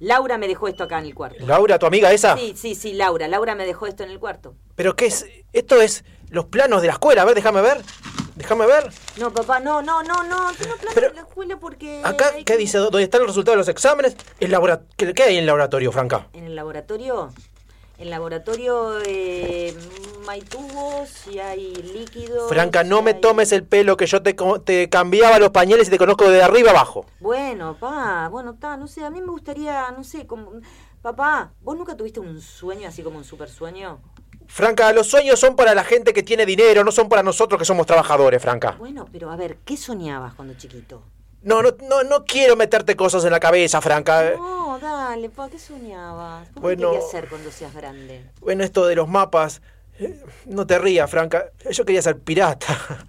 Laura 0.00 0.36
me 0.36 0.46
dejó 0.46 0.68
esto 0.68 0.84
acá 0.84 0.98
en 0.98 1.06
el 1.06 1.14
cuarto. 1.14 1.46
Laura, 1.46 1.78
tu 1.78 1.86
amiga 1.86 2.12
esa. 2.12 2.36
Sí, 2.36 2.52
sí, 2.54 2.74
sí, 2.74 2.92
Laura. 2.92 3.26
Laura 3.26 3.54
me 3.54 3.64
dejó 3.64 3.86
esto 3.86 4.02
en 4.02 4.10
el 4.10 4.18
cuarto. 4.20 4.54
¿Pero 4.74 4.94
qué 4.94 5.06
es? 5.06 5.24
Esto 5.54 5.80
es 5.80 6.04
los 6.30 6.46
planos 6.46 6.80
de 6.82 6.88
la 6.88 6.94
escuela. 6.94 7.22
A 7.22 7.24
ver, 7.24 7.34
déjame 7.34 7.60
ver. 7.60 7.80
Déjame 8.36 8.66
ver. 8.66 8.90
No, 9.18 9.32
papá, 9.32 9.60
no, 9.60 9.80
no, 9.80 10.02
no, 10.02 10.22
no. 10.24 10.52
Yo 10.52 10.66
no 10.68 10.74
plano 10.76 10.90
Pero- 10.94 11.08
en 11.10 11.14
la 11.16 11.20
escuela 11.22 11.56
porque. 11.58 12.00
Acá, 12.04 12.32
¿qué 12.36 12.44
que- 12.44 12.56
dice? 12.56 12.78
¿Dónde 12.78 13.02
están 13.04 13.20
los 13.20 13.28
resultados 13.28 13.54
de 13.54 13.58
los 13.58 13.68
exámenes? 13.68 14.16
El 14.40 14.50
labora- 14.50 14.82
¿Qué, 14.96 15.14
qué 15.14 15.22
hay 15.22 15.34
en 15.34 15.40
el 15.40 15.46
laboratorio, 15.46 15.92
Franca? 15.92 16.26
En 16.32 16.44
el 16.44 16.56
laboratorio. 16.56 17.30
En 17.96 18.04
el 18.06 18.10
laboratorio 18.10 18.98
eh, 19.06 19.72
hay 20.26 20.42
tubos 20.42 21.28
y 21.30 21.38
hay 21.38 21.72
líquidos. 21.76 22.48
Franca, 22.48 22.82
no 22.82 23.02
me 23.02 23.12
hay- 23.12 23.20
tomes 23.20 23.52
el 23.52 23.62
pelo 23.62 23.96
que 23.96 24.06
yo 24.06 24.20
te, 24.20 24.34
te 24.64 24.88
cambiaba 24.88 25.38
los 25.38 25.50
pañales 25.50 25.86
y 25.86 25.90
te 25.92 25.98
conozco 25.98 26.28
de 26.28 26.42
arriba 26.42 26.70
abajo. 26.72 27.06
Bueno, 27.20 27.76
pa, 27.78 28.26
bueno, 28.32 28.50
está, 28.54 28.76
no 28.76 28.88
sé, 28.88 29.04
a 29.04 29.10
mí 29.10 29.20
me 29.20 29.28
gustaría, 29.28 29.92
no 29.96 30.02
sé, 30.02 30.26
como. 30.26 30.54
Papá, 31.02 31.52
¿vos 31.60 31.76
nunca 31.76 31.96
tuviste 31.96 32.18
un 32.18 32.40
sueño 32.40 32.88
así 32.88 33.02
como 33.04 33.18
un 33.18 33.24
super 33.24 33.48
sueño? 33.48 34.00
Franca, 34.54 34.92
los 34.92 35.08
sueños 35.08 35.40
son 35.40 35.56
para 35.56 35.74
la 35.74 35.82
gente 35.82 36.12
que 36.12 36.22
tiene 36.22 36.46
dinero, 36.46 36.84
no 36.84 36.92
son 36.92 37.08
para 37.08 37.24
nosotros 37.24 37.58
que 37.58 37.64
somos 37.64 37.86
trabajadores, 37.86 38.40
Franca. 38.40 38.76
Bueno, 38.78 39.08
pero 39.10 39.32
a 39.32 39.34
ver, 39.36 39.56
¿qué 39.64 39.76
soñabas 39.76 40.34
cuando 40.34 40.54
chiquito? 40.54 41.02
No, 41.42 41.60
no, 41.60 41.70
no, 41.90 42.04
no 42.04 42.24
quiero 42.24 42.54
meterte 42.54 42.94
cosas 42.94 43.24
en 43.24 43.32
la 43.32 43.40
cabeza, 43.40 43.80
Franca. 43.80 44.34
No, 44.36 44.78
dale, 44.78 45.28
pa, 45.28 45.48
¿qué 45.50 45.58
soñabas? 45.58 46.54
¿Vos 46.54 46.62
Bueno. 46.62 46.90
¿Qué 46.92 46.98
querías 46.98 47.08
hacer 47.08 47.28
cuando 47.28 47.50
seas 47.50 47.74
grande? 47.74 48.30
Bueno, 48.40 48.62
esto 48.62 48.86
de 48.86 48.94
los 48.94 49.08
mapas. 49.08 49.60
eh, 49.98 50.22
No 50.46 50.64
te 50.68 50.78
rías, 50.78 51.10
Franca. 51.10 51.46
Yo 51.72 51.84
quería 51.84 52.00
ser 52.02 52.20
pirata. 52.20 53.04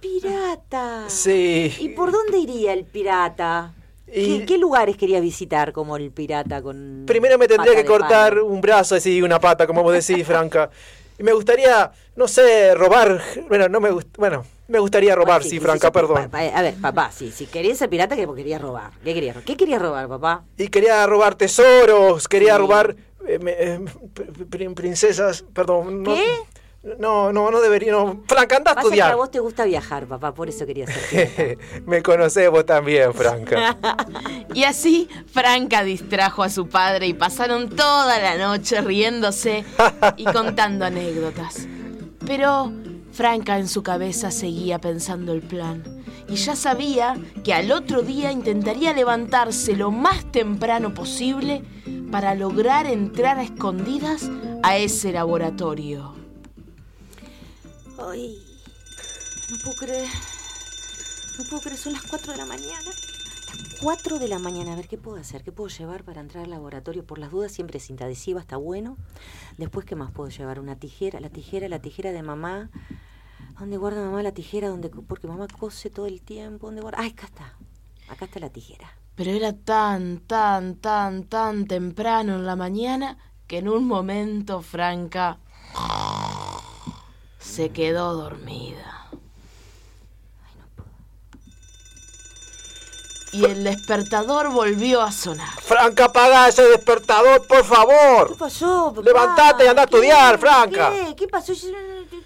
¡Pirata! 0.00 1.04
Sí. 1.06 1.76
¿Y 1.78 1.90
por 1.90 2.10
dónde 2.10 2.38
iría 2.38 2.72
el 2.72 2.84
pirata? 2.84 3.72
Y- 4.12 4.38
¿Qué, 4.40 4.46
qué 4.46 4.58
lugares 4.58 4.96
querías 4.96 5.20
visitar 5.20 5.72
como 5.72 5.96
el 5.96 6.10
pirata 6.12 6.62
con. 6.62 7.04
Primero 7.06 7.38
me 7.38 7.48
tendría 7.48 7.74
que 7.74 7.84
cortar 7.84 8.34
palo? 8.34 8.46
un 8.46 8.60
brazo 8.60 8.94
así, 8.94 9.20
una 9.20 9.40
pata, 9.40 9.66
como 9.66 9.82
vos 9.82 9.92
decís, 9.92 10.24
Franca. 10.26 10.70
Y 11.18 11.22
me 11.22 11.32
gustaría, 11.32 11.90
no 12.14 12.28
sé, 12.28 12.74
robar. 12.74 13.20
Bueno, 13.48 13.68
no 13.68 13.80
me 13.80 13.90
gust- 13.90 14.16
Bueno, 14.18 14.44
me 14.68 14.78
gustaría 14.78 15.14
robar, 15.14 15.42
sí, 15.42 15.50
sí, 15.50 15.60
Franca, 15.60 15.88
sí, 15.88 15.92
perdón. 15.92 16.30
a 16.32 16.62
ver, 16.62 16.74
papá, 16.74 17.10
sí, 17.10 17.32
si 17.32 17.46
querías 17.46 17.78
ser 17.78 17.88
pirata, 17.88 18.14
¿qué 18.16 18.28
querías 18.36 18.60
robar? 18.60 18.90
¿Qué 19.02 19.14
querías, 19.14 19.36
¿Qué 19.44 19.56
querías 19.56 19.80
robar, 19.80 20.08
papá? 20.08 20.44
Y 20.58 20.68
quería 20.68 21.06
robar 21.06 21.34
tesoros, 21.34 22.28
quería 22.28 22.58
robar 22.58 22.94
eh, 23.26 23.38
eh, 23.46 23.78
pr- 24.14 24.46
pr- 24.48 24.74
princesas, 24.74 25.42
perdón. 25.54 26.04
¿Qué? 26.04 26.22
No, 26.26 26.46
no, 26.98 27.50
no 27.50 27.60
debería. 27.60 27.92
No. 27.92 28.22
Franca, 28.26 28.56
anda 28.56 28.72
a 28.72 28.74
Pasa 28.76 28.90
que 28.90 29.02
a 29.02 29.14
vos 29.16 29.30
te 29.30 29.40
gusta 29.40 29.64
viajar, 29.64 30.06
papá, 30.06 30.32
por 30.34 30.48
eso 30.48 30.64
querías 30.66 30.92
ser 30.92 31.58
me 31.86 32.02
conocés 32.02 32.50
vos 32.50 32.64
también, 32.64 33.12
Franca. 33.12 33.76
Y 34.54 34.64
así 34.64 35.08
Franca 35.26 35.82
distrajo 35.82 36.42
a 36.42 36.48
su 36.48 36.68
padre 36.68 37.06
y 37.08 37.14
pasaron 37.14 37.68
toda 37.70 38.18
la 38.18 38.38
noche 38.38 38.80
riéndose 38.80 39.64
y 40.16 40.24
contando 40.32 40.84
anécdotas. 40.84 41.66
Pero 42.26 42.72
Franca 43.12 43.58
en 43.58 43.68
su 43.68 43.82
cabeza 43.82 44.30
seguía 44.30 44.78
pensando 44.78 45.32
el 45.32 45.42
plan 45.42 45.82
y 46.28 46.36
ya 46.36 46.56
sabía 46.56 47.16
que 47.44 47.52
al 47.52 47.70
otro 47.70 48.02
día 48.02 48.32
intentaría 48.32 48.92
levantarse 48.92 49.76
lo 49.76 49.90
más 49.90 50.30
temprano 50.32 50.94
posible 50.94 51.62
para 52.10 52.34
lograr 52.34 52.86
entrar 52.86 53.38
a 53.38 53.42
escondidas 53.42 54.30
a 54.62 54.76
ese 54.76 55.12
laboratorio. 55.12 56.15
Ay, 57.98 58.38
no 59.50 59.56
puedo 59.58 59.76
creer. 59.76 60.08
No 61.38 61.44
puedo 61.44 61.62
creer, 61.62 61.78
son 61.78 61.92
las 61.92 62.02
4 62.02 62.32
de 62.32 62.38
la 62.38 62.44
mañana. 62.44 62.90
Las 63.46 63.80
4 63.80 64.18
de 64.18 64.28
la 64.28 64.38
mañana, 64.38 64.72
a 64.72 64.76
ver 64.76 64.86
qué 64.86 64.98
puedo 64.98 65.16
hacer, 65.16 65.42
qué 65.42 65.52
puedo 65.52 65.68
llevar 65.68 66.04
para 66.04 66.20
entrar 66.20 66.44
al 66.44 66.50
laboratorio. 66.50 67.06
Por 67.06 67.18
las 67.18 67.30
dudas, 67.30 67.52
siempre 67.52 67.80
cinta 67.80 68.04
adhesiva, 68.04 68.40
está 68.40 68.56
bueno. 68.56 68.96
Después, 69.56 69.86
¿qué 69.86 69.96
más 69.96 70.10
puedo 70.10 70.28
llevar? 70.28 70.60
Una 70.60 70.76
tijera, 70.76 71.20
la 71.20 71.30
tijera, 71.30 71.68
la 71.68 71.80
tijera 71.80 72.12
de 72.12 72.22
mamá. 72.22 72.70
¿Dónde 73.58 73.78
guarda 73.78 74.04
mamá 74.04 74.22
la 74.22 74.32
tijera? 74.32 74.68
¿Dónde, 74.68 74.90
porque 74.90 75.26
mamá 75.26 75.46
cose 75.48 75.88
todo 75.88 76.06
el 76.06 76.20
tiempo. 76.20 76.66
¿Dónde 76.66 76.82
guarda? 76.82 77.00
¡Ay, 77.00 77.10
acá 77.10 77.26
está! 77.26 77.54
Acá 78.08 78.26
está 78.26 78.40
la 78.40 78.50
tijera. 78.50 78.90
Pero 79.14 79.30
era 79.30 79.54
tan, 79.54 80.20
tan, 80.20 80.76
tan, 80.76 81.24
tan 81.24 81.66
temprano 81.66 82.36
en 82.36 82.44
la 82.44 82.56
mañana 82.56 83.16
que 83.46 83.58
en 83.58 83.68
un 83.68 83.86
momento 83.86 84.60
Franca 84.60 85.38
se 87.46 87.70
quedó 87.70 88.12
dormida. 88.14 88.92
Y 93.32 93.44
el 93.44 93.64
despertador 93.64 94.50
volvió 94.50 95.02
a 95.02 95.12
sonar. 95.12 95.60
Franca, 95.60 96.06
apaga 96.06 96.48
ese 96.48 96.62
despertador, 96.62 97.46
por 97.46 97.58
¿Qué 97.58 97.64
favor. 97.64 98.36
pasó, 98.38 98.92
papá? 98.94 99.02
Levantate 99.06 99.64
y 99.64 99.68
anda 99.68 99.82
a 99.82 99.86
¿Qué? 99.86 99.96
estudiar, 99.96 100.38
Franca. 100.38 100.90
¿Qué? 100.90 101.14
¿Qué 101.16 101.28
pasó? 101.28 101.52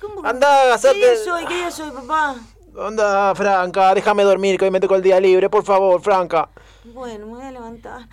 ¿Cómo? 0.01 0.25
Anda 0.25 0.75
a 0.75 0.79
¿Qué 0.79 0.95
día 0.95 1.13
hacerte- 1.13 1.25
soy? 1.25 1.47
¿Qué 1.47 1.55
día 1.55 1.71
soy, 1.71 1.91
papá? 1.91 2.37
Anda, 2.81 3.35
Franca, 3.35 3.93
déjame 3.95 4.23
dormir, 4.23 4.57
que 4.57 4.67
hoy 4.67 4.71
me 4.71 4.79
tocó 4.81 4.95
el 4.95 5.03
día 5.03 5.19
libre, 5.19 5.51
por 5.51 5.65
favor, 5.65 6.01
Franca. 6.01 6.49
Bueno, 6.85 7.27
me 7.27 7.33
voy 7.35 7.43
a 7.45 7.51
levantar. 7.51 8.09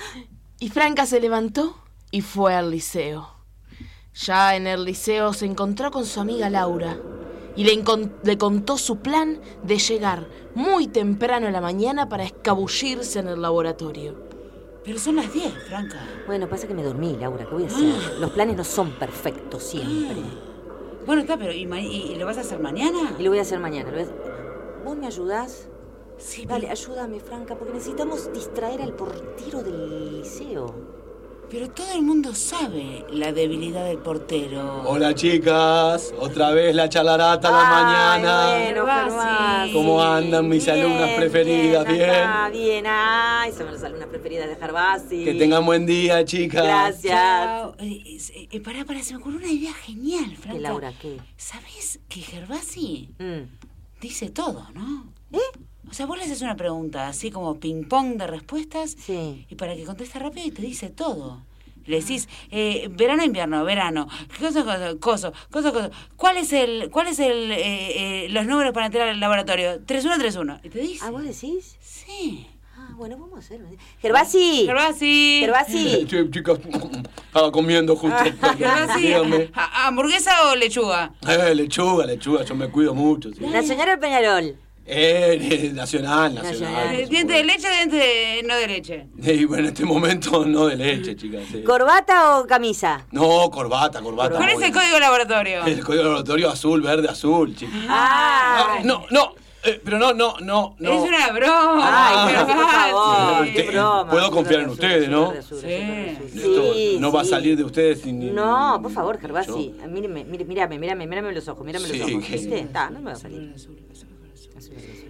Y 0.60 0.70
Franca 0.70 1.06
se 1.06 1.20
levantó 1.20 1.78
y 2.10 2.22
fue 2.22 2.56
al 2.56 2.72
liceo. 2.72 3.37
Ya 4.20 4.56
en 4.56 4.68
el 4.68 4.84
liceo 4.84 5.34
se 5.34 5.46
encontró 5.46 5.92
con 5.92 6.06
su 6.06 6.20
amiga 6.20 6.50
Laura 6.50 6.98
y 7.56 7.64
le, 7.64 7.84
le 8.24 8.38
contó 8.38 8.78
su 8.78 8.98
plan 8.98 9.40
de 9.64 9.78
llegar 9.78 10.28
muy 10.56 10.88
temprano 10.88 11.48
en 11.48 11.54
la 11.54 11.62
mañana 11.62 12.10
para 12.10 12.24
escabullirse 12.24 13.20
en 13.20 13.28
el 13.28 13.42
laboratorio. 13.42 14.16
Pero 14.84 15.00
son 15.00 15.18
las 15.18 15.32
10, 15.34 15.54
Franca. 15.68 16.00
Bueno, 16.26 16.48
pasa 16.48 16.68
que 16.68 16.74
me 16.74 16.82
dormí, 16.84 17.16
Laura. 17.20 17.46
¿Qué 17.46 17.54
voy 17.54 17.64
a 17.64 17.68
hacer? 17.68 18.20
Los 18.20 18.32
planes 18.32 18.56
no 18.56 18.64
son 18.64 18.92
perfectos 18.92 19.64
siempre. 19.64 20.16
Bueno, 21.06 21.22
está, 21.22 21.38
pero 21.38 21.52
¿y, 21.54 21.66
ma- 21.66 21.80
y- 21.82 22.14
y 22.14 22.16
lo 22.16 22.26
vas 22.26 22.38
a 22.38 22.42
hacer 22.42 22.60
mañana? 22.60 23.16
Y 23.20 23.24
lo 23.24 23.30
voy 23.30 23.40
a 23.40 23.42
hacer 23.42 23.60
mañana. 23.60 23.90
lo 23.90 23.96
voy 23.96 24.02
a 24.02 24.06
hacer- 24.06 24.84
¿Vos 24.86 24.96
me 24.98 25.08
ayudás? 25.08 25.68
Sí, 26.18 26.46
Dale, 26.46 26.62
pero, 26.62 26.72
ayúdame, 26.72 27.20
Franca, 27.20 27.56
porque 27.56 27.74
necesitamos 27.74 28.32
distraer 28.34 28.82
al 28.82 28.94
portero 28.94 29.62
del 29.62 30.20
liceo. 30.22 30.97
Pero 31.50 31.70
todo 31.70 31.92
el 31.94 32.02
mundo 32.02 32.34
sabe 32.36 33.06
la 33.12 33.32
debilidad 33.32 33.86
del 33.86 34.00
portero. 34.00 34.84
Hola 34.86 35.14
chicas, 35.16 36.14
otra 36.20 36.52
vez 36.52 36.76
la 36.76 36.90
chalarata 36.90 37.48
a 37.48 37.52
la 37.52 37.70
mañana. 37.70 38.58
Bueno. 38.58 38.86
Gervasi. 38.86 39.74
¿Cómo 39.74 40.02
andan 40.04 40.50
mis 40.50 40.66
Bien, 40.66 40.80
alumnas 40.80 41.10
preferidas? 41.12 41.88
Bien, 41.88 42.10
acá, 42.10 42.50
bien. 42.50 42.86
Ay, 42.88 43.52
son 43.54 43.72
las 43.72 43.84
alumnas 43.84 44.08
preferidas 44.10 44.50
de 44.50 44.56
Gervasi. 44.58 45.24
Que 45.24 45.34
tengan 45.36 45.66
buen 45.66 45.86
día, 45.86 46.26
chicas. 46.26 46.64
Gracias. 46.64 47.70
Eh, 47.80 48.18
eh, 48.36 48.48
eh, 48.52 48.60
pará, 48.62 48.84
pará, 48.86 49.02
se 49.04 49.14
me 49.14 49.20
ocurrió 49.20 49.40
una 49.40 49.52
idea 49.52 49.74
genial, 49.74 50.36
Franca. 50.36 50.54
¿Qué, 50.54 50.60
Laura, 50.60 50.94
qué? 51.02 51.18
¿Sabes 51.38 52.00
que 52.10 52.22
Gervasi 52.22 53.10
Mm. 53.20 53.44
dice 54.02 54.30
todo, 54.30 54.68
no? 54.74 55.14
¿Eh? 55.32 55.40
O 55.90 55.94
sea, 55.94 56.06
vos 56.06 56.18
le 56.18 56.24
haces 56.26 56.42
una 56.42 56.56
pregunta, 56.56 57.08
así 57.08 57.32
como 57.32 57.60
ping-pong 57.60 58.18
de 58.18 58.28
respuestas, 58.28 58.96
Sí. 59.00 59.46
y 59.50 59.56
para 59.56 59.76
que 59.76 59.84
conteste 59.84 60.20
rápido 60.20 60.46
y 60.48 60.52
te 60.52 60.62
dice 60.62 60.90
todo. 60.90 61.42
Le 61.86 62.02
decís, 62.02 62.28
eh, 62.52 62.90
verano, 62.92 63.24
invierno, 63.24 63.64
verano, 63.64 64.10
coso, 64.40 64.66
coso, 64.66 65.00
coso, 65.00 65.34
coso, 65.50 65.72
coso. 65.74 65.90
¿Cuál 66.18 66.36
es 66.36 66.52
el, 66.52 66.90
cuál 66.92 67.08
es 67.08 67.18
el, 67.20 67.50
eh, 67.54 68.26
eh, 68.26 68.30
los 68.30 68.46
números 68.46 68.74
para 68.74 68.88
entrar 68.88 69.08
al 69.08 69.20
laboratorio? 69.22 69.80
3131. 69.86 70.60
Y 70.64 70.70
te 70.70 70.80
dice. 70.80 71.06
¿Ah, 71.06 71.12
vos 71.12 71.24
decís? 71.24 71.78
Sí. 71.80 72.46
Ah, 72.76 72.90
bueno, 72.98 73.18
vamos 73.18 73.38
a 73.38 73.40
hacer. 73.40 73.62
Gervasi. 74.02 74.66
Gervasi. 74.66 75.38
Gervasi. 75.46 76.06
Che, 76.08 76.30
chicas, 76.30 76.60
estaba 77.28 77.52
comiendo 77.54 77.96
justo. 77.96 78.18
Gervasi, 78.58 79.02
Dígame. 79.02 79.50
¿ha- 79.54 79.88
¿hamburguesa 79.88 80.52
o 80.52 80.56
lechuga? 80.58 81.14
Eh, 81.26 81.56
lechuga, 81.56 82.06
lechuga, 82.06 82.44
yo 82.44 82.54
me 82.54 82.70
cuido 82.70 82.94
mucho. 82.94 83.32
sí. 83.34 83.40
La 83.48 83.64
señora 83.64 83.98
Peñarol. 83.98 84.58
Eh, 84.90 85.72
nacional, 85.74 86.34
Nacional. 86.34 86.62
nacional. 86.74 86.96
Eh, 86.96 87.08
¿Diente 87.10 87.34
de 87.34 87.44
leche 87.44 87.68
o 87.68 87.72
diente 87.76 87.96
de, 87.98 88.44
no 88.48 88.56
de 88.56 88.68
leche? 88.68 89.08
Y 89.22 89.44
bueno, 89.44 89.64
en 89.64 89.74
este 89.74 89.84
momento 89.84 90.46
no 90.46 90.68
de 90.68 90.78
leche, 90.78 91.14
chicas. 91.16 91.44
¿Corbata 91.66 92.40
o 92.40 92.48
camisa? 92.48 93.06
No, 93.12 93.50
corbata, 93.52 94.02
corbata. 94.02 94.38
¿Cuál 94.38 94.50
es 94.50 94.62
el 94.62 94.72
código 94.72 94.98
laboratorio? 94.98 95.66
El 95.66 95.84
código 95.84 96.04
laboratorio 96.04 96.50
azul, 96.50 96.82
verde, 96.82 97.10
azul, 97.10 97.54
chicas. 97.54 97.76
Ah. 97.90 98.80
No, 98.86 99.04
no, 99.12 99.34
eh, 99.64 99.82
pero 99.84 100.00
no, 100.00 100.14
no, 100.14 100.36
no, 100.40 100.78
no. 100.80 100.92
Es 100.94 101.02
una 101.10 101.32
broma. 101.32 101.82
Ay, 101.84 102.34
pero 102.34 102.48
por 102.48 102.72
favor, 102.72 103.48
qué 103.54 103.64
broma. 103.64 104.10
puedo 104.10 104.32
confiar 104.32 104.62
en 104.62 104.70
ustedes, 104.70 105.10
¿no? 105.10 105.34
Sí. 105.42 106.98
no 106.98 107.12
va 107.12 107.22
a 107.22 107.26
salir 107.26 107.58
de 107.58 107.66
ustedes 107.66 108.00
sin. 108.02 108.34
No, 108.34 108.80
por 108.82 108.92
favor, 108.94 109.20
Gervasi. 109.20 109.76
Míreme, 109.90 110.24
mire, 110.24 110.46
mírame, 110.46 110.80
mírame, 110.80 111.06
mírame 111.08 111.34
los 111.34 111.46
ojos, 111.50 111.66
mírame 111.66 111.88
Sí, 111.90 111.98
los 111.98 112.10
ojos. 112.10 112.24
que- 112.26 112.32
¿Viste? 112.38 112.60
Está, 112.60 112.90
no 112.90 113.00
me 113.00 113.06
va 113.08 113.12
a 113.12 113.16
salir. 113.16 113.54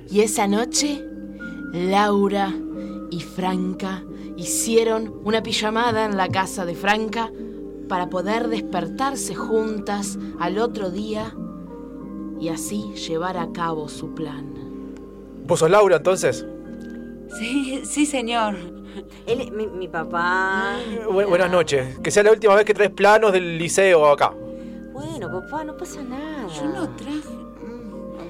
Y 0.10 0.22
esa 0.22 0.48
noche, 0.48 1.04
Laura 1.74 2.54
y 3.10 3.22
Franca 3.22 4.04
hicieron 4.38 5.14
una 5.24 5.42
pijamada 5.44 6.06
en 6.06 6.18
la 6.18 6.28
casa 6.30 6.66
de 6.66 6.76
Franca 6.76 7.32
para 7.90 8.10
poder 8.10 8.48
despertarse 8.50 9.34
juntas 9.36 10.18
al 10.40 10.60
otro 10.60 10.92
día 10.92 11.34
y 12.40 12.50
así 12.50 12.94
llevar 12.94 13.38
a 13.38 13.52
cabo 13.52 13.88
su 13.90 14.14
plan. 14.14 14.54
¿Vos 15.46 15.60
sos 15.60 15.70
Laura 15.72 15.98
entonces? 15.98 16.46
Sí, 17.40 17.82
sí, 17.86 18.06
señor. 18.06 18.56
Él, 19.26 19.52
mi, 19.52 19.68
mi 19.68 19.88
papá. 19.88 20.78
Bu- 21.10 21.28
buenas 21.28 21.52
noches. 21.52 21.98
Que 22.00 22.12
sea 22.12 22.24
la 22.24 22.32
última 22.32 22.56
vez 22.56 22.66
que 22.66 22.74
traes 22.74 22.92
planos 22.92 23.32
del 23.32 23.58
liceo 23.58 24.06
acá. 24.08 24.34
Bueno, 24.94 25.30
papá, 25.32 25.64
no 25.64 25.76
pasa 25.78 26.02
nada. 26.04 26.48
Yo 26.48 26.66
no 26.66 26.90
traje. 26.96 27.47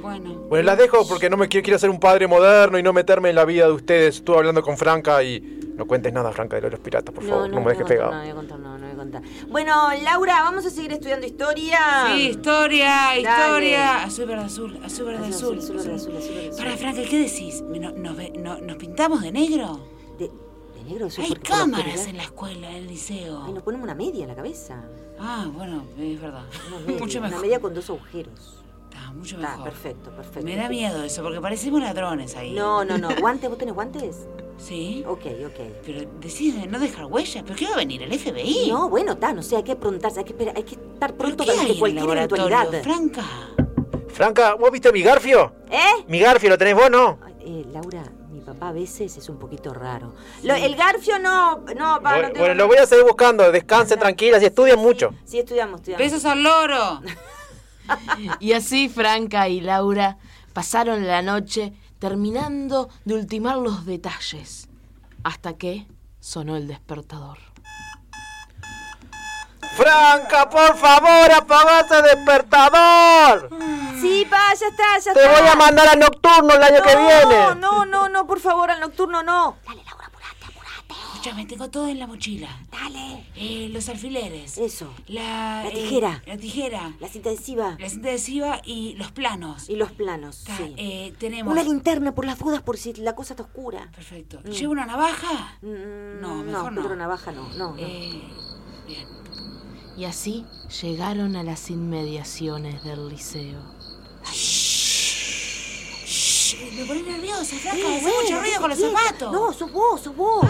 Bueno. 0.07 0.33
Bueno, 0.49 0.65
las 0.65 0.77
dejo 0.77 1.05
porque 1.07 1.29
no 1.29 1.35
me 1.37 1.47
quiero, 1.49 1.63
quiero 1.65 1.79
ser 1.79 1.89
un 1.89 1.99
padre 1.99 2.27
moderno 2.27 2.79
y 2.79 2.83
no 2.83 2.93
meterme 2.93 3.29
en 3.29 3.35
la 3.35 3.43
vida 3.45 3.65
de 3.67 3.73
ustedes. 3.73 4.15
Estuve 4.17 4.37
hablando 4.37 4.61
con 4.61 4.77
Franca 4.77 5.21
y 5.23 5.41
no 5.75 5.85
cuentes 5.85 6.13
nada, 6.13 6.31
Franca, 6.31 6.55
de 6.55 6.61
lo 6.61 6.67
de 6.67 6.71
los 6.71 6.79
piratas, 6.79 7.13
por 7.13 7.23
favor. 7.23 7.49
No, 7.49 7.59
me 7.61 7.71
dejes 7.71 7.85
pegado. 7.85 8.11
No, 8.11 8.17
no 8.17 8.21
voy 8.23 8.29
a 8.31 8.35
contar, 8.35 8.59
no, 8.59 8.77
no 8.77 8.85
voy 8.85 8.93
a 8.93 8.97
contar. 8.97 9.21
Bueno, 9.49 9.89
Laura, 10.03 10.41
vamos 10.43 10.65
a 10.65 10.69
seguir 10.69 10.93
estudiando 10.93 11.27
historia. 11.27 11.79
Sí, 12.15 12.29
historia, 12.29 12.87
Dale. 12.87 13.21
historia. 13.21 14.03
Azul, 14.03 14.25
verde, 14.25 14.43
azul. 14.45 14.79
Azul, 14.83 15.05
verde, 15.05 15.27
Azul, 15.27 15.57
azul. 15.59 15.77
azul, 15.77 15.77
azul, 15.79 15.93
azul, 15.95 16.17
azul, 16.17 16.37
azul. 16.49 16.57
Para, 16.57 16.77
Franca, 16.77 17.01
¿qué 17.09 17.19
decís? 17.19 17.61
¿No- 17.61 17.91
¿Nos, 17.91 18.15
ve- 18.15 18.33
no- 18.37 18.59
¿Nos 18.61 18.77
pintamos 18.77 19.21
de 19.21 19.31
negro? 19.33 19.79
De, 20.17 20.29
de 20.29 20.83
negro, 20.85 21.07
azul, 21.07 21.25
Hay 21.25 21.31
la 21.31 21.39
cámaras 21.41 22.07
en 22.07 22.17
la 22.17 22.23
escuela, 22.23 22.69
en 22.71 22.75
el 22.77 22.87
liceo. 22.87 23.43
Ay, 23.45 23.51
nos 23.53 23.63
ponemos 23.63 23.83
una 23.83 23.95
media 23.95 24.23
en 24.23 24.29
la 24.29 24.35
cabeza. 24.35 24.81
Ah, 25.19 25.45
bueno, 25.53 25.83
es 25.99 26.21
verdad. 26.21 26.43
Una 26.69 26.79
media, 26.85 26.99
mucho 27.01 27.19
una 27.19 27.27
mejor. 27.27 27.41
media 27.43 27.59
con 27.59 27.73
dos 27.73 27.89
agujeros. 27.89 28.63
Está 29.07 29.17
mucho 29.17 29.35
Está, 29.37 29.49
mejor. 29.51 29.63
perfecto, 29.69 30.09
perfecto. 30.11 30.41
Me 30.45 30.55
da 30.57 30.67
miedo 30.69 31.01
eso, 31.03 31.23
porque 31.23 31.39
parecemos 31.39 31.81
ladrones 31.81 32.35
ahí. 32.35 32.51
No, 32.53 32.83
no, 32.83 32.97
no. 32.97 33.09
¿Guantes? 33.19 33.49
¿Vos 33.49 33.57
tenés 33.57 33.73
guantes? 33.73 34.27
¿Sí? 34.57 35.03
Ok, 35.07 35.25
ok. 35.45 35.59
Pero 35.85 36.01
decís 36.19 36.59
de 36.59 36.67
no 36.67 36.77
dejar 36.79 37.05
huellas. 37.05 37.43
¿Pero 37.43 37.55
qué 37.55 37.65
va 37.67 37.73
a 37.73 37.77
venir? 37.77 38.01
¿El 38.03 38.17
FBI? 38.19 38.69
No, 38.69 38.89
bueno, 38.89 39.13
está, 39.13 39.31
no 39.31 39.41
sé, 39.43 39.55
hay 39.55 39.63
que 39.63 39.75
preguntarse, 39.75 40.19
hay 40.19 40.25
que 40.25 40.31
esperar, 40.33 40.57
hay 40.57 40.63
que 40.63 40.75
estar 40.75 41.13
¿Pero 41.13 41.35
pronto 41.35 41.43
el 41.43 41.77
cualquier 41.79 42.03
eventualidad. 42.17 42.83
Franca? 42.83 43.23
Franca, 44.09 44.55
¿vos 44.55 44.71
viste 44.71 44.91
mi 44.91 45.01
garfio? 45.03 45.53
¿Eh? 45.69 46.03
Mi 46.07 46.19
garfio, 46.19 46.49
¿lo 46.49 46.57
tenés 46.57 46.75
vos, 46.75 46.89
no? 46.89 47.19
Eh, 47.39 47.65
Laura, 47.71 48.03
mi 48.31 48.41
papá 48.41 48.69
a 48.69 48.71
veces 48.73 49.15
es 49.15 49.29
un 49.29 49.37
poquito 49.37 49.73
raro. 49.73 50.13
Lo- 50.43 50.55
el 50.55 50.75
garfio 50.75 51.19
no, 51.19 51.57
no, 51.59 51.95
papá, 52.01 52.13
bueno, 52.13 52.27
no 52.29 52.33
tengo 52.33 52.39
bueno, 52.39 52.53
lo 52.55 52.67
voy 52.67 52.77
a 52.77 52.85
seguir 52.87 53.05
buscando. 53.05 53.51
Descansen 53.51 53.99
tranquilas 53.99 54.41
y 54.41 54.47
estudien 54.47 54.79
mucho. 54.79 55.11
Sí, 55.23 55.39
estudiamos, 55.39 55.81
estudiamos. 55.81 56.03
¡Besos 56.05 56.25
al 56.25 56.41
loro! 56.43 57.01
Y 58.39 58.53
así 58.53 58.89
Franca 58.89 59.47
y 59.47 59.61
Laura 59.61 60.17
pasaron 60.53 61.05
la 61.07 61.21
noche 61.21 61.73
terminando 61.99 62.89
de 63.05 63.15
ultimar 63.15 63.57
los 63.57 63.85
detalles, 63.85 64.67
hasta 65.23 65.53
que 65.57 65.87
sonó 66.19 66.55
el 66.55 66.67
despertador. 66.67 67.37
Franca, 69.75 70.49
por 70.49 70.75
favor, 70.77 71.31
apaga 71.31 71.81
ese 71.81 72.01
despertador. 72.01 73.49
Sí, 74.01 74.25
pa, 74.29 74.53
ya 74.59 74.67
está, 74.67 74.99
ya 75.03 75.13
Te 75.13 75.19
está. 75.23 75.39
voy 75.39 75.47
a 75.47 75.55
mandar 75.55 75.87
al 75.89 75.99
nocturno 75.99 76.53
el 76.53 76.63
año 76.63 76.81
que 76.81 76.95
viene. 76.95 77.37
No, 77.37 77.55
no, 77.55 77.85
no, 77.85 78.09
no, 78.09 78.25
por 78.27 78.39
favor, 78.39 78.71
al 78.71 78.79
nocturno 78.79 79.21
no. 79.23 79.57
Dale, 79.67 79.83
Laura. 79.85 79.96
Escúchame, 81.27 81.45
tengo 81.45 81.69
todo 81.69 81.87
en 81.87 81.99
la 81.99 82.07
mochila. 82.07 82.47
Dale. 82.71 83.25
Eh, 83.35 83.69
los 83.71 83.89
alfileres. 83.89 84.57
Eso. 84.57 84.93
La, 85.07 85.63
La 85.63 85.69
eh, 85.69 85.73
tijera. 85.73 86.23
la 86.25 86.37
tijera. 86.37 86.93
La 86.99 87.07
cinta 87.09 87.29
adhesiva 87.29 87.75
La 87.79 87.89
cinta 87.89 88.09
adhesiva 88.09 88.61
y 88.65 88.93
los 88.93 89.11
planos. 89.11 89.69
y 89.69 89.75
los 89.75 89.91
planos, 89.91 90.35
sí. 90.57 90.73
eh, 90.77 91.13
tenemos... 91.19 91.51
Una 91.51 91.63
linterna 91.63 92.13
por 92.15 92.25
las 92.25 92.39
dudas, 92.39 92.61
por 92.61 92.77
si 92.77 92.93
la 92.93 93.13
cosa 93.15 93.33
está 93.33 93.43
oscura. 93.43 93.89
Perfecto. 93.93 94.41
¿Llevo 94.43 94.71
una 94.71 94.85
navaja? 94.85 95.57
Mm, 95.61 96.21
No, 96.21 96.37
no, 96.37 96.43
mejor 96.43 96.71
no. 96.71 96.81
Pedro 96.81 96.95
Navaja 96.95 97.31
no, 97.31 97.49
no, 97.49 97.69
no. 97.71 97.73
Bien. 97.73 98.21
Y 99.97 100.05
así 100.05 100.45
llegaron 100.81 101.35
a 101.35 101.43
las 101.43 101.69
inmediaciones 101.69 102.83
del 102.83 103.09
liceo. 103.09 103.59
Shh, 106.05 106.55
me 106.75 106.85
pone 106.85 107.01
nerviosa, 107.03 107.55
Franca. 107.57 107.77
Eh, 107.79 107.95
Hace 107.97 108.01
bueno, 108.01 108.21
mucho 108.23 108.39
ruido 108.41 108.61
con 108.61 108.69
los 108.69 108.79
zapatos. 108.79 109.31
No, 109.33 109.51
sos 109.53 109.71
vos, 109.71 109.99
sos 110.01 110.15
vos. 110.15 110.45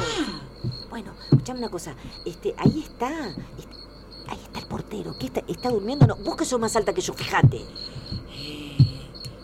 Bueno, 0.90 1.14
escuchame 1.32 1.60
una 1.60 1.70
cosa. 1.70 1.96
Este, 2.26 2.56
ahí 2.58 2.82
está. 2.88 3.30
Este, 3.30 3.76
ahí 4.28 4.40
está 4.44 4.60
el 4.60 4.68
portero. 4.68 5.16
¿Qué 5.20 5.28
está? 5.28 5.42
¿Está 5.48 5.70
durmiendo? 5.70 6.08
No, 6.08 6.16
vos 6.18 6.36
que 6.36 6.46
sos 6.46 6.60
más 6.60 6.76
alta 6.76 6.94
que 6.94 7.02
yo, 7.02 7.14
fíjate. 7.14 7.66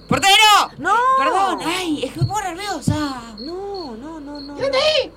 ¡Portero! 0.08 0.72
¡No! 0.78 0.94
Perdón, 1.18 1.60
ay, 1.66 2.04
es 2.04 2.14
que 2.14 2.20
me 2.20 2.26
pongo 2.28 2.42
nerviosa. 2.42 3.36
No, 3.40 3.96
no, 3.96 4.20
no, 4.20 4.40
no. 4.40 4.56
¿Quién 4.56 4.66
anda 4.66 4.78
ahí? 4.78 5.12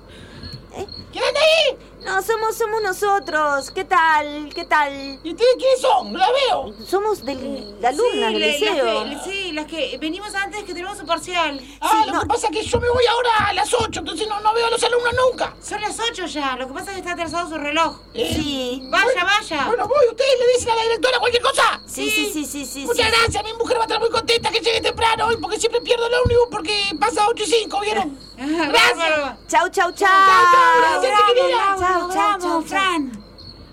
¿Eh? 0.75 0.87
¿Quién 1.11 1.23
anda 1.23 1.39
ahí? 1.39 1.77
No, 2.07 2.21
somos, 2.21 2.55
somos 2.55 2.81
nosotros. 2.81 3.69
¿Qué 3.71 3.83
tal? 3.83 4.49
¿Qué 4.55 4.63
tal? 4.63 5.19
¿Y 5.25 5.31
ustedes 5.31 5.55
quiénes 5.57 5.81
son? 5.81 6.13
La 6.13 6.29
veo. 6.31 6.73
Somos 6.87 7.25
del, 7.25 7.75
la 7.81 7.89
alumna 7.89 8.27
del 8.27 8.39
liceo. 8.39 9.03
Las 9.03 9.25
que, 9.25 9.29
sí, 9.29 9.51
las 9.51 9.65
que 9.65 9.97
venimos 9.99 10.33
antes 10.33 10.63
que 10.63 10.73
tenemos 10.73 10.97
un 11.01 11.05
parcial. 11.05 11.61
Ah, 11.81 12.05
lo 12.07 12.21
que 12.21 12.25
pasa 12.27 12.47
es 12.47 12.53
que 12.53 12.63
yo 12.63 12.79
me 12.79 12.89
voy 12.89 13.03
ahora 13.07 13.49
a 13.49 13.53
las 13.53 13.73
8, 13.73 13.99
entonces 13.99 14.25
no, 14.25 14.39
no 14.39 14.53
veo 14.53 14.67
a 14.67 14.69
los 14.69 14.81
alumnos 14.81 15.13
nunca. 15.15 15.53
Son 15.61 15.81
las 15.81 15.99
8 15.99 16.27
ya, 16.27 16.55
lo 16.55 16.69
que 16.69 16.73
pasa 16.75 16.91
es 16.91 16.93
que 16.93 16.99
está 16.99 17.11
atrasado 17.11 17.49
su 17.49 17.57
reloj. 17.57 17.99
Sí. 18.15 18.87
Vaya, 18.89 19.25
vaya. 19.25 19.65
Bueno, 19.67 19.85
voy, 19.89 20.07
ustedes 20.09 20.31
le 20.39 20.53
dicen 20.53 20.69
a 20.71 20.75
la 20.75 20.83
directora 20.83 21.19
cualquier 21.19 21.43
cosa. 21.43 21.81
Sí, 21.85 22.09
sí, 22.09 22.31
sí, 22.31 22.45
sí, 22.45 22.65
sí. 22.65 22.85
Muchas 22.85 23.05
sí. 23.05 23.11
gracias, 23.19 23.43
mi 23.43 23.51
mujer 23.51 23.79
va 23.79 23.81
a 23.81 23.85
estar 23.85 23.99
muy 23.99 24.09
contenta 24.09 24.49
que 24.49 24.61
llegue 24.61 24.79
temprano 24.79 25.27
hoy 25.27 25.35
porque 25.41 25.59
siempre 25.59 25.81
pierdo 25.81 26.07
el 26.07 26.13
ómnibus 26.13 26.47
porque 26.49 26.85
pasa 26.97 27.27
8 27.27 27.43
y 27.43 27.47
5, 27.47 27.79
¿vieron? 27.81 28.26
Gracias. 28.37 29.37
Chau, 29.47 29.69
chau, 29.69 29.91
chau. 29.91 30.07
chau. 30.07 31.01
Chau, 31.01 31.79
chau, 31.79 32.09
chau, 32.11 32.39
chau. 32.39 32.61
Fran. 32.61 33.11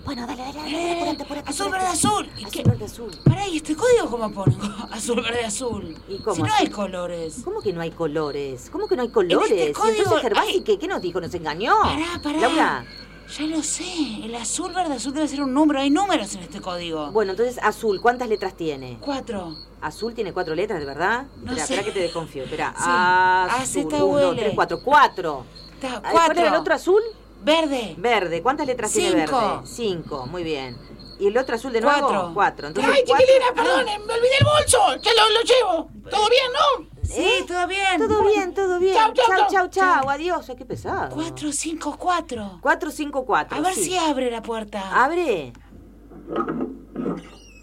Bueno, 0.05 0.27
dale, 0.27 0.43
dale, 0.43 0.61
dale, 0.61 1.17
apurate. 1.19 1.49
Azul, 1.49 1.71
verde, 1.71 1.87
azul. 1.87 2.29
¿Y 2.37 2.45
Azul, 2.45 2.63
verde, 2.63 2.85
azul. 2.85 3.11
Pará, 3.23 3.47
¿y 3.47 3.57
este 3.57 3.75
código 3.75 4.07
cómo 4.07 4.31
pongo? 4.31 4.57
Azul, 4.91 5.21
verde, 5.21 5.45
azul. 5.45 5.97
¿Y 6.07 6.19
cómo 6.19 6.35
Si 6.35 6.41
no 6.43 6.53
hay 6.53 6.69
colores. 6.69 7.41
¿Cómo 7.43 7.61
que 7.61 7.73
no 7.73 7.81
hay 7.81 7.91
colores? 7.91 8.69
¿Cómo 8.71 8.87
que 8.87 8.95
no 8.95 9.01
hay 9.01 9.09
colores? 9.09 9.51
este 9.51 9.69
¿Y 9.69 9.73
código 9.73 9.97
entonces 9.97 10.21
Gervasi 10.21 10.61
qué 10.61 10.87
nos 10.87 11.01
dijo? 11.01 11.19
¿Nos 11.19 11.33
engañó? 11.33 11.73
Pará, 11.81 12.19
pará. 12.21 12.39
Laura. 12.39 12.85
Ya 13.27 13.45
lo 13.47 13.61
sé. 13.63 13.83
El 14.23 14.35
azul, 14.35 14.71
verde, 14.73 14.95
azul 14.95 15.13
debe 15.13 15.27
ser 15.27 15.41
un 15.41 15.53
número. 15.53 15.79
Hay 15.79 15.89
números 15.89 16.33
en 16.35 16.41
este 16.43 16.61
código. 16.61 17.11
Bueno, 17.11 17.31
entonces 17.31 17.59
azul, 17.63 17.99
¿cuántas 18.01 18.29
letras 18.29 18.55
tiene? 18.55 18.97
Cuatro. 19.01 19.55
Azul 19.81 20.13
tiene 20.13 20.31
cuatro 20.31 20.55
letras, 20.55 20.79
¿de 20.79 20.85
verdad? 20.85 21.25
No 21.37 21.51
espera, 21.51 21.65
sé. 21.65 21.73
espera 21.73 21.83
que 21.83 21.91
te 21.91 21.99
desconfío. 21.99 22.43
Espera. 22.43 22.73
Sí. 22.77 22.83
Azul. 22.85 23.93
AZUL. 23.93 24.03
Uno, 24.03 24.19
dos, 24.19 24.35
tres, 24.35 24.51
cuatro. 24.55 24.79
Cuatro. 24.83 25.45
Está, 25.73 25.87
Ay, 25.95 26.01
cuatro. 26.01 26.11
¿Cuál 26.25 26.37
era 26.37 26.47
el 26.49 26.55
otro 26.55 26.73
azul? 26.75 27.01
Verde. 27.43 27.95
Verde. 27.97 28.41
¿Cuántas 28.41 28.67
letras 28.67 28.91
tiene 28.91 29.25
Cinco. 29.25 29.39
verde? 29.39 29.67
Cinco. 29.67 30.25
Muy 30.27 30.43
bien. 30.43 30.77
¿Y 31.19 31.27
el 31.27 31.37
otro 31.37 31.55
azul 31.55 31.71
de 31.71 31.81
nuevo? 31.81 32.07
Cuatro. 32.07 32.31
Cuatro. 32.33 32.67
Entonces, 32.67 32.91
Ay, 32.93 33.03
cuatro- 33.07 33.25
chiquilina, 33.25 33.53
perdonen, 33.53 34.05
me 34.05 34.13
olvidé 34.13 34.37
el 34.39 34.45
bolso. 34.45 34.95
Ya 35.01 35.11
lo, 35.13 35.29
lo 35.29 35.41
llevo. 35.41 35.89
¿Todo 36.09 36.29
bien, 36.29 36.51
no? 36.53 36.94
Sí, 37.07 37.21
¿Eh? 37.21 37.45
todo 37.47 37.67
bien. 37.67 37.97
Todo 37.97 38.23
bien, 38.25 38.53
todo 38.53 38.79
bien. 38.79 38.95
Chau, 38.95 39.13
chau, 39.13 39.25
chau, 39.27 39.47
chau. 39.49 39.69
chau. 39.69 40.09
Adiós. 40.09 40.49
Ay, 40.49 40.55
qué 40.55 40.65
pesado. 40.65 41.13
Cuatro, 41.15 41.51
cinco, 41.51 41.97
cuatro. 41.97 42.59
Cuatro, 42.61 42.91
cinco, 42.91 43.25
cuatro. 43.25 43.57
A 43.57 43.61
ver 43.61 43.73
sí. 43.73 43.85
si 43.85 43.97
abre 43.97 44.29
la 44.31 44.41
puerta. 44.41 45.03
Abre. 45.03 45.53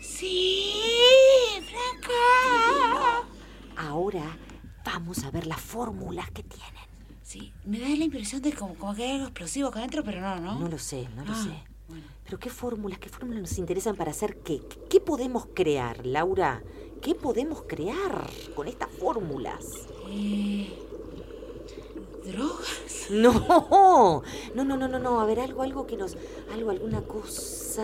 Sí, 0.00 0.72
Franca. 1.68 3.26
Ahora 3.76 4.22
Vamos 4.84 5.22
a 5.24 5.30
ver 5.30 5.46
las 5.46 5.60
fórmulas 5.60 6.28
que 6.32 6.42
tienen. 6.42 6.72
Sí, 7.22 7.52
me 7.64 7.78
da 7.78 7.88
la 7.88 8.04
impresión 8.04 8.42
de 8.42 8.52
como, 8.52 8.74
como 8.74 8.94
que 8.96 9.04
hay 9.04 9.12
algo 9.12 9.26
explosivo 9.26 9.68
acá 9.68 9.78
adentro, 9.78 10.02
pero 10.02 10.20
no, 10.20 10.40
¿no? 10.40 10.58
No 10.58 10.68
lo 10.68 10.76
sé, 10.78 11.08
no 11.14 11.24
lo 11.24 11.32
Ah, 11.32 11.42
sé. 11.44 11.94
Pero 12.24 12.38
qué 12.38 12.50
fórmulas, 12.50 12.98
qué 12.98 13.08
fórmulas 13.08 13.42
nos 13.42 13.58
interesan 13.58 13.94
para 13.94 14.10
hacer? 14.10 14.38
¿Qué- 14.38 14.60
¿Qué 14.90 15.00
podemos 15.00 15.46
crear, 15.54 16.04
Laura? 16.04 16.62
¿Qué 17.02 17.16
podemos 17.16 17.62
crear 17.66 18.30
con 18.54 18.68
estas 18.68 18.88
fórmulas? 18.90 19.88
Eh, 20.08 20.72
¿Drogas? 22.24 23.08
No, 23.10 24.22
no, 24.54 24.64
no, 24.64 24.76
no, 24.76 24.86
no, 24.86 24.98
no. 25.00 25.20
A 25.20 25.26
ver, 25.26 25.40
algo, 25.40 25.62
algo 25.62 25.84
que 25.84 25.96
nos, 25.96 26.16
algo, 26.52 26.70
alguna 26.70 27.02
cosa 27.02 27.82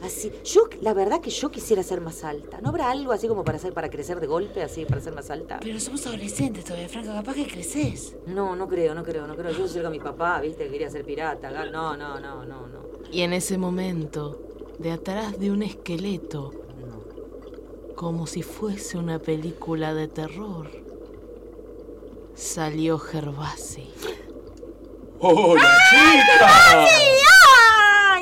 así. 0.00 0.30
Yo, 0.44 0.68
la 0.80 0.94
verdad 0.94 1.20
que 1.20 1.30
yo 1.30 1.50
quisiera 1.50 1.82
ser 1.82 2.00
más 2.00 2.22
alta. 2.22 2.60
¿No 2.60 2.68
habrá 2.68 2.92
algo 2.92 3.10
así 3.10 3.26
como 3.26 3.44
para 3.44 3.58
hacer, 3.58 3.74
para 3.74 3.90
crecer 3.90 4.20
de 4.20 4.28
golpe, 4.28 4.62
así, 4.62 4.84
para 4.84 5.00
ser 5.00 5.12
más 5.12 5.28
alta? 5.30 5.58
Pero 5.60 5.80
somos 5.80 6.06
adolescentes 6.06 6.64
todavía, 6.64 6.88
Franca, 6.88 7.12
capaz 7.14 7.34
que 7.34 7.48
creces. 7.48 8.14
No, 8.26 8.54
no 8.54 8.68
creo, 8.68 8.94
no 8.94 9.02
creo, 9.02 9.26
no 9.26 9.34
creo. 9.34 9.50
Yo 9.50 9.66
soy 9.66 9.84
a 9.84 9.90
mi 9.90 9.98
papá, 9.98 10.40
viste, 10.40 10.66
que 10.66 10.70
quería 10.70 10.88
ser 10.88 11.04
pirata. 11.04 11.50
No, 11.50 11.96
no, 11.96 11.96
no, 11.96 12.20
no, 12.20 12.44
no. 12.44 12.84
Y 13.10 13.22
en 13.22 13.32
ese 13.32 13.58
momento, 13.58 14.40
de 14.78 14.92
atrás 14.92 15.40
de 15.40 15.50
un 15.50 15.64
esqueleto, 15.64 16.63
como 17.94 18.26
si 18.26 18.42
fuese 18.42 18.98
una 18.98 19.18
película 19.18 19.94
de 19.94 20.08
terror, 20.08 20.70
salió 22.34 22.98
Gervasi. 22.98 23.90
¡Hola, 25.20 25.76
chica! 25.90 26.86
¡Ay, 26.86 26.88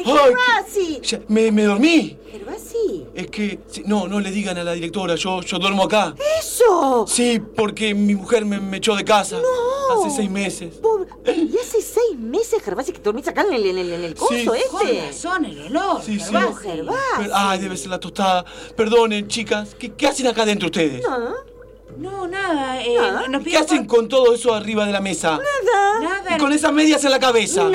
Ay, 0.04 0.12
Gervasi! 0.12 1.00
Ya, 1.02 1.20
me, 1.28 1.50
me 1.52 1.64
dormí. 1.64 2.18
¿Gervasi? 2.30 3.06
Es 3.14 3.26
que, 3.28 3.60
sí, 3.68 3.82
no, 3.86 4.08
no 4.08 4.20
le 4.20 4.30
digan 4.30 4.56
a 4.58 4.64
la 4.64 4.72
directora, 4.72 5.14
yo, 5.16 5.40
yo 5.42 5.58
duermo 5.58 5.84
acá. 5.84 6.14
¡Eso! 6.38 7.04
Sí, 7.06 7.40
porque 7.56 7.94
mi 7.94 8.14
mujer 8.14 8.44
me, 8.46 8.58
me 8.60 8.78
echó 8.78 8.94
de 8.96 9.04
casa. 9.04 9.38
Hace 9.94 10.10
seis 10.16 10.30
meses. 10.30 10.74
Pobre- 10.80 11.06
Y 11.26 11.56
hace 11.58 11.82
seis 11.82 12.18
meses, 12.18 12.62
Gervasi, 12.62 12.92
que 12.92 13.00
dormís 13.00 13.28
acá 13.28 13.42
en 13.42 13.52
el, 13.52 13.66
en 13.66 13.78
el, 13.78 13.92
en 13.92 14.04
el 14.04 14.14
coso 14.14 14.34
Sí. 14.34 14.46
Con 14.46 14.56
este. 14.88 15.06
razón, 15.06 15.44
el 15.44 15.66
olor. 15.66 16.02
Sí, 16.02 16.18
sí. 16.18 16.24
Gervasi. 16.32 16.62
Gervasi. 16.62 16.98
Pero- 17.18 17.30
ay, 17.34 17.58
debe 17.60 17.76
ser 17.76 17.90
la 17.90 18.00
tostada. 18.00 18.44
Perdonen, 18.76 19.28
chicas. 19.28 19.74
¿Qué, 19.78 19.92
qué 19.92 20.06
hacen 20.06 20.26
acá 20.26 20.42
adentro 20.42 20.66
ustedes? 20.68 21.04
No, 21.98 22.26
nada. 22.26 22.82
Eh, 22.82 22.94
Nada. 22.96 23.28
Nos 23.28 23.44
¿Qué 23.44 23.56
hacen 23.58 23.84
con 23.86 24.08
todo 24.08 24.32
eso 24.34 24.54
arriba 24.54 24.86
de 24.86 24.92
la 24.92 25.00
mesa? 25.02 25.38
Nada. 26.02 26.36
Y 26.36 26.38
con 26.40 26.50
esas 26.52 26.72
medias 26.72 27.04
en 27.04 27.10
la 27.10 27.18
cabeza. 27.18 27.68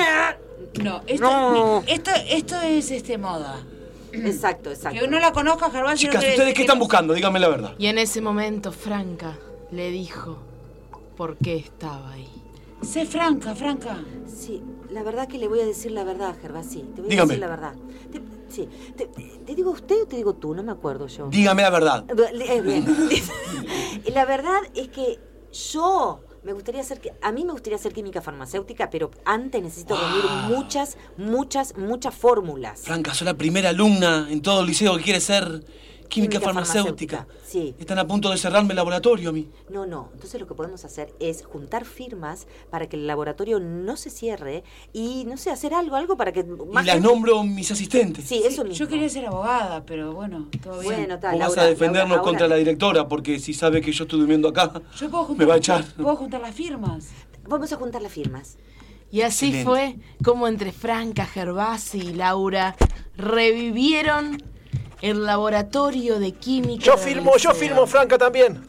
No, 0.82 1.02
esto, 1.06 1.24
No. 1.24 1.82
esto, 1.86 2.10
esto 2.28 2.60
es 2.62 2.90
este 2.90 3.18
moda. 3.18 3.62
Exacto, 4.12 4.70
exacto. 4.70 4.98
Que 4.98 5.04
uno 5.06 5.18
la 5.18 5.32
conozca, 5.32 5.70
Gervasi. 5.70 6.06
no 6.06 6.12
Chicas, 6.12 6.24
¿ustedes 6.24 6.48
qué 6.48 6.54
que 6.54 6.60
están 6.62 6.78
buscando? 6.78 7.14
Díganme 7.14 7.38
la 7.38 7.48
verdad. 7.48 7.74
Y 7.78 7.86
en 7.86 7.98
ese 7.98 8.20
momento 8.20 8.72
Franca 8.72 9.36
le 9.70 9.90
dijo 9.90 10.38
por 11.16 11.36
qué 11.36 11.56
estaba 11.56 12.12
ahí. 12.12 12.28
Sé 12.82 13.06
franca, 13.06 13.54
franca. 13.54 13.98
Sí, 14.26 14.62
la 14.90 15.02
verdad 15.02 15.28
que 15.28 15.36
le 15.38 15.48
voy 15.48 15.60
a 15.60 15.66
decir 15.66 15.90
la 15.92 16.04
verdad, 16.04 16.36
Gervasi. 16.40 16.82
Te 16.94 17.02
voy 17.02 17.18
a 17.18 17.22
decir 17.22 17.38
la 17.38 17.48
verdad. 17.48 17.74
Te, 18.12 18.22
sí, 18.48 18.68
te, 18.96 19.06
¿te 19.06 19.54
digo 19.54 19.72
usted 19.72 20.02
o 20.02 20.06
te 20.06 20.16
digo 20.16 20.34
tú? 20.34 20.54
No 20.54 20.62
me 20.62 20.72
acuerdo 20.72 21.06
yo. 21.08 21.28
Dígame 21.28 21.62
la 21.62 21.70
verdad. 21.70 22.04
Eh, 22.08 22.60
bien. 22.62 22.86
la 24.14 24.24
verdad 24.24 24.60
es 24.74 24.88
que 24.88 25.18
yo 25.52 26.20
me 26.48 26.54
gustaría 26.54 26.80
hacer 26.80 26.98
que 26.98 27.12
a 27.20 27.30
mí 27.30 27.44
me 27.44 27.52
gustaría 27.52 27.76
hacer 27.76 27.92
química 27.92 28.22
farmacéutica, 28.22 28.88
pero 28.88 29.10
antes 29.26 29.62
necesito 29.62 29.94
reunir 29.94 30.24
muchas, 30.48 30.96
muchas, 31.18 31.76
muchas 31.76 32.14
fórmulas. 32.14 32.80
Franca, 32.84 33.12
soy 33.12 33.26
la 33.26 33.34
primera 33.34 33.68
alumna 33.68 34.26
en 34.30 34.40
todo 34.40 34.62
el 34.62 34.66
liceo 34.66 34.96
que 34.96 35.02
quiere 35.02 35.20
ser 35.20 35.62
química, 36.08 36.40
farmacéutica. 36.40 37.26
Sí. 37.46 37.74
Están 37.78 37.98
a 37.98 38.06
punto 38.06 38.30
de 38.30 38.36
cerrarme 38.36 38.70
el 38.72 38.76
laboratorio 38.76 39.30
a 39.30 39.32
mí. 39.32 39.48
No, 39.70 39.86
no. 39.86 40.10
Entonces 40.14 40.40
lo 40.40 40.46
que 40.46 40.54
podemos 40.54 40.84
hacer 40.84 41.12
es 41.20 41.44
juntar 41.44 41.84
firmas 41.84 42.46
para 42.70 42.88
que 42.88 42.96
el 42.96 43.06
laboratorio 43.06 43.60
no 43.60 43.96
se 43.96 44.10
cierre 44.10 44.64
y 44.92 45.24
no 45.26 45.36
sé, 45.36 45.50
hacer 45.50 45.74
algo, 45.74 45.96
algo 45.96 46.16
para 46.16 46.32
que 46.32 46.40
Y 46.40 46.74
las 46.74 46.84
gente- 46.84 47.00
nombro 47.00 47.42
mis 47.44 47.70
asistentes. 47.70 48.24
Sí, 48.24 48.42
eso 48.44 48.64
mismo. 48.64 48.76
Yo 48.78 48.88
quería 48.88 49.08
ser 49.08 49.26
abogada, 49.26 49.84
pero 49.84 50.12
bueno, 50.12 50.48
todo 50.62 50.80
bien. 50.80 50.94
Bueno, 50.94 51.14
Vos 51.16 51.22
vas 51.22 51.38
Laura, 51.38 51.62
a 51.62 51.66
defendernos 51.66 52.08
Laura, 52.10 52.22
contra 52.22 52.44
ahora- 52.46 52.54
la 52.56 52.58
directora 52.58 53.08
porque 53.08 53.38
si 53.38 53.54
sabe 53.54 53.80
que 53.80 53.92
yo 53.92 54.04
estoy 54.04 54.18
durmiendo 54.18 54.48
acá, 54.48 54.72
Yo 54.96 55.10
puedo 55.10 55.24
juntar, 55.24 55.46
me 55.46 55.48
va 55.48 55.54
a 55.54 55.58
echar. 55.58 55.84
puedo 55.94 56.16
juntar 56.16 56.40
las 56.40 56.54
firmas. 56.54 57.08
Vamos 57.48 57.72
a 57.72 57.76
juntar 57.76 58.02
las 58.02 58.12
firmas. 58.12 58.56
Y 59.10 59.22
así 59.22 59.46
Excelente. 59.46 59.64
fue 59.64 59.96
como 60.22 60.48
entre 60.48 60.70
Franca, 60.70 61.24
Gervasi 61.24 61.98
y 61.98 62.12
Laura 62.14 62.76
revivieron 63.16 64.42
el 65.02 65.24
laboratorio 65.24 66.18
de 66.18 66.32
química. 66.32 66.84
Yo 66.84 66.96
firmo, 66.96 67.36
yo 67.36 67.52
firmo, 67.54 67.86
Franca 67.86 68.18
también. 68.18 68.60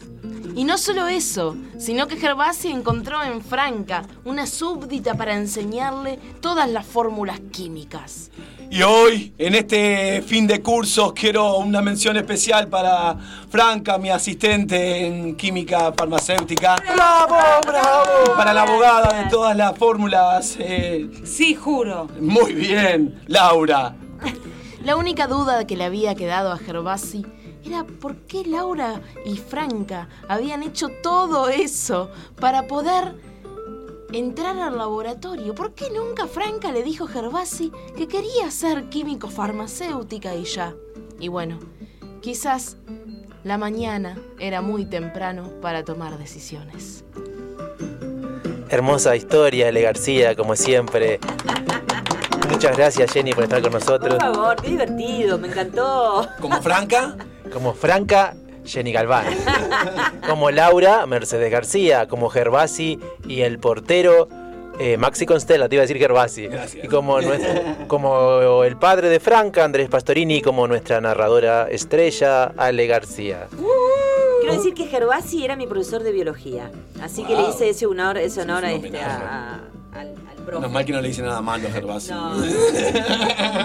Y 0.56 0.64
no 0.64 0.78
solo 0.78 1.08
eso, 1.08 1.56
sino 1.78 2.08
que 2.08 2.18
Gervasi 2.18 2.70
encontró 2.70 3.24
en 3.24 3.42
Franca 3.42 4.02
una 4.26 4.46
súbdita 4.46 5.14
para 5.14 5.36
enseñarle 5.36 6.20
todas 6.42 6.70
las 6.70 6.86
fórmulas 6.86 7.40
químicas. 7.52 8.32
Y 8.72 8.82
hoy, 8.84 9.34
en 9.38 9.56
este 9.56 10.22
fin 10.22 10.46
de 10.48 10.62
cursos, 10.62 11.14
quiero 11.14 11.58
una 11.58 11.82
mención 11.82 12.18
especial 12.18 12.68
para 12.68 13.16
Franca, 13.50 13.98
mi 13.98 14.10
asistente 14.10 15.08
en 15.08 15.36
química 15.36 15.92
farmacéutica. 15.94 16.76
¡Bravo, 16.94 17.36
bravo! 17.66 18.36
Para 18.36 18.54
la 18.54 18.64
abogada 18.64 19.24
de 19.24 19.30
todas 19.30 19.56
las 19.56 19.78
fórmulas. 19.78 20.56
eh, 20.60 21.10
Sí, 21.24 21.56
juro. 21.56 22.08
muy 22.20 22.54
bien, 22.54 23.20
Laura. 23.28 23.96
La 24.90 24.96
única 24.96 25.28
duda 25.28 25.68
que 25.68 25.78
le 25.78 25.84
había 25.84 26.16
quedado 26.16 26.52
a 26.52 26.58
Gervasi 26.58 27.24
era 27.64 27.84
por 27.84 28.16
qué 28.22 28.44
Laura 28.44 29.00
y 29.24 29.38
Franca 29.38 30.10
habían 30.28 30.64
hecho 30.64 30.90
todo 30.90 31.48
eso 31.48 32.10
para 32.40 32.66
poder 32.66 33.14
entrar 34.12 34.58
al 34.58 34.80
laboratorio. 34.80 35.54
¿Por 35.54 35.76
qué 35.76 35.92
nunca 35.92 36.26
Franca 36.26 36.72
le 36.72 36.82
dijo 36.82 37.04
a 37.04 37.08
Gervasi 37.08 37.72
que 37.96 38.08
quería 38.08 38.50
ser 38.50 38.90
químico 38.90 39.30
farmacéutica 39.30 40.34
y 40.34 40.46
ya? 40.46 40.74
Y 41.20 41.28
bueno, 41.28 41.60
quizás 42.22 42.78
la 43.44 43.60
mañana 43.60 44.18
era 44.40 44.64
muy 44.64 44.86
temprano 44.86 45.52
para 45.62 45.86
tomar 45.86 46.18
decisiones. 46.18 47.06
Hermosa 48.70 49.16
historia, 49.16 49.68
Ale 49.68 49.84
García, 49.84 50.36
como 50.36 50.56
siempre. 50.56 51.20
Muchas 52.50 52.76
gracias, 52.78 53.12
Jenny, 53.12 53.34
por 53.34 53.44
estar 53.44 53.62
con 53.62 53.72
Por 53.72 53.80
nosotros. 53.82 54.18
favor, 54.20 54.56
qué 54.62 54.70
divertido, 54.70 55.38
me 55.38 55.48
encantó. 55.48 56.28
Como 56.42 56.62
Franca, 56.62 57.16
Como 57.54 57.74
Franca, 57.74 58.36
Jenny 58.66 58.92
Galván. 58.92 59.26
Como 60.28 60.52
Laura, 60.52 61.06
Mercedes 61.06 61.52
García. 61.52 62.08
Como 62.08 62.30
Gervasi 62.30 63.00
y 63.28 63.42
el 63.42 63.60
portero, 63.60 64.28
eh, 64.80 64.98
Maxi 64.98 65.26
Constella, 65.26 65.68
te 65.70 65.76
iba 65.76 65.82
a 65.82 65.86
decir 65.86 65.98
Gervasi. 65.98 66.48
Gracias. 66.48 66.84
Y 66.86 66.88
como, 66.88 67.22
nuestro- 67.22 67.88
como 67.88 68.64
el 68.64 68.78
padre 68.78 69.10
de 69.10 69.20
Franca, 69.20 69.64
Andrés 69.64 69.90
Pastorini, 69.90 70.38
y 70.38 70.42
como 70.42 70.68
nuestra 70.68 71.00
narradora 71.02 71.68
estrella, 71.70 72.52
Ale 72.58 72.88
García. 72.88 73.48
Quiero 74.42 74.56
decir 74.56 74.74
que 74.74 74.86
Gervasi 74.88 75.44
era 75.46 75.56
mi 75.56 75.68
profesor 75.68 76.02
de 76.04 76.12
biología, 76.12 76.72
así 77.04 77.24
que 77.24 77.36
le 77.36 77.50
hice 77.50 77.70
ese 77.70 77.86
honor, 77.86 78.18
ese 78.18 78.42
honor 78.42 78.66
a 78.66 78.72
es 78.72 78.84
este, 78.84 79.00
a- 79.02 79.60
al, 80.00 80.08
al 80.10 80.36
profe. 80.46 80.52
menos 80.56 80.72
mal 80.72 80.86
que 80.86 80.92
no 80.94 81.02
le 81.02 81.08
dice 81.10 81.22
nada 81.22 81.42
malo 81.42 81.68
a 81.68 81.72
Gervasio. 81.72 82.16
No. 82.16 82.36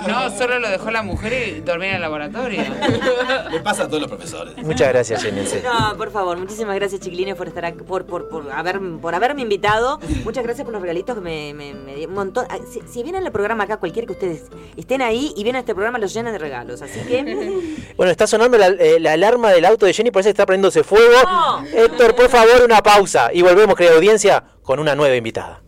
No, 0.06 0.36
solo 0.36 0.58
lo 0.58 0.68
dejó 0.68 0.90
la 0.90 1.02
mujer 1.02 1.32
y 1.56 1.60
dormía 1.60 1.90
en 1.90 1.94
el 1.96 2.00
laboratorio. 2.02 2.62
Le 3.50 3.60
pasa 3.60 3.84
a 3.84 3.88
todos 3.88 4.00
los 4.00 4.08
profesores. 4.10 4.54
Muchas 4.58 4.88
gracias, 4.88 5.22
Jenny. 5.22 5.40
en 5.40 5.46
serio. 5.46 5.70
No, 5.72 5.96
por 5.96 6.10
favor, 6.10 6.36
muchísimas 6.38 6.74
gracias 6.76 7.00
chiquilines 7.00 7.34
por 7.36 7.48
estar 7.48 7.64
aquí, 7.64 7.78
por, 7.82 8.04
por, 8.06 8.28
por, 8.28 8.50
haber, 8.52 8.80
por 9.00 9.14
haberme 9.14 9.42
invitado. 9.42 9.98
Muchas 10.24 10.44
gracias 10.44 10.64
por 10.64 10.72
los 10.72 10.82
regalitos 10.82 11.14
que 11.16 11.20
me, 11.20 11.54
me, 11.54 11.74
me 11.74 11.94
di- 11.94 12.06
un 12.06 12.14
montón. 12.14 12.46
Si, 12.70 12.80
si 12.90 13.02
vienen 13.02 13.24
al 13.24 13.32
programa 13.32 13.64
acá, 13.64 13.78
cualquiera 13.78 14.06
que 14.06 14.12
ustedes 14.12 14.44
estén 14.76 15.02
ahí 15.02 15.32
y 15.36 15.42
vienen 15.42 15.56
a 15.56 15.60
este 15.60 15.74
programa, 15.74 15.98
los 15.98 16.12
llenan 16.14 16.32
de 16.32 16.38
regalos. 16.38 16.82
Así 16.82 17.00
que. 17.00 17.84
Bueno, 17.96 18.10
está 18.10 18.26
sonando 18.26 18.58
la, 18.58 18.66
eh, 18.68 18.98
la 18.98 19.12
alarma 19.12 19.50
del 19.52 19.64
auto 19.64 19.86
de 19.86 19.92
Jenny, 19.92 20.10
parece 20.10 20.28
que 20.28 20.32
está 20.32 20.46
prendiéndose 20.46 20.82
fuego. 20.82 21.14
No. 21.22 21.64
Héctor, 21.66 22.16
por 22.16 22.28
favor, 22.28 22.62
una 22.64 22.82
pausa. 22.82 23.30
Y 23.32 23.42
volvemos, 23.42 23.76
querida 23.76 23.94
audiencia, 23.94 24.42
con 24.62 24.80
una 24.80 24.94
nueva 24.96 25.14
invitada. 25.14 25.62